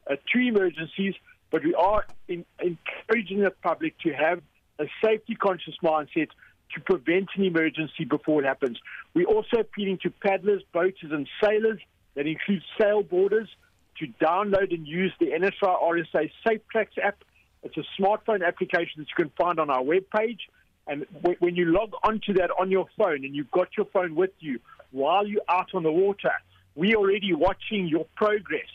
uh, 0.08 0.16
to 0.32 0.38
emergencies, 0.38 1.14
but 1.50 1.64
we 1.64 1.74
are 1.74 2.06
in, 2.28 2.44
encouraging 2.60 3.40
the 3.40 3.50
public 3.62 3.98
to 4.00 4.12
have 4.12 4.40
a 4.78 4.86
safety 5.04 5.34
conscious 5.34 5.74
mindset 5.82 6.28
to 6.74 6.80
prevent 6.80 7.28
an 7.36 7.44
emergency 7.44 8.04
before 8.04 8.42
it 8.42 8.46
happens. 8.46 8.78
We're 9.14 9.26
also 9.26 9.58
appealing 9.58 9.98
to 10.02 10.10
paddlers, 10.10 10.62
boaters, 10.72 11.10
and 11.10 11.28
sailors, 11.42 11.80
that 12.14 12.26
includes 12.26 12.64
sail 12.80 13.02
borders 13.02 13.48
to 13.98 14.06
download 14.24 14.72
and 14.74 14.86
use 14.86 15.12
the 15.20 15.26
NSR 15.26 15.82
RSA 15.82 16.30
Safe 16.46 16.60
Tracks 16.70 16.94
app. 17.02 17.22
It's 17.62 17.76
a 17.76 17.84
smartphone 18.00 18.46
application 18.46 19.02
that 19.02 19.08
you 19.08 19.24
can 19.24 19.30
find 19.38 19.60
on 19.60 19.70
our 19.70 19.82
webpage. 19.82 20.40
And 20.86 21.06
when 21.38 21.54
you 21.54 21.66
log 21.66 21.92
onto 22.02 22.32
that 22.34 22.50
on 22.58 22.70
your 22.70 22.86
phone 22.98 23.24
and 23.24 23.34
you've 23.34 23.50
got 23.50 23.68
your 23.76 23.86
phone 23.86 24.14
with 24.14 24.30
you 24.40 24.58
while 24.90 25.26
you're 25.26 25.42
out 25.48 25.74
on 25.74 25.82
the 25.82 25.92
water, 25.92 26.32
we're 26.74 26.96
already 26.96 27.32
watching 27.34 27.86
your 27.86 28.06
progress 28.16 28.66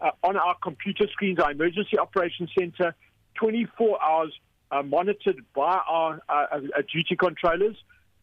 uh, 0.00 0.10
on 0.24 0.36
our 0.36 0.56
computer 0.62 1.06
screens, 1.12 1.38
our 1.38 1.52
emergency 1.52 1.98
operations 1.98 2.50
center, 2.58 2.94
24 3.34 4.02
hours 4.02 4.32
uh, 4.72 4.82
monitored 4.82 5.44
by 5.54 5.78
our 5.88 6.22
uh, 6.28 6.46
uh, 6.52 6.58
duty 6.92 7.16
controllers. 7.16 7.76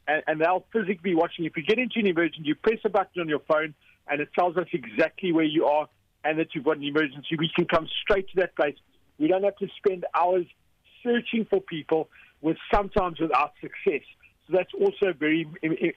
And, 0.07 0.23
and 0.25 0.41
they'll 0.41 0.65
physically 0.73 0.99
be 1.03 1.15
watching. 1.15 1.45
If 1.45 1.55
you 1.55 1.63
get 1.63 1.77
into 1.77 1.99
an 1.99 2.07
emergency, 2.07 2.47
you 2.47 2.55
press 2.55 2.79
a 2.85 2.89
button 2.89 3.21
on 3.21 3.29
your 3.29 3.41
phone 3.47 3.75
and 4.09 4.21
it 4.21 4.29
tells 4.37 4.57
us 4.57 4.67
exactly 4.73 5.31
where 5.31 5.45
you 5.45 5.65
are 5.65 5.87
and 6.23 6.39
that 6.39 6.53
you've 6.53 6.65
got 6.65 6.77
an 6.77 6.83
emergency. 6.83 7.35
We 7.37 7.49
can 7.55 7.65
come 7.65 7.87
straight 8.01 8.27
to 8.29 8.35
that 8.37 8.55
place. 8.55 8.75
We 9.17 9.27
don't 9.27 9.43
have 9.43 9.55
to 9.57 9.67
spend 9.77 10.05
hours 10.13 10.45
searching 11.03 11.45
for 11.49 11.61
people 11.61 12.09
with 12.41 12.57
sometimes 12.73 13.19
without 13.19 13.53
success. 13.61 14.03
So 14.45 14.53
that's 14.55 14.73
also 14.73 15.07
a 15.07 15.13
very 15.13 15.47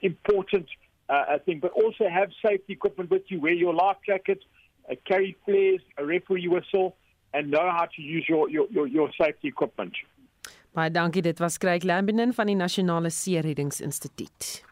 important 0.03 0.67
uh, 1.09 1.39
thing. 1.45 1.61
But 1.61 1.73
also 1.73 2.09
have 2.09 2.31
safety 2.45 2.73
equipment 2.73 3.11
with 3.11 3.23
you. 3.29 3.41
Wear 3.41 3.53
your 3.53 3.75
life 3.75 3.97
jacket, 4.07 4.43
uh, 4.91 4.95
carry 5.07 5.37
flares, 5.45 5.81
a 5.99 6.05
referee 6.05 6.49
whistle, 6.49 6.97
and 7.35 7.51
know 7.51 7.71
how 7.71 7.87
to 7.97 8.03
use 8.03 8.27
your, 8.29 8.49
your, 8.49 8.67
your, 8.71 8.87
your 8.87 9.11
safety 9.21 9.49
equipment. 9.49 9.93
Baie 10.75 10.91
dankie, 10.91 11.23
dit 11.23 11.39
was 11.39 11.59
Craig 11.59 11.83
Lambinen 11.83 12.33
van 12.33 12.47
die 12.47 12.55
Nasionale 12.55 13.11
Seereddingsinstituut. 13.11 14.70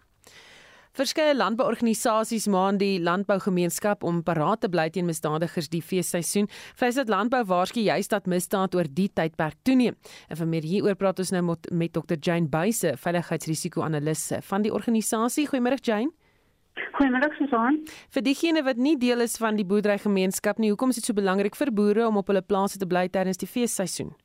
Verskeie 0.99 1.31
landbouorganisasies 1.37 2.49
maan 2.51 2.81
die 2.81 2.97
landbougemeenskap 2.99 4.03
om 4.03 4.17
paraat 4.27 4.65
te 4.65 4.71
bly 4.73 4.89
teen 4.91 5.07
misdadigers 5.07 5.69
die 5.71 5.79
feesseisoen. 5.79 6.49
Vryheid 6.75 7.13
Landbou 7.13 7.45
waarsku 7.47 7.85
juis 7.85 8.11
dat 8.11 8.27
misdaad 8.27 8.75
oor 8.75 8.91
die 8.91 9.07
tydperk 9.07 9.55
toeneem. 9.63 9.95
En 10.27 10.41
vir 10.43 10.51
meer 10.51 10.67
hieroor 10.67 10.99
praat 10.99 11.23
ons 11.23 11.31
nou 11.37 11.45
met, 11.53 11.71
met 11.71 11.95
Dr 11.95 12.19
Jane 12.19 12.51
Buise, 12.51 12.97
veiligheidsrisiko-analis 12.99 14.27
van 14.51 14.67
die 14.67 14.75
organisasie. 14.75 15.47
Goeiemôre 15.47 15.79
Jane. 15.79 16.11
Goeiemôre 16.99 17.31
Susan. 17.39 17.85
Vir 18.11 18.27
diegene 18.27 18.67
wat 18.67 18.83
nie 18.83 18.99
deel 18.99 19.23
is 19.23 19.39
van 19.39 19.55
die 19.55 19.67
boerderygemeenskap 19.71 20.59
nie, 20.59 20.75
hoekom 20.75 20.91
is 20.91 20.99
dit 20.99 21.07
so 21.07 21.15
belangrik 21.15 21.55
vir 21.55 21.71
boere 21.71 22.11
om 22.11 22.19
op 22.19 22.35
hulle 22.35 22.43
plase 22.43 22.83
te 22.83 22.91
bly 22.91 23.07
tydens 23.07 23.39
die 23.39 23.47
feesseisoen? 23.47 24.17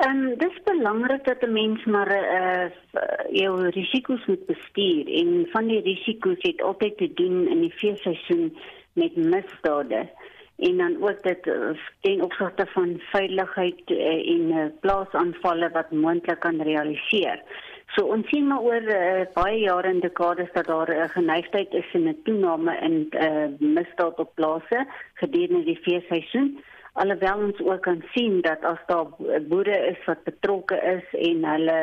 Ehm 0.00 0.20
um, 0.26 0.38
dis 0.38 0.56
belangrik 0.64 1.24
dat 1.24 1.42
'n 1.42 1.52
mens 1.52 1.84
maar 1.84 2.10
eh 2.10 2.70
uh, 2.92 3.36
jou 3.40 3.68
risiko's 3.68 4.26
moet 4.26 4.46
bestuur 4.46 5.06
en 5.20 5.48
van 5.52 5.66
die 5.66 5.80
risiko's 5.80 6.38
het 6.38 6.62
altyd 6.62 6.96
te 6.96 7.12
doen 7.12 7.48
in 7.48 7.60
die 7.60 7.72
feesseisoen 7.72 8.56
met 8.92 9.16
misdade 9.16 10.08
en 10.56 10.76
dan 10.76 11.02
ook 11.02 11.22
dit 11.22 11.46
uh, 11.46 11.70
ten 12.00 12.22
opsigte 12.22 12.66
van 12.66 13.00
veiligheid 13.00 13.90
uh, 13.90 14.30
en 14.34 14.40
uh, 14.50 14.64
plaasaanvalle 14.80 15.70
wat 15.70 15.90
moontlik 15.90 16.40
kan 16.40 16.62
realiseer. 16.62 17.42
So 17.86 18.04
ons 18.04 18.28
sien 18.28 18.46
maar 18.46 18.60
oor 18.60 18.82
uh, 18.82 19.26
baie 19.34 19.58
jare 19.58 19.88
en 19.88 20.00
dekades 20.00 20.52
dat 20.52 20.66
daar 20.66 20.88
'n 20.88 21.02
uh, 21.02 21.08
geneigtheid 21.08 21.72
is 21.74 21.92
in 21.92 22.08
'n 22.08 22.20
toename 22.24 22.76
in 22.88 23.06
uh, 23.10 23.46
misdaad 23.58 24.18
op 24.18 24.34
plase 24.34 24.86
gedurende 25.14 25.64
die 25.64 25.80
feesseisoen 25.82 26.60
alhoewel 26.92 27.44
ons 27.46 27.60
ook 27.60 27.82
kan 27.82 28.02
sien 28.14 28.40
dat 28.42 28.64
as 28.64 28.78
daar 28.86 29.06
boere 29.48 29.76
is 29.90 30.00
wat 30.06 30.24
betrokke 30.24 30.76
is 30.94 31.06
en 31.30 31.44
hulle 31.44 31.78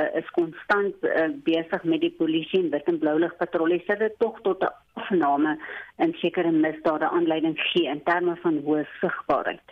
uh, 0.00 0.18
is 0.20 0.30
konstant 0.36 0.94
uh, 1.06 1.28
besig 1.46 1.84
met 1.84 2.00
die 2.00 2.14
polisie 2.18 2.62
en 2.64 2.70
wit 2.74 2.90
en 2.90 2.98
blou 2.98 3.18
lig 3.18 3.36
patrollies 3.36 3.86
dat 3.86 3.98
dit 3.98 4.18
tog 4.18 4.40
tot 4.42 4.62
'n 4.62 4.72
afname 5.00 5.58
in 5.96 6.12
sekere 6.12 6.50
misdade 6.50 7.08
aanleiding 7.08 7.58
gee 7.70 7.88
in 7.88 8.02
terme 8.02 8.36
van 8.36 8.62
hoë 8.64 8.84
sigbaarheid. 9.00 9.62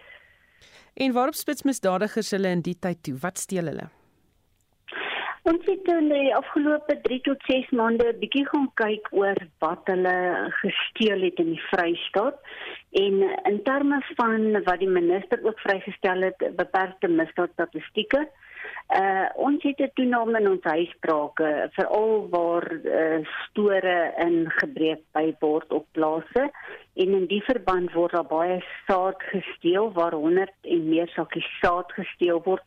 En 0.95 1.13
waarop 1.13 1.35
spits 1.35 1.63
misdadigers 1.63 2.31
hulle 2.31 2.49
in 2.49 2.61
die 2.61 2.79
tyd 2.79 3.03
toe? 3.03 3.17
Wat 3.21 3.39
steel 3.39 3.65
hulle? 3.65 3.89
Ons 5.47 5.63
het 5.71 5.89
in 5.93 6.09
die 6.11 6.33
afgelope 6.35 6.95
3 7.05 7.17
tot 7.27 7.45
6 7.47 7.69
maande 7.79 8.07
'n 8.13 8.19
bietjie 8.23 8.47
gaan 8.49 8.67
kyk 8.81 9.05
oor 9.15 9.39
wat 9.63 9.91
hulle 9.93 10.15
gesteel 10.63 11.21
het 11.23 11.39
in 11.45 11.53
die 11.53 11.67
Vrystaat 11.69 12.41
en 13.03 13.23
in 13.51 13.61
terme 13.69 14.01
van 14.19 14.65
wat 14.65 14.83
die 14.83 14.91
minister 14.97 15.39
ook 15.47 15.61
vrygestel 15.67 16.27
het 16.27 16.43
beperkte 16.57 17.09
misdaadstatistieke. 17.09 18.25
Uh 18.97 19.27
ons 19.35 19.63
het 19.63 19.81
'n 19.81 19.91
toename 19.95 20.39
in 20.41 20.49
ons 20.51 20.65
huisbrake 20.65 21.69
veral 21.73 22.29
waar 22.31 22.73
uh, 22.73 23.27
store 23.49 24.15
ingebreek 24.19 25.03
by 25.13 25.35
word 25.41 25.73
op 25.73 25.87
plase 25.93 26.51
en 26.95 27.11
in 27.19 27.27
die 27.27 27.43
verband 27.45 27.93
word 27.93 28.13
daar 28.13 28.29
baie 28.31 28.65
saad 28.87 29.23
gesteel 29.33 29.93
waar 29.93 30.13
100 30.13 30.53
en 30.63 30.89
meer 30.89 31.09
sakkies 31.09 31.49
saad 31.61 31.93
gesteel 31.93 32.41
word 32.45 32.63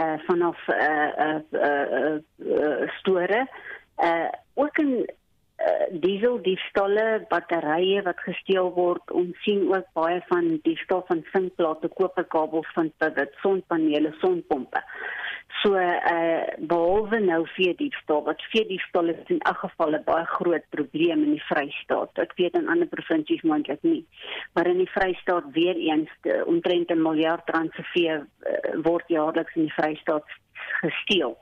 uh 0.00 0.18
vanaf 0.26 0.58
uh 0.68 1.10
uh, 1.26 1.40
uh, 1.52 2.18
uh 2.38 2.88
store. 2.98 3.46
Uh 4.02 4.28
ook 4.54 4.78
in 4.78 4.92
uh, 4.96 6.00
diesel 6.02 6.40
diefstalle 6.42 7.26
batterye 7.28 8.02
wat 8.02 8.20
gesteel 8.26 8.72
word. 8.74 9.10
Ons 9.10 9.36
sien 9.44 9.68
ook 9.68 9.86
baie 9.92 10.20
van 10.28 10.58
diefstal 10.62 11.04
van 11.06 11.24
sinkplate 11.32 11.88
koperkabels 11.88 12.72
van 12.74 12.92
pivot 12.98 13.34
sonpanele 13.44 14.14
sonpompe 14.20 14.82
So 15.58 15.74
uh 15.74 16.46
behalwe 16.70 17.18
nou 17.20 17.42
vee 17.56 17.74
diefstal 17.76 18.22
wat 18.24 18.42
vee 18.52 18.64
diefstal 18.68 19.10
is 19.12 19.32
in 19.34 19.40
elk 19.50 19.58
geval 19.64 19.96
'n 19.98 20.04
baie 20.06 20.24
groot 20.24 20.66
probleem 20.76 21.24
in 21.26 21.32
die 21.36 21.46
Vrystaat. 21.50 22.18
Ek 22.18 22.32
weet 22.36 22.54
in 22.54 22.68
ander 22.68 22.86
provinsies 22.86 23.42
moontlik 23.42 23.82
nie. 23.82 24.06
Maar 24.54 24.66
in 24.66 24.78
die 24.78 24.90
Vrystaat 24.90 25.50
weer 25.52 25.76
eens 25.76 26.10
omtrent 26.46 26.90
'n 26.90 27.02
miljard 27.02 27.50
rand 27.50 27.74
se 27.74 27.82
vee 27.82 28.14
uh, 28.14 28.24
word 28.82 29.08
jaarliks 29.08 29.54
in 29.54 29.66
die 29.68 29.76
Vrystaat 29.78 30.24
gesteel. 30.80 31.38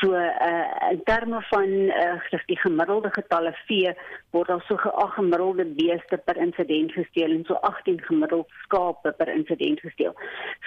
So 0.00 0.14
uh 0.14 0.90
in 0.90 1.02
terme 1.04 1.42
van 1.50 1.68
uh 1.70 2.40
die 2.46 2.58
gemiddelde 2.58 3.10
getalle 3.12 3.52
vee 3.66 3.94
word 4.30 4.48
daar 4.48 4.64
so 4.66 4.76
geag 4.76 5.14
gemiddelde 5.14 5.64
beeste 5.64 6.16
per 6.24 6.36
insident 6.36 6.92
gesteel 6.92 7.30
en 7.30 7.44
so 7.44 7.54
18 7.54 8.00
gemiddeld 8.02 8.48
skape 8.64 9.12
per 9.12 9.28
insident 9.28 9.80
gesteel. 9.80 10.14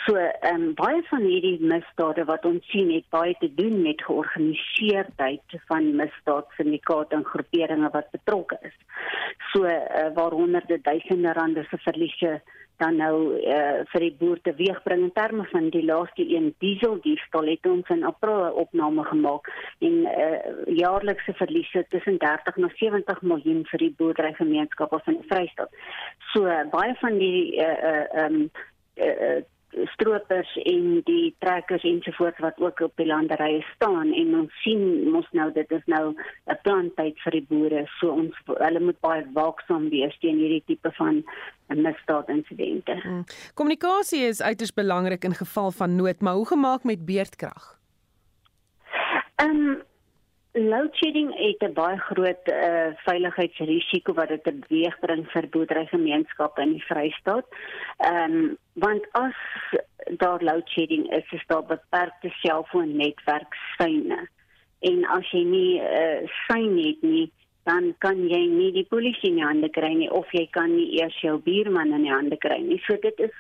So 0.05 0.15
ehm 0.15 0.55
um, 0.55 0.73
baie 0.73 1.01
van 1.09 1.25
hierdie 1.25 1.57
misdade 1.59 2.25
wat 2.25 2.45
ons 2.45 2.69
sien 2.71 2.91
het 2.93 3.09
baie 3.09 3.35
te 3.39 3.53
doen 3.53 3.81
met 3.81 4.03
georganiseerdheid 4.03 5.59
van 5.67 5.95
misdaadsyndikaate 5.95 7.15
en 7.15 7.25
groeperinge 7.25 7.89
wat 7.91 8.11
betrokke 8.11 8.59
is. 8.61 8.77
So 9.51 9.65
uh, 9.65 10.11
waar 10.13 10.31
honderde 10.31 10.81
duisende 10.81 11.33
rande 11.33 11.65
se 11.69 11.77
verliese 11.77 12.41
dan 12.77 12.95
nou 12.99 13.15
uh, 13.39 13.83
vir 13.91 14.03
die 14.05 14.15
boer 14.19 14.41
te 14.41 14.53
weegbring 14.57 15.05
in 15.07 15.13
terme 15.15 15.45
van 15.51 15.69
die 15.69 15.83
laaste 15.85 16.25
een 16.35 16.53
diesel 16.63 16.99
diefstal 17.01 17.47
het 17.51 17.65
ons 17.65 17.89
in 17.89 18.03
april 18.03 18.43
'n 18.45 18.59
opname 18.65 19.03
gemaak 19.03 19.51
en 19.79 19.95
uh, 20.05 20.39
jaarlikse 20.77 21.33
verliese 21.33 21.85
tussen 21.89 22.17
30 22.17 22.55
na 22.55 22.69
70 22.75 23.21
miljoen 23.21 23.65
vir 23.65 23.79
die 23.79 23.93
boerderygemeenskappe 23.97 24.99
van 25.03 25.13
die 25.13 25.27
Vrystaat. 25.27 25.71
So 26.33 26.45
uh, 26.45 26.63
baie 26.71 26.95
van 26.99 27.17
die 27.17 27.57
uh, 27.57 27.77
uh, 27.91 28.23
um, 28.23 28.49
uh, 28.95 29.41
stroopers 29.91 30.51
en 30.63 31.01
die 31.07 31.35
trekkers 31.43 31.83
ensovoorts 31.83 32.39
wat 32.39 32.59
ook 32.63 32.79
op 32.79 32.93
die 32.95 33.07
landerye 33.07 33.61
staan 33.73 34.13
en 34.13 34.35
ons 34.39 34.61
sien 34.63 35.09
mos 35.11 35.27
nou 35.31 35.51
dit 35.53 35.71
is 35.71 35.85
nou 35.85 36.15
'n 36.47 36.59
plantyd 36.63 37.19
vir 37.23 37.31
die 37.31 37.45
boere 37.49 37.85
so 37.99 38.11
ons 38.11 38.35
hulle 38.45 38.79
moet 38.79 38.99
baie 38.99 39.25
waaksaam 39.33 39.89
wees 39.89 40.17
teen 40.19 40.37
hierdie 40.37 40.63
tipe 40.65 40.91
van 40.91 41.23
misdaadinsidente. 41.67 42.99
Hmm. 43.01 43.23
Kommunikasie 43.53 44.23
is 44.27 44.41
uiters 44.41 44.73
belangrik 44.73 45.23
in 45.23 45.33
geval 45.33 45.71
van 45.71 45.95
nood, 45.95 46.21
maar 46.21 46.33
hoe 46.33 46.47
gemaak 46.47 46.83
met 46.83 47.05
beerdkrag? 47.05 47.79
Ehm 49.35 49.49
um, 49.49 49.81
load 50.55 50.95
shedding 50.95 51.35
het 51.35 51.61
'n 51.69 51.73
baie 51.73 51.97
groot 51.97 52.47
uh, 52.47 52.87
veiligheidsrisiko 53.05 54.13
wat 54.13 54.27
dit 54.27 54.43
teweeg 54.43 54.99
bring 54.99 55.27
vir 55.31 55.49
boerderygemeenskappe 55.49 56.61
in 56.61 56.71
die 56.71 56.85
Vrystaat. 56.87 57.45
Ehm 57.97 58.33
um, 58.33 58.57
want 58.73 59.07
as 59.11 59.35
daar 60.17 60.43
load 60.43 60.69
shedding 60.69 61.11
is, 61.11 61.31
is 61.31 61.43
daar 61.47 61.65
beperkte 61.65 62.29
selfoonnetwerk 62.29 63.55
syne. 63.77 64.27
En 64.79 65.05
as 65.05 65.31
jy 65.31 65.43
nie 65.43 65.81
uh, 65.81 66.27
syne 66.47 66.87
het 66.87 67.01
nie, 67.01 67.31
dan 67.65 67.93
kan 67.97 68.19
jy 68.29 68.41
nie 68.49 68.71
die 68.75 68.85
polisie 68.85 69.31
in 69.31 69.39
die 69.39 69.45
hande 69.45 69.69
kry 69.73 69.89
nie 69.97 70.09
of 70.13 70.29
jy 70.37 70.43
kan 70.53 70.69
nie 70.75 70.99
eers 70.99 71.15
jou 71.23 71.37
buurman 71.45 71.93
in 71.97 72.05
die 72.05 72.13
hande 72.13 72.37
kry 72.41 72.59
nie. 72.61 72.77
So 72.85 72.97
dit 73.01 73.21
is 73.25 73.33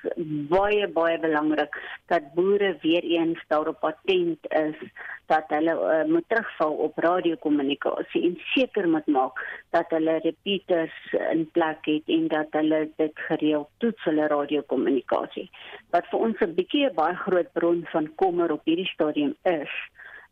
baie 0.49 0.87
baie 0.95 1.19
belangrik 1.21 1.77
dat 2.09 2.31
boere 2.37 2.73
weer 2.81 3.05
eens 3.05 3.41
daarop 3.53 3.85
attent 3.85 4.49
is 4.49 4.81
dat 5.29 5.49
hulle 5.53 5.75
uh, 5.77 6.01
moet 6.09 6.25
terugval 6.29 6.73
op 6.87 6.97
radiokommunikasie 7.05 8.23
en 8.29 8.37
seker 8.53 8.89
moet 8.89 9.07
maak 9.13 9.41
dat 9.77 9.93
hulle 9.93 10.17
repeaters 10.25 10.97
in 11.31 11.45
plek 11.57 11.85
het 11.89 12.09
en 12.17 12.27
dat 12.33 12.57
hulle 12.57 12.85
dit 12.97 13.25
gereeld 13.29 13.69
toets 13.83 14.09
hulle 14.09 14.29
radiokommunikasie. 14.33 15.49
Wat 15.93 16.09
vir 16.09 16.25
ons 16.29 16.41
'n 16.41 16.57
bietjie 16.57 16.85
'n 16.89 16.97
baie 16.97 17.15
groot 17.25 17.53
bron 17.53 17.85
van 17.93 18.09
kommer 18.15 18.51
op 18.51 18.65
hierdie 18.65 18.89
stadium 18.93 19.35
is, 19.43 19.73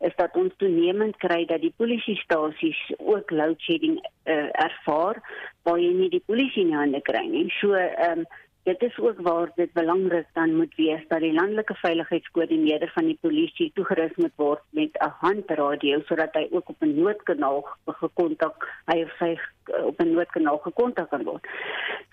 is 0.08 0.16
dat 0.20 0.36
ons 0.36 0.54
toenemend 0.58 1.18
kry 1.24 1.46
dat 1.50 1.62
die 1.64 1.74
polisiestasies 1.78 2.80
ook 2.98 3.32
load 3.32 3.62
shedding 3.62 4.00
uh, 4.00 4.50
ervaar 4.66 5.22
waar 5.64 5.80
jy 5.80 5.92
nie 5.96 6.10
die 6.10 6.24
polisie 6.26 6.66
in 6.68 6.74
hande 6.76 7.02
kry 7.02 7.26
nie. 7.28 7.48
So 7.60 7.74
ehm 7.74 8.24
um, 8.24 8.32
dit 8.64 8.82
is 8.82 8.98
ook 9.00 9.18
waar 9.22 9.50
dit 9.56 9.74
belangrik 9.74 10.28
dan 10.34 10.56
moet 10.56 10.76
wees 10.76 11.02
dat 11.08 11.20
die 11.20 11.34
landelike 11.34 11.76
veiligheidskoördineerder 11.76 12.92
van 12.96 13.10
die 13.12 13.18
polisie 13.22 13.72
toegerus 13.76 14.16
moet 14.16 14.36
word 14.36 14.62
met 14.70 14.96
'n 15.00 15.12
handradio 15.24 16.00
sodat 16.08 16.34
hy 16.34 16.48
ook 16.52 16.70
op 16.70 16.80
'n 16.82 16.96
noodkanaal 16.96 17.68
gekontak 17.86 18.68
hy 18.86 19.04
of 19.04 19.12
sy 19.20 19.36
op 19.84 20.00
'n 20.00 20.14
noodkanaal 20.14 20.58
gekontak 20.58 21.10
kan 21.10 21.24
word. 21.24 21.48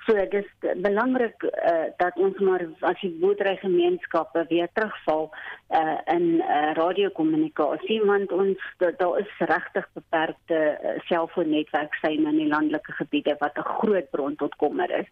So 0.07 0.15
dit 0.15 0.35
is 0.35 0.49
belangrik 0.77 1.43
uh, 1.43 1.91
dat 1.97 2.17
ons 2.17 2.39
maar 2.39 2.67
as 2.81 3.01
die 3.01 3.17
boerderygemeenskappe 3.21 4.45
weer 4.49 4.69
terugval 4.73 5.31
uh, 5.71 5.99
in 6.05 6.23
uh, 6.23 6.73
radiokommunikasie 6.73 8.01
want 8.05 8.33
ons 8.33 8.59
daar 8.79 9.19
is 9.19 9.35
regtig 9.39 9.89
beperkte 9.93 10.79
uh, 10.83 11.01
selfoonnetwerksyne 11.05 12.29
in 12.29 12.37
die 12.37 12.49
landelike 12.49 12.93
gebiede 12.93 13.37
wat 13.39 13.59
'n 13.59 13.71
groot 13.81 14.11
bron 14.11 14.37
tot 14.37 14.57
kommer 14.57 14.91
is 14.91 15.09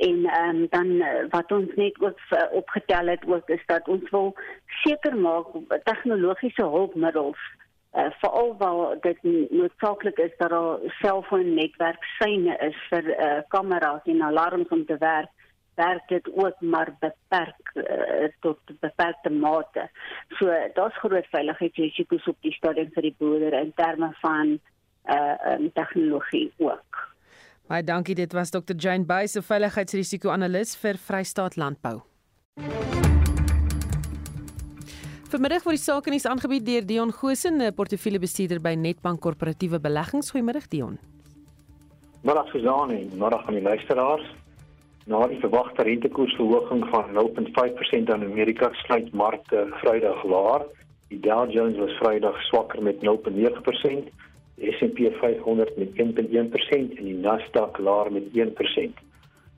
en 0.00 0.44
um, 0.48 0.66
dan 0.70 1.00
eh, 1.00 1.24
wat 1.30 1.52
ons 1.52 1.74
net 1.74 2.00
ook 2.00 2.18
opgetel 2.52 3.06
het 3.06 3.26
ook 3.26 3.48
is 3.48 3.62
dat 3.66 3.88
ons 3.88 4.10
wil 4.10 4.34
seker 4.82 5.16
maak 5.16 5.46
tegnologiese 5.84 6.62
hulpmiddels 6.62 7.38
uh, 7.94 8.10
veral 8.20 8.54
waar 8.58 8.96
dit 9.00 9.18
noodsaaklik 9.50 10.18
is 10.18 10.32
dat 10.38 10.50
daar 10.50 10.78
selfoonnetwerk 11.00 12.04
syne 12.18 12.56
is 12.68 12.78
vir 12.88 13.12
uh, 13.16 13.38
kameras 13.48 14.04
en 14.04 14.22
alarms 14.22 14.68
om 14.68 14.86
te 14.86 14.96
werk 14.98 15.30
werk 15.80 16.08
dit 16.08 16.30
ook 16.34 16.60
maar 16.60 16.96
beperk 16.98 17.70
uh, 17.74 18.28
tot 18.40 18.58
beperkte 18.80 19.30
mate. 19.30 19.88
So 20.28 20.46
daar's 20.74 20.98
groot 20.98 21.26
veiligheidsrisiko's 21.30 22.26
op 22.26 22.36
die 22.40 22.52
stadium 22.52 22.90
vir 22.94 23.08
die 23.08 23.14
boere 23.18 23.54
in 23.60 23.72
terme 23.76 24.12
van 24.20 24.58
uh 25.10 25.52
um, 25.52 25.70
tegnologie 25.72 26.52
ook. 26.58 27.06
Baie 27.70 27.84
dankie. 27.84 28.14
Dit 28.14 28.32
was 28.32 28.50
Dr. 28.50 28.76
Jane 28.76 29.04
Buys, 29.04 29.38
veiligheidsrisiko-analis 29.46 30.76
vir 30.76 30.98
Vrystaat 30.98 31.56
Landbou. 31.56 32.00
Vanmiddag 35.30 35.62
word 35.62 35.76
die 35.78 35.84
sake 35.84 36.10
nuus 36.10 36.24
aangebied 36.26 36.64
deur 36.66 36.82
Dion 36.82 37.12
Gosen, 37.14 37.60
'n 37.62 37.74
portefeuljebestuurder 37.78 38.58
by 38.58 38.72
Netbank 38.74 39.20
Korporatiewe 39.22 39.78
Beleggings. 39.78 40.30
Goeiemiddag 40.32 40.66
Dion. 40.68 40.98
Middag 42.26 42.48
Suzanne, 42.50 43.06
middag 43.14 43.46
aan 43.46 43.54
die 43.54 43.62
luisteraars. 43.62 44.26
Na 45.06 45.28
die 45.28 45.38
verwagte 45.38 45.82
rentekoersverhoging 45.86 46.82
van 46.90 47.14
0.5% 47.14 48.10
aan 48.10 48.24
Amerika 48.24 48.72
sluit 48.72 49.12
markte 49.12 49.68
Vrydag 49.70 50.24
laer. 50.24 50.66
Die 51.08 51.20
Dow 51.20 51.46
Jones 51.50 51.78
was 51.78 51.94
Vrydag 52.02 52.42
swakker 52.42 52.82
met 52.82 52.98
0.9% 53.00 54.10
die 54.56 54.72
S&P 54.72 55.14
500 55.20 55.76
met 55.76 55.90
1.1% 55.94 56.98
en 56.98 57.04
die 57.04 57.20
Nasdaq 57.22 57.78
laer 57.78 58.10
met 58.12 58.26
1%. 58.34 58.98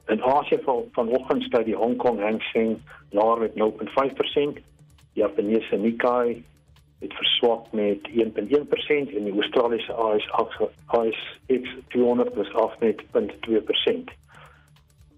In 0.06 0.22
Asië 0.22 0.58
van 0.64 0.84
vanoggend 0.92 1.42
staan 1.42 1.64
die 1.64 1.76
Hong 1.76 1.96
Kong 1.96 2.20
Hang 2.20 2.42
Seng 2.42 2.76
laer 3.10 3.38
met 3.38 3.54
0.5%. 3.54 4.60
Die 5.12 5.22
Japaneese 5.22 5.76
Nikkei 5.76 6.42
het 7.02 7.14
verswak 7.18 7.72
met 7.72 8.08
1.1% 8.08 9.14
en 9.16 9.24
die 9.24 9.34
Australiese 9.34 9.92
ASX 10.86 11.76
200 11.88 12.34
was 12.34 12.52
af 12.54 12.78
met 12.78 13.02
0.2% 13.12 14.20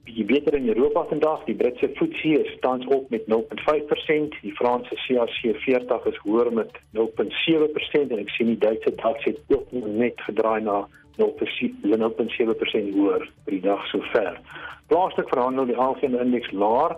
bietjie 0.05 0.25
beter 0.25 0.55
in 0.55 0.69
Europa 0.69 1.05
vandag. 1.09 1.45
Die 1.45 1.55
Britse 1.55 1.89
FTSE 1.89 2.45
is 2.45 2.59
tans 2.61 2.87
op 2.87 3.11
met 3.11 3.25
0.5%, 3.29 4.41
die 4.41 4.53
Franse 4.55 4.95
CAC 5.07 5.57
40 5.65 6.05
is 6.05 6.17
hoër 6.17 6.53
met 6.53 6.71
0.7% 6.93 8.13
en 8.13 8.21
ek 8.21 8.33
sien 8.37 8.53
die 8.53 8.59
Duitse 8.59 8.95
DAX 9.01 9.25
het 9.25 9.41
ook 9.49 9.73
net 9.73 10.21
gedraai 10.27 10.61
na 10.63 10.85
0.7% 11.17 12.93
hoër 12.95 13.25
vir 13.45 13.57
die 13.57 13.63
dag 13.65 13.87
sover. 13.93 14.39
Plaaslik 14.93 15.29
verhandel 15.33 15.71
die 15.73 15.81
algemene 15.81 16.25
indeks 16.27 16.53
laer 16.53 16.97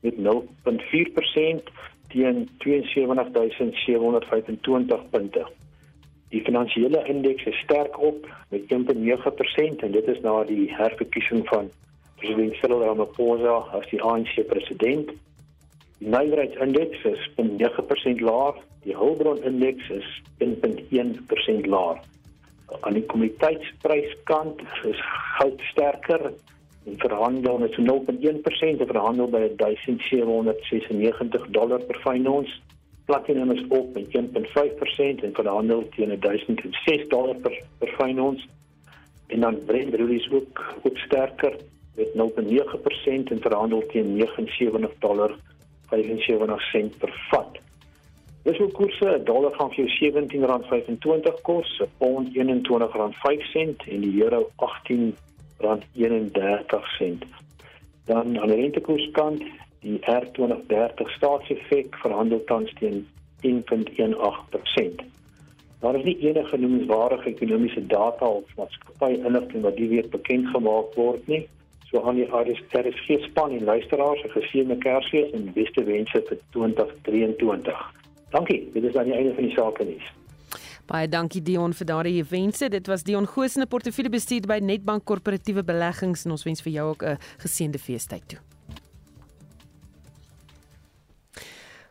met 0.00 0.16
0.4% 0.16 1.72
teen 2.08 2.48
72725 2.58 5.10
punte. 5.10 5.46
Die 6.28 6.42
finansiële 6.44 7.04
indeks 7.08 7.44
is 7.44 7.58
sterk 7.64 8.00
op 8.00 8.28
met 8.48 8.62
1.9% 8.62 8.68
en 9.86 9.92
dit 9.92 10.06
is 10.06 10.20
na 10.20 10.44
die 10.44 10.74
herverkiesing 10.74 11.48
van 11.48 11.70
president 12.20 12.54
Cyril 12.60 12.84
Ramaphosa 12.84 13.56
as 13.78 13.86
die 13.92 14.02
ANC 14.02 14.34
president. 14.50 15.06
Die 15.98 16.08
nywerheidsindeks 16.08 17.04
is 17.12 17.30
0.9% 17.38 18.20
laer, 18.20 18.54
die 18.84 18.96
hulpbronindeks 18.96 19.88
is 19.88 20.22
1.1% 20.44 21.66
laer. 21.66 22.00
Aan 22.80 22.98
die 22.98 23.06
kommoditeitspryskant 23.08 24.60
is 24.84 25.00
goud 25.38 25.60
sterker 25.72 26.32
verhandel 26.96 27.58
met 27.58 27.72
so 27.72 27.82
0.1% 27.82 28.80
en 28.80 28.86
verhandel 28.86 29.28
by 29.28 29.48
1796 29.56 31.46
dollar 31.50 31.80
per 31.80 31.98
fyn 32.04 32.28
ons. 32.28 32.62
Platinum 33.04 33.50
is 33.50 33.64
op 33.68 33.94
met 33.94 34.06
1.5% 34.06 35.24
en 35.24 35.32
verhandel 35.32 35.88
teen 35.96 36.20
1006 36.20 37.08
dollar 37.08 37.36
per 37.36 37.62
per 37.78 37.88
fyn 37.98 38.20
ons. 38.20 38.48
En 39.26 39.40
dan 39.40 39.64
Brent 39.64 39.98
is 39.98 40.30
ook 40.30 40.64
ook 40.82 40.98
sterker 40.98 41.56
met 41.96 42.08
0.9% 42.14 43.30
en 43.32 43.40
verhandel 43.40 43.86
teen 43.86 44.16
79 44.16 44.90
dollar 44.98 45.36
75 45.88 46.60
sent 46.60 46.98
per 46.98 47.26
vat. 47.30 47.58
Dis 48.42 48.60
ook 48.60 48.72
koerse, 48.72 49.18
'n 49.18 49.24
dollar 49.24 49.54
gaan 49.54 49.70
vir 49.70 49.84
jou 49.84 50.12
R17.25 50.12 51.40
kos, 51.42 51.80
'n 51.80 51.90
pond 51.98 52.28
R21.05 52.34 53.88
en 53.88 54.00
die 54.00 54.22
euro 54.22 54.50
R18.31. 55.60 57.26
Dan 58.04 58.38
aan 58.40 58.48
die 58.48 58.56
rentekoerskant, 58.56 59.42
die 59.80 60.00
R2030 60.00 61.10
staatsefek 61.16 61.96
verhandel 62.02 62.44
tans 62.44 62.72
teen 62.78 63.06
10.18%. 63.46 65.04
Daar 65.80 65.94
is 65.94 66.04
nie 66.04 66.18
enige 66.18 66.56
noemenswaardige 66.58 67.28
ekonomiese 67.28 67.86
data 67.86 68.26
of 68.26 68.56
maatskappy 68.56 69.12
inligting 69.12 69.62
wat 69.62 69.76
die 69.76 69.88
week 69.88 70.10
bekend 70.10 70.46
gemaak 70.46 70.94
word 70.94 71.26
nie. 71.26 71.44
So 71.90 72.02
aan 72.02 72.18
die 72.18 72.26
RSG 72.26 73.20
span 73.28 73.54
en 73.54 73.64
luisteraars 73.64 74.22
'n 74.24 74.34
geseënde 74.34 74.78
Kersfees 74.78 75.30
en 75.30 75.52
beste 75.52 75.84
wense 75.84 76.22
vir 76.28 76.38
2023. 76.50 77.94
Dankie. 78.30 78.70
Dit 78.72 78.82
is 78.84 78.96
aan 78.96 79.04
die 79.04 79.14
einde 79.14 79.34
van 79.34 79.44
die 79.44 79.54
sake 79.54 79.84
nuus. 79.84 80.12
Baie 80.88 81.08
dankie 81.08 81.42
Dion 81.44 81.74
vir 81.76 81.86
daardie 81.86 82.24
wense. 82.24 82.68
Dit 82.72 82.88
was 82.88 83.02
Dion 83.04 83.26
Goosene 83.28 83.66
portefeuljebestuurder 83.68 84.48
by 84.48 84.58
Netbank 84.64 85.04
Korporatiewe 85.04 85.60
Beleggings 85.62 86.24
en 86.24 86.32
ons 86.32 86.44
wens 86.48 86.64
vir 86.64 86.72
jou 86.72 86.86
ook 86.94 87.02
'n 87.04 87.18
geseënde 87.44 87.78
feestyd 87.78 88.28
toe. 88.28 88.38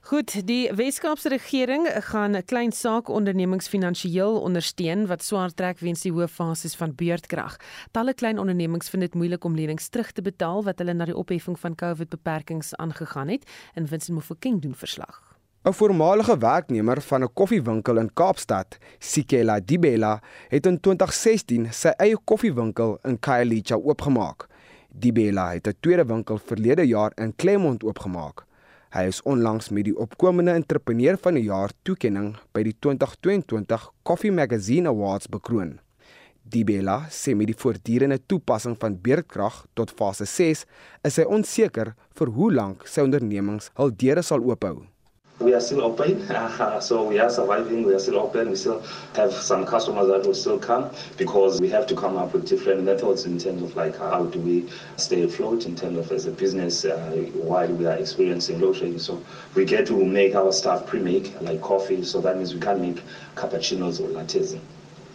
Goed, 0.07 0.47
die 0.47 0.71
Weskaapse 0.71 1.29
regering 1.29 1.87
gaan 2.07 2.43
klein 2.45 2.71
saakondernemings 2.71 3.67
finansiëel 3.67 4.39
ondersteun 4.39 5.07
wat 5.07 5.23
swaar 5.23 5.51
trek 5.51 5.79
weens 5.79 6.01
die 6.01 6.13
hoë 6.13 6.27
fases 6.27 6.75
van 6.75 6.95
beurtkrag. 6.95 7.57
Talle 7.91 8.13
klein 8.13 8.39
ondernemings 8.39 8.89
vind 8.89 9.01
dit 9.01 9.13
moeilik 9.13 9.43
om 9.43 9.55
lenings 9.55 9.89
terug 9.89 10.11
te 10.11 10.21
betaal 10.21 10.63
wat 10.63 10.79
hulle 10.79 10.93
na 10.93 11.05
die 11.05 11.17
opheffing 11.17 11.59
van 11.59 11.75
COVID-beperkings 11.75 12.75
aangegaan 12.75 13.27
het, 13.27 13.43
en 13.75 13.87
Vincent 13.87 14.15
Mofokeng 14.15 14.61
doen 14.61 14.75
verslag. 14.75 15.26
'n 15.67 15.73
Voormalige 15.73 16.37
werknemer 16.37 17.01
van 17.01 17.23
'n 17.23 17.33
koffiewinkel 17.33 17.97
in 17.97 18.13
Kaapstad, 18.13 18.77
Sikela 18.99 19.59
Dibela, 19.59 20.21
het 20.47 20.65
in 20.65 20.79
2016 20.79 21.67
sy 21.71 21.91
eie 21.97 22.17
koffiewinkel 22.23 22.99
in 23.03 23.19
Khayelitsha 23.19 23.75
oopgemaak. 23.75 24.47
Dibela 24.89 25.51
het 25.53 25.67
'n 25.67 25.75
tweede 25.79 26.05
winkel 26.05 26.37
verlede 26.37 26.87
jaar 26.87 27.11
in 27.15 27.35
Claremont 27.35 27.83
oopgemaak. 27.83 28.45
Hy 28.89 29.03
is 29.07 29.21
onlangs 29.21 29.69
met 29.69 29.83
die 29.83 29.97
opkomende 29.97 30.51
entrepreneur 30.51 31.17
van 31.17 31.33
die 31.33 31.43
jaar 31.43 31.71
toekenning 31.81 32.37
by 32.51 32.63
die 32.63 32.75
2022 32.79 33.91
Coffee 34.03 34.31
Magazine 34.31 34.87
Awards 34.87 35.27
bekroon. 35.27 35.79
Dibela 36.41 37.07
sê 37.09 37.35
met 37.35 37.47
die 37.47 37.57
voortdurende 37.57 38.19
toepassing 38.25 38.77
van 38.79 39.01
beerdkrag 39.01 39.65
tot 39.73 39.91
fase 39.91 40.25
6 40.25 40.65
is 41.01 41.15
hy 41.17 41.23
onseker 41.23 41.95
vir 42.13 42.27
hoe 42.27 42.53
lank 42.53 42.87
sy 42.87 43.01
ondernemings 43.01 43.69
hul 43.73 43.91
deure 43.95 44.21
sal 44.21 44.39
oophou. 44.39 44.87
We 45.39 45.53
are 45.53 45.59
still 45.59 45.83
open, 45.83 46.27
so 46.81 47.03
we 47.03 47.19
are 47.19 47.29
surviving. 47.29 47.83
We 47.83 47.93
are 47.93 47.99
still 47.99 48.17
open. 48.17 48.49
We 48.49 48.55
still 48.55 48.81
have 49.13 49.31
some 49.31 49.67
customers 49.67 50.07
that 50.07 50.25
will 50.25 50.33
still 50.33 50.57
come 50.57 50.89
because 51.15 51.61
we 51.61 51.69
have 51.69 51.85
to 51.87 51.95
come 51.95 52.17
up 52.17 52.33
with 52.33 52.47
different 52.47 52.83
methods 52.83 53.25
in 53.25 53.37
terms 53.37 53.61
of 53.61 53.75
like 53.75 53.95
how 53.97 54.25
do 54.25 54.39
we 54.39 54.67
stay 54.95 55.21
afloat 55.21 55.67
in 55.67 55.75
terms 55.75 55.99
of 55.99 56.11
as 56.11 56.25
a 56.25 56.31
business 56.31 56.85
uh, 56.85 57.11
while 57.35 57.71
we 57.71 57.85
are 57.85 57.97
experiencing 57.97 58.59
low 58.59 58.73
shedding. 58.73 58.97
So 58.97 59.23
we 59.53 59.63
get 59.63 59.85
to 59.87 60.03
make 60.03 60.33
our 60.33 60.51
staff 60.51 60.87
pre-make 60.87 61.39
like 61.41 61.61
coffee. 61.61 62.03
So 62.03 62.19
that 62.21 62.37
means 62.37 62.55
we 62.55 62.59
can't 62.59 62.81
make 62.81 63.03
cappuccinos 63.35 64.01
or 64.01 64.07
lattes 64.07 64.59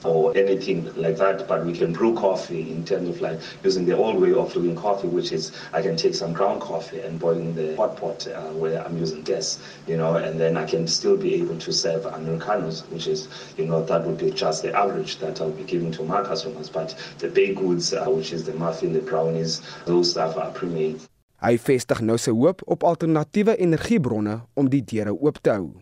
or 0.04 0.36
anything 0.36 0.84
like 0.96 1.16
that, 1.16 1.46
but 1.48 1.64
we 1.64 1.72
can 1.72 1.92
brew 1.92 2.14
coffee 2.14 2.70
in 2.70 2.84
terms 2.84 3.08
of 3.08 3.20
like 3.20 3.40
using 3.64 3.86
the 3.86 3.96
old 3.96 4.20
way 4.20 4.32
of 4.32 4.52
doing 4.52 4.76
coffee, 4.76 5.08
which 5.08 5.32
is 5.32 5.52
I 5.72 5.82
can 5.82 5.96
take 5.96 6.14
some 6.14 6.32
ground 6.32 6.60
coffee 6.60 7.00
and 7.00 7.18
boil 7.18 7.38
in 7.38 7.54
the 7.54 7.76
hot 7.76 7.96
pot 7.96 8.26
uh, 8.26 8.48
where 8.52 8.84
I'm 8.84 8.98
using 8.98 9.22
gas, 9.22 9.58
you 9.86 9.96
know, 9.96 10.16
and 10.16 10.38
then 10.40 10.56
I 10.56 10.66
can 10.66 10.86
still 10.86 11.16
be 11.16 11.34
able 11.34 11.58
to 11.58 11.72
serve 11.72 12.04
Americanos, 12.04 12.82
which 12.90 13.06
is, 13.06 13.28
you 13.56 13.66
know, 13.66 13.84
that 13.84 14.04
would 14.06 14.18
be 14.18 14.30
just 14.30 14.62
the 14.62 14.72
average 14.76 15.18
that 15.18 15.40
I'll 15.40 15.50
be 15.50 15.64
giving 15.64 15.92
to 15.92 16.02
my 16.02 16.22
customers. 16.22 16.68
But 16.68 16.94
the 17.18 17.28
baked 17.28 17.58
goods, 17.58 17.92
uh, 17.92 18.04
which 18.06 18.32
is 18.32 18.44
the 18.44 18.54
muffin, 18.54 18.92
the 18.92 19.00
brownies, 19.00 19.62
those 19.86 20.10
stuff 20.10 20.36
are 20.36 20.50
pre-made. 20.50 21.00
Hy 21.42 21.56
vestig 21.58 21.98
nou 22.06 22.14
sy 22.22 22.30
hoop 22.30 22.60
op 22.70 22.84
alternatiewe 22.86 23.56
energiebronne 23.58 24.36
om 24.54 24.68
die 24.70 24.84
deure 24.86 25.10
oop 25.16 25.40
te 25.42 25.50
hou. 25.50 25.72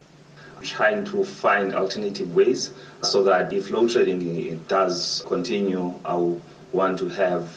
Trying 0.62 1.04
to 1.06 1.24
find 1.24 1.74
alternative 1.74 2.34
ways 2.34 2.72
so 3.02 3.22
that 3.24 3.52
if 3.52 3.70
load 3.70 3.90
shedding 3.90 4.62
does 4.68 5.24
continue, 5.26 5.94
I 6.04 6.36
want 6.72 6.98
to 6.98 7.08
have 7.08 7.48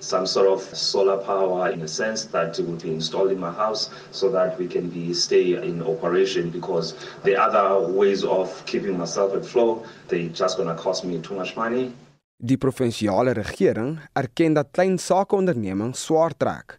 some 0.00 0.26
sort 0.26 0.46
of 0.46 0.62
solar 0.76 1.16
power 1.18 1.70
in 1.70 1.82
a 1.82 1.88
sense 1.88 2.24
that 2.26 2.56
will 2.58 2.76
be 2.76 2.92
installed 2.92 3.32
in 3.32 3.38
my 3.38 3.50
house 3.50 3.90
so 4.12 4.30
that 4.30 4.56
we 4.58 4.68
can 4.68 4.88
be 4.88 5.12
stay 5.12 5.54
in 5.54 5.82
operation 5.82 6.50
because 6.50 6.94
the 7.24 7.34
other 7.36 7.86
ways 7.88 8.22
of 8.22 8.64
keeping 8.64 8.96
myself 8.96 9.34
at 9.34 9.44
flow 9.44 9.84
they 10.06 10.28
just 10.28 10.56
going 10.56 10.68
to 10.68 10.80
cost 10.80 11.04
me 11.04 11.20
too 11.20 11.34
much 11.34 11.56
money 11.56 11.92
Die 12.40 12.54
provinsiale 12.56 13.32
regering 13.34 13.96
erken 14.14 14.54
dat 14.54 14.68
klein 14.70 14.98
sakeondernemings 14.98 15.98
swaar 15.98 16.30
trek. 16.36 16.76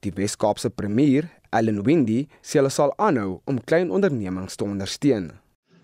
Die 0.00 0.12
Wes-Kaapse 0.14 0.70
premier, 0.70 1.28
Allan 1.52 1.84
Windey, 1.86 2.26
sê 2.42 2.58
hulle 2.58 2.72
sal 2.72 2.96
aanhou 2.98 3.40
om 3.46 3.60
klein 3.68 3.92
ondernemings 3.92 4.56
te 4.56 4.64
ondersteun. 4.64 5.32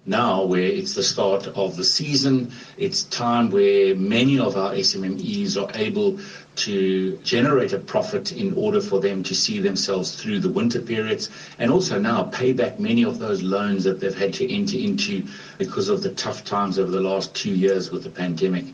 now 0.08 0.42
where 0.42 0.62
it's 0.62 0.94
the 0.94 1.02
start 1.02 1.46
of 1.48 1.76
the 1.76 1.84
season. 1.84 2.50
It's 2.78 3.02
time 3.04 3.50
where 3.50 3.94
many 3.94 4.38
of 4.38 4.56
our 4.56 4.72
SMMEs 4.72 5.62
are 5.62 5.70
able 5.74 6.18
to 6.56 7.18
generate 7.18 7.72
a 7.74 7.78
profit 7.78 8.32
in 8.32 8.54
order 8.54 8.80
for 8.80 9.00
them 9.00 9.22
to 9.24 9.34
see 9.34 9.58
themselves 9.60 10.14
through 10.20 10.40
the 10.40 10.50
winter 10.50 10.80
periods 10.80 11.28
and 11.58 11.70
also 11.70 11.98
now 12.00 12.22
pay 12.24 12.52
back 12.52 12.80
many 12.80 13.04
of 13.04 13.18
those 13.18 13.42
loans 13.42 13.84
that 13.84 14.00
they've 14.00 14.18
had 14.18 14.32
to 14.34 14.52
enter 14.52 14.78
into 14.78 15.24
because 15.58 15.88
of 15.90 16.02
the 16.02 16.10
tough 16.14 16.42
times 16.42 16.78
over 16.78 16.90
the 16.90 17.00
last 17.00 17.34
two 17.34 17.54
years 17.54 17.90
with 17.90 18.02
the 18.02 18.10
pandemic. 18.10 18.64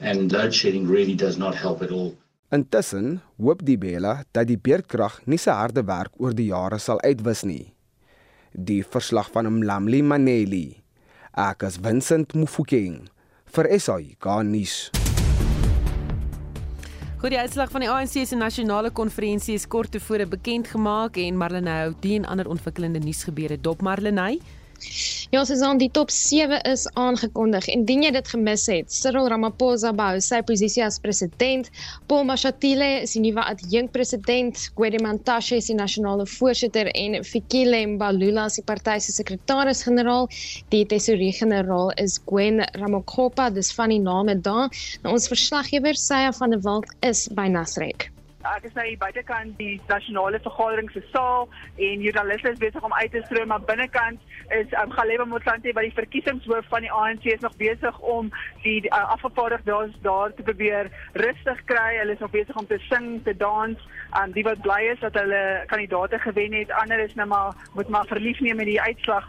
And 0.00 0.32
load 0.32 0.54
shedding 0.54 0.86
really 0.88 1.14
does 1.14 1.36
not 1.36 1.54
help 1.54 1.82
at 1.82 1.90
all. 1.90 2.16
Intussen 2.48 3.18
hoop 3.36 3.60
die 3.60 3.76
Bella 3.76 4.22
dat 4.32 4.46
die 4.48 4.56
beerdkrag 4.56 5.18
nie 5.28 5.36
se 5.36 5.52
harde 5.52 5.82
werk 5.84 6.14
oor 6.16 6.32
die 6.32 6.46
jare 6.48 6.78
sal 6.80 6.96
uitwis 7.04 7.42
nie. 7.44 7.74
Die 8.56 8.80
verslag 8.80 9.28
van 9.34 9.50
Mlamli 9.52 10.00
Maneli. 10.00 10.78
Ek 11.36 11.66
is 11.68 11.76
Vincent 11.84 12.32
Mufokeng 12.32 13.02
vir 13.52 13.68
SAI 13.76 14.16
Garnis. 14.24 14.88
Goed, 17.20 17.34
die 17.34 17.42
uitslag 17.42 17.68
van 17.74 17.84
die 17.84 17.90
ANC 17.92 18.16
se 18.24 18.40
nasionale 18.40 18.94
konferensie 18.96 19.58
is 19.58 19.68
kort 19.68 19.92
tevore 19.92 20.24
bekend 20.24 20.72
gemaak 20.72 21.20
en 21.20 21.36
Marlenae 21.36 21.82
hou 21.82 21.92
die 22.00 22.16
en 22.16 22.24
ander 22.32 22.48
ontwikkelende 22.48 23.04
nuusgebeure 23.04 23.60
dop 23.60 23.84
Marlenae. 23.84 24.40
Ja, 25.30 25.44
Susan, 25.44 25.78
die 25.78 25.90
top 25.90 26.10
7 26.10 26.60
is 26.70 26.86
aangekondig. 26.94 27.66
Indien 27.72 28.04
jy 28.06 28.12
dit 28.14 28.28
gemis 28.32 28.66
het, 28.70 28.92
Cyril 28.94 29.28
Ramaphosa 29.32 29.90
behou 29.96 30.20
sy 30.24 30.38
posisie 30.46 30.84
as 30.86 31.00
president, 31.02 31.70
Paul 32.08 32.24
Mashatile 32.28 32.88
is 33.02 33.16
die 33.16 33.24
nuwe 33.26 33.44
adjunkpresident, 33.52 34.68
Gwede 34.78 35.02
Mantashe 35.04 35.58
is 35.58 35.70
die 35.72 35.76
nasionale 35.78 36.26
voorsitter 36.38 36.88
en 36.94 37.18
Fikile 37.26 37.82
Mbalula 37.94 38.46
is 38.48 38.60
die 38.60 38.66
party 38.70 38.98
se 39.04 39.16
sekretaris-generaal. 39.18 40.30
Die 40.74 40.84
tesourier-generaal 40.88 41.92
is 42.04 42.20
Gwen 42.30 42.62
Ramokgopa, 42.78 43.50
dis 43.54 43.72
van 43.76 43.92
die 43.94 44.02
name 44.02 44.38
daar. 44.40 44.70
Nou 45.02 45.16
ons 45.18 45.28
verslaggewer 45.32 45.98
Saya 45.98 46.30
van 46.38 46.54
der 46.54 46.62
Walt 46.64 46.94
is 47.02 47.26
by 47.34 47.50
Nasrek 47.52 48.12
ek 48.56 48.68
is 48.68 48.74
nou 48.76 48.86
hier 48.86 48.98
buitekant 48.98 49.58
die 49.58 49.80
nasionale 49.88 50.40
vergadering 50.44 50.90
se 50.90 51.02
saal 51.12 51.48
en 51.76 52.04
joernaliste 52.06 52.52
is 52.54 52.62
besig 52.62 52.82
om 52.82 52.94
uit 52.94 53.12
te 53.12 53.22
stroom 53.26 53.52
maar 53.52 53.64
binnekant 53.68 54.20
is 54.50 54.72
um, 54.82 54.92
Galeba 54.92 55.24
Motlanthe 55.24 55.72
wat 55.76 55.84
die 55.84 55.96
verkiesingshoof 55.96 56.68
van 56.72 56.86
die 56.86 56.92
ANC 56.92 57.24
is 57.24 57.44
nog 57.44 57.56
besig 57.60 57.98
om 58.00 58.30
die, 58.62 58.80
die 58.84 58.92
uh, 58.92 59.04
afgevaardigdes 59.14 59.96
daar 60.02 60.34
te 60.34 60.42
probeer 60.42 60.90
rustig 61.12 61.64
kry. 61.70 61.98
Hulle 61.98 62.16
is 62.16 62.24
nog 62.24 62.32
besig 62.32 62.56
om 62.56 62.66
te 62.66 62.78
sing, 62.88 63.08
te 63.24 63.36
dans. 63.36 63.88
Um, 64.16 64.32
die 64.32 64.44
wat 64.46 64.62
bly 64.64 64.80
is 64.92 65.00
dat 65.04 65.18
hulle 65.20 65.64
kandidaate 65.72 66.18
gewen 66.24 66.56
het, 66.56 66.72
ander 66.82 67.00
is 67.04 67.14
nou 67.14 67.28
maar 67.28 67.56
moet 67.74 67.88
maar 67.88 68.06
verlief 68.06 68.40
neem 68.40 68.56
met 68.56 68.72
die 68.72 68.80
uitslag. 68.80 69.28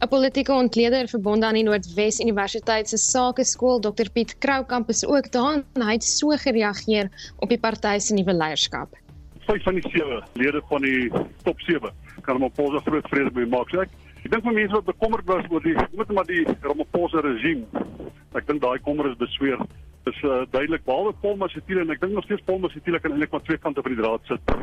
'n 0.00 0.08
Politieke 0.08 0.52
ontleder 0.52 1.08
verbonde 1.08 1.46
aan 1.46 1.54
die 1.58 1.62
Noordwes 1.62 2.20
Universiteit 2.20 2.88
se 2.88 2.96
Sakeskool, 2.96 3.80
Dr 3.80 4.10
Piet 4.12 4.38
Kroukamp 4.38 4.88
is 4.88 5.06
ook 5.06 5.32
daar 5.32 5.62
en 5.74 5.82
hy 5.82 5.92
het 5.92 6.04
so 6.04 6.36
gereageer 6.44 7.10
op 7.38 7.48
die 7.48 7.58
party 7.58 7.98
se 7.98 8.14
nuwe 8.14 8.34
leierskap. 8.34 8.94
Vyf 9.46 9.62
van 9.62 9.74
die 9.74 9.88
sewe 9.90 10.22
lede 10.34 10.62
van 10.68 10.82
die 10.82 11.10
top 11.42 11.60
7 11.60 11.90
kan 12.22 12.36
hom 12.36 12.44
op 12.48 12.54
pose 12.54 12.80
groot 12.86 13.08
vrede 13.08 13.30
mee 13.34 13.46
maak. 13.46 13.70
So 13.70 13.80
ek 13.80 13.90
ek 14.24 14.30
dink 14.30 14.44
mense 14.44 14.74
wat 14.74 14.84
bekommerd 14.84 15.26
was 15.26 15.44
oor 15.50 15.62
die 15.62 15.76
moet 15.96 16.12
maar 16.12 16.28
die 16.28 16.44
Ramaphosa 16.60 17.20
regime. 17.20 17.64
Ek 18.34 18.46
dink 18.46 18.62
daai 18.62 18.78
kommer 18.84 19.10
is 19.10 19.16
besweer. 19.16 19.58
Is 20.06 20.18
uh, 20.22 20.44
duidelik 20.50 20.84
behalwe 20.84 21.12
Paul 21.22 21.36
Masitile 21.36 21.80
en 21.80 21.90
ek 21.90 22.00
dink 22.00 22.12
nog 22.12 22.24
steeds 22.24 22.44
Paul 22.44 22.58
Masitile 22.58 23.00
kan 23.00 23.12
eintlik 23.12 23.32
maar 23.32 23.44
twee 23.48 23.58
kante 23.58 23.82
van 23.82 23.94
die 23.94 24.02
draad 24.02 24.20
sit 24.30 24.54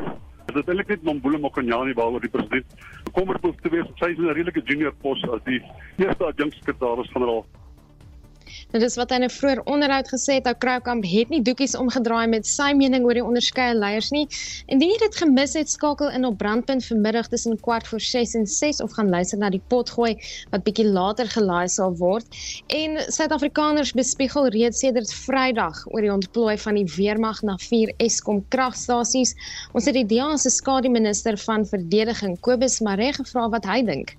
dit 0.54 0.68
eintlik 0.68 0.88
net 0.88 1.02
Mambule 1.02 1.38
Mokonyane 1.38 1.94
waaroor 1.94 2.20
die 2.20 2.30
president 2.30 2.66
bekommerd 3.04 3.44
is 3.44 3.60
te 3.62 3.68
wees. 3.68 3.86
Sy 3.98 4.10
is 4.14 4.18
'n 4.18 4.32
redelike 4.32 4.62
junior 4.64 4.94
pos 5.02 5.22
as 5.30 5.42
die 5.44 5.62
eerste 5.96 6.24
adjunksekretaris-generaal. 6.24 7.44
Dit 8.76 8.90
is 8.90 8.96
wat 9.00 9.08
hy 9.10 9.16
'n 9.24 9.32
vroeër 9.32 9.60
onderhoud 9.72 10.08
gesê 10.12 10.34
het. 10.36 10.46
Ou 10.50 10.54
Kroukamp 10.62 11.04
het 11.08 11.30
nie 11.32 11.40
doekies 11.42 11.74
omgedraai 11.80 12.26
met 12.28 12.46
sy 12.46 12.74
mening 12.76 13.06
oor 13.08 13.16
die 13.16 13.24
onderskeie 13.24 13.74
leiers 13.74 14.10
nie. 14.12 14.26
Indien 14.68 14.90
jy 14.90 14.98
dit 15.00 15.16
gemis 15.16 15.54
het, 15.56 15.70
skakel 15.70 16.10
in 16.10 16.26
op 16.28 16.36
Brandpunt 16.36 16.84
vanmiddag 16.84 17.30
tussen 17.32 17.56
kwart 17.60 17.88
voor 17.88 18.00
6 18.00 18.34
en 18.34 18.46
6 18.46 18.82
of 18.84 18.92
gaan 18.92 19.08
luister 19.08 19.38
na 19.38 19.48
die 19.50 19.62
potgooi 19.68 20.12
wat 20.50 20.64
bietjie 20.66 20.84
later 20.84 21.24
gelaai 21.36 21.68
sal 21.68 21.96
word. 21.96 22.26
En 22.66 23.00
Suid-Afrikaners 23.08 23.94
bespiegel 23.96 24.48
reeds 24.48 24.84
sedert 24.84 25.14
Vrydag 25.14 25.80
oor 25.86 26.04
die 26.04 26.12
ontplooi 26.12 26.58
van 26.58 26.74
die 26.74 26.86
weermag 26.96 27.42
na 27.42 27.56
4 27.56 27.94
Eskom 27.96 28.44
kragstasies. 28.48 29.32
Ons 29.72 29.88
het 29.88 29.94
die 29.94 30.04
DEA 30.04 30.36
se 30.36 30.50
skademinister 30.50 31.38
van 31.48 31.64
verdediging, 31.64 32.36
Kobus 32.40 32.80
Maree, 32.80 33.16
gevra 33.16 33.48
wat 33.48 33.64
hy 33.64 33.80
dink. 33.82 34.16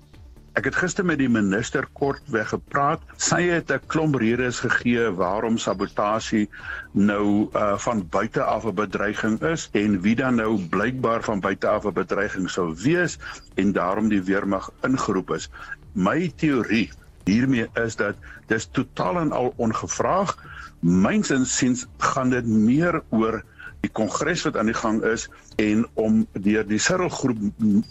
Ek 0.58 0.66
het 0.66 0.78
gister 0.80 1.06
met 1.06 1.20
die 1.20 1.28
minister 1.30 1.84
kortweg 1.94 2.48
gepraat. 2.50 3.02
Sy 3.22 3.44
het 3.46 3.70
'n 3.70 3.84
klomp 3.92 4.16
redes 4.18 4.58
gegee 4.64 5.04
waarom 5.20 5.58
sabotasie 5.58 6.48
nou 6.92 7.46
uh 7.54 7.76
van 7.84 8.02
buite 8.10 8.42
af 8.42 8.66
'n 8.66 8.74
bedreiging 8.74 9.36
is 9.52 9.68
en 9.72 10.00
wie 10.00 10.16
dan 10.16 10.34
nou 10.34 10.58
blykbaar 10.70 11.22
van 11.22 11.40
buite 11.40 11.68
af 11.68 11.86
'n 11.86 11.92
bedreiging 11.92 12.50
sou 12.50 12.74
wees 12.74 13.18
en 13.54 13.72
daarom 13.72 14.08
die 14.08 14.22
weermag 14.22 14.70
ingeroep 14.82 15.30
is. 15.30 15.48
My 15.92 16.32
teorie 16.36 16.90
hiermee 17.24 17.68
is 17.74 17.96
dat 17.96 18.16
dis 18.46 18.66
totaal 18.66 19.18
en 19.18 19.32
al 19.32 19.54
ongevraag. 19.56 20.34
Myns 20.80 21.30
insiens 21.30 21.86
gaan 21.98 22.30
dit 22.30 22.46
meer 22.46 23.02
oor 23.10 23.44
die 23.84 23.90
kongres 23.94 24.42
wat 24.46 24.56
aan 24.58 24.70
die 24.70 24.76
gang 24.78 25.02
is 25.06 25.28
en 25.62 25.84
om 25.94 26.22
deur 26.32 26.66
die 26.66 26.80
Cyril 26.82 27.12
groep 27.14 27.38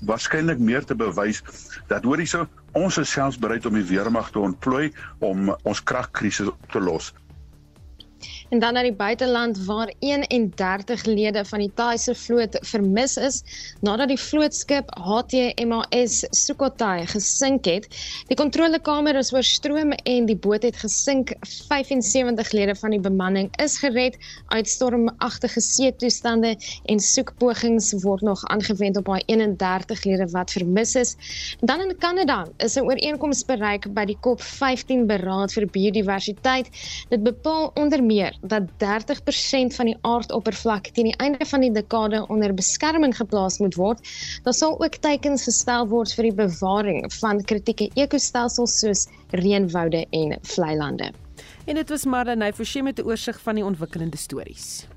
waarskynlik 0.10 0.60
meer 0.60 0.86
te 0.86 0.96
bewys 0.96 1.44
dat 1.92 2.04
hoor 2.04 2.24
hierso 2.24 2.48
ons 2.78 2.98
is 3.02 3.12
selfs 3.12 3.40
bereid 3.40 3.66
om 3.66 3.78
die 3.80 3.88
weermag 3.88 4.32
te 4.32 4.44
ontplooi 4.44 4.92
om 5.24 5.54
ons 5.64 5.84
kragkrisis 5.84 6.52
op 6.52 6.72
te 6.74 6.84
los. 6.84 7.14
En 8.50 8.60
dan 8.60 8.74
na 8.74 8.82
die 8.82 8.94
buiteland 8.96 9.58
waar 9.66 9.90
31 10.00 11.06
lede 11.06 11.46
van 11.46 11.60
die 11.60 11.72
Thaise 11.76 12.14
vloot 12.16 12.54
vermis 12.62 13.18
is 13.20 13.42
nadat 13.84 14.08
die 14.08 14.20
vlootskip 14.20 14.88
HTMAS 14.96 16.22
Sukhothai 16.32 17.04
gesink 17.12 17.68
het. 17.68 17.90
Die 18.30 18.38
kontrolekamer 18.40 19.20
is 19.20 19.34
oorstroom 19.36 19.92
en 19.92 20.30
die 20.30 20.38
boot 20.40 20.64
het 20.64 20.80
gesink. 20.80 21.34
75 21.68 22.54
lede 22.56 22.76
van 22.80 22.96
die 22.96 23.02
bemanning 23.04 23.50
is 23.64 23.76
gered 23.84 24.16
uit 24.56 24.72
stormagtige 24.72 25.62
seetoestande 25.62 26.56
en 26.86 27.04
soekpogings 27.04 27.92
word 28.06 28.24
nog 28.24 28.46
aangewend 28.48 28.98
op 28.98 29.12
daai 29.12 29.24
31 29.26 30.06
lede 30.08 30.30
wat 30.32 30.56
vermis 30.56 30.96
is. 30.96 31.16
Dan 31.60 31.84
in 31.84 31.98
Kanada 32.00 32.46
is 32.64 32.80
'n 32.80 32.88
ooreenkoms 32.88 33.44
bereik 33.46 33.92
by 33.94 34.06
die 34.06 34.18
COP15 34.24 35.06
beraad 35.06 35.52
vir 35.52 35.68
biodiversiteit. 35.68 36.72
Dit 37.10 37.24
bepaal 37.24 37.72
onder 37.76 38.04
meer 38.04 38.37
dat 38.42 38.64
30% 38.84 39.76
van 39.76 39.86
die 39.86 39.98
aardoppervlak 40.02 40.88
teen 40.94 41.12
die 41.12 41.18
einde 41.18 41.46
van 41.46 41.62
die 41.62 41.72
dekade 41.72 42.26
onder 42.28 42.54
beskerming 42.54 43.16
geplaas 43.18 43.60
moet 43.60 43.76
word, 43.76 44.02
dan 44.44 44.54
sal 44.54 44.76
ook 44.82 45.00
teikens 45.02 45.44
gestel 45.44 45.88
word 45.88 46.14
vir 46.14 46.30
die 46.30 46.36
bewaring 46.42 47.08
van 47.20 47.44
kritieke 47.44 47.90
ekostelsels 47.96 48.80
soos 48.80 49.08
reënwoude 49.32 50.06
en 50.10 50.38
vlei 50.42 50.76
lande. 50.78 51.12
En 51.68 51.76
dit 51.76 51.90
was 51.90 52.06
Marlenae 52.06 52.54
Forsie 52.54 52.84
met 52.84 53.00
'n 53.00 53.06
oorsig 53.06 53.42
van 53.42 53.56
die 53.56 53.66
ontwikkelende 53.66 54.18
stories. 54.18 54.88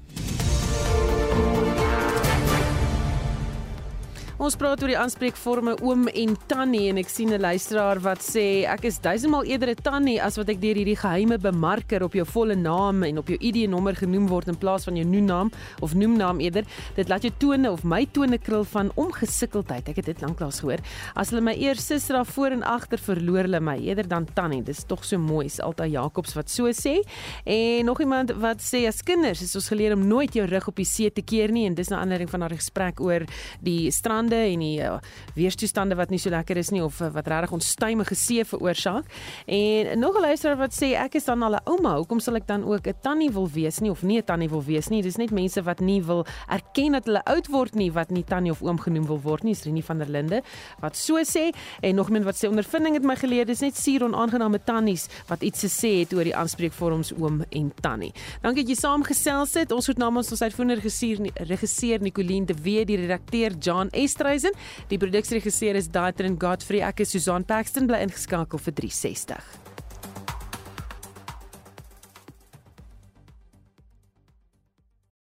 Ons 4.41 4.55
praat 4.57 4.80
oor 4.80 4.88
die 4.88 4.97
aanspreekvorme 4.97 5.74
oom 5.84 6.07
en 6.16 6.30
tannie 6.49 6.86
en 6.88 6.97
ek 6.97 7.11
sien 7.12 7.28
'n 7.28 7.43
luisteraar 7.43 7.99
wat 8.01 8.22
sê 8.24 8.64
ek 8.64 8.86
is 8.88 8.97
duisendmal 8.99 9.45
eerder 9.45 9.68
'n 9.68 9.82
tannie 9.84 10.16
as 10.18 10.38
wat 10.38 10.49
ek 10.49 10.62
deur 10.62 10.76
hierdie 10.76 10.97
geheime 10.97 11.36
bemarker 11.36 12.03
op 12.03 12.14
jou 12.14 12.24
volle 12.24 12.57
naam 12.57 13.03
en 13.03 13.18
op 13.18 13.28
jou 13.28 13.36
ID-nommer 13.36 13.95
genoem 13.95 14.26
word 14.28 14.49
in 14.49 14.57
plaas 14.57 14.84
van 14.84 14.97
jou 14.97 15.05
noemnaam 15.05 15.51
of 15.82 15.95
noemnaam 15.95 16.41
eerder. 16.41 16.64
Dit 16.97 17.09
laat 17.11 17.20
jou 17.22 17.32
tone 17.38 17.70
of 17.70 17.84
my 17.84 18.07
tone 18.07 18.38
krul 18.38 18.64
van 18.64 18.91
ongesikkeldheid. 18.97 19.88
Ek 19.91 19.97
het 19.97 20.07
dit 20.07 20.20
lanklaas 20.22 20.61
gehoor. 20.61 20.78
As 21.14 21.28
hulle 21.28 21.43
my 21.43 21.53
eers 21.53 21.86
suster 21.86 22.14
daar 22.16 22.24
voor 22.24 22.51
en 22.51 22.62
agter 22.62 22.99
verloor 22.99 23.43
hulle 23.43 23.61
my 23.61 23.76
eerder 23.76 24.09
dan 24.09 24.26
tannie. 24.34 24.62
Dis 24.62 24.84
tog 24.84 25.05
so 25.05 25.18
mooi, 25.18 25.47
is 25.47 25.61
altyd 25.61 25.93
Jakobs 25.93 26.34
wat 26.34 26.49
so 26.49 26.64
sê. 26.72 27.03
En 27.45 27.84
nog 27.84 28.01
iemand 28.01 28.30
wat 28.30 28.61
sê 28.62 28.86
as 28.88 29.03
kinders 29.03 29.43
is 29.43 29.55
ons 29.55 29.68
geleer 29.68 29.93
om 29.93 30.07
nooit 30.07 30.32
jou 30.32 30.47
rug 30.47 30.66
op 30.66 30.76
die 30.76 30.86
see 30.86 31.11
te 31.11 31.20
keer 31.20 31.53
nie 31.53 31.66
en 31.66 31.74
dis 31.74 31.91
'n 31.91 31.95
aanleiding 31.95 32.30
van 32.30 32.43
'n 32.45 32.57
gesprek 32.57 33.01
oor 33.01 33.26
die 33.61 33.91
strand 33.91 34.29
toestande 34.30 34.52
en 34.52 34.62
die 34.62 34.80
uh, 34.80 34.98
weerstoestande 35.34 35.96
wat 35.98 36.10
nie 36.10 36.18
so 36.18 36.30
lekker 36.30 36.56
is 36.56 36.70
nie 36.70 36.82
of 36.82 37.00
uh, 37.00 37.10
wat 37.14 37.28
regtig 37.28 37.52
onstuimige 37.52 38.14
see 38.14 38.44
veroorsaak. 38.44 39.04
En 39.46 39.98
nog 39.98 40.16
'n 40.16 40.20
luisteraar 40.20 40.56
wat 40.56 40.72
sê 40.72 40.94
ek 40.94 41.14
is 41.14 41.24
dan 41.24 41.42
al 41.42 41.54
'n 41.54 41.60
ouma, 41.64 41.96
hoekom 41.96 42.20
sal 42.20 42.36
ek 42.36 42.46
dan 42.46 42.64
ook 42.64 42.86
'n 42.86 42.94
tannie 43.02 43.30
wil 43.30 43.48
wees 43.48 43.80
nie 43.80 43.90
of 43.90 44.02
nie 44.02 44.18
'n 44.18 44.24
tannie 44.24 44.48
wil 44.48 44.62
wees 44.62 44.88
nie? 44.88 45.02
Dis 45.02 45.16
net 45.16 45.30
mense 45.30 45.62
wat 45.62 45.80
nie 45.80 46.02
wil 46.02 46.26
erken 46.48 46.92
dat 46.92 47.04
hulle 47.04 47.24
oud 47.24 47.46
word 47.48 47.74
nie 47.74 47.92
wat 47.92 48.10
nie 48.10 48.24
tannie 48.24 48.50
of 48.50 48.62
oom 48.62 48.78
genoem 48.78 49.06
wil 49.06 49.20
word 49.20 49.42
nie. 49.42 49.54
Srenie 49.54 49.84
van 49.84 49.98
der 49.98 50.08
Linde 50.08 50.42
wat 50.80 50.96
so 50.96 51.18
sê 51.22 51.52
en 51.80 51.94
nog 51.94 52.06
iemand 52.08 52.24
wat 52.24 52.36
sê 52.36 52.48
ondervinding 52.48 52.94
het 52.94 53.04
my 53.04 53.16
geleer 53.16 53.46
dis 53.46 53.60
net 53.60 53.76
suur 53.76 54.04
onaangename 54.04 54.60
tannies 54.64 55.08
wat 55.28 55.42
iets 55.42 55.60
te 55.60 55.68
sê 55.68 56.00
het 56.00 56.12
oor 56.14 56.24
die 56.24 56.36
aanspreekvorms 56.36 57.12
oom 57.18 57.44
en 57.50 57.72
tannie. 57.80 58.12
Dankie 58.42 58.62
dat 58.62 58.68
jy 58.68 58.76
saamgesels 58.76 59.54
het. 59.54 59.72
Ons 59.72 59.86
het 59.86 59.98
namens 59.98 60.30
ons 60.30 60.42
uitvoerende 60.42 60.74
regisseur 60.74 61.18
regisseur 61.34 62.00
Nicoline 62.00 62.46
de 62.46 62.54
Wet, 62.62 62.86
die 62.86 62.96
redakteur 62.96 63.52
John 63.58 63.88
Est 63.92 64.19
Oosthuizen. 64.20 64.52
Die 64.90 64.98
produksieregisseur 64.98 65.74
is 65.74 65.88
Daitrin 65.90 66.38
Godfrey. 66.38 66.84
Ek 66.84 67.00
is 67.00 67.14
Susan 67.16 67.44
Paxton 67.44 67.88
bly 67.88 68.02
ingeskakel 68.04 68.60
vir 68.60 68.76
360. 68.84 69.69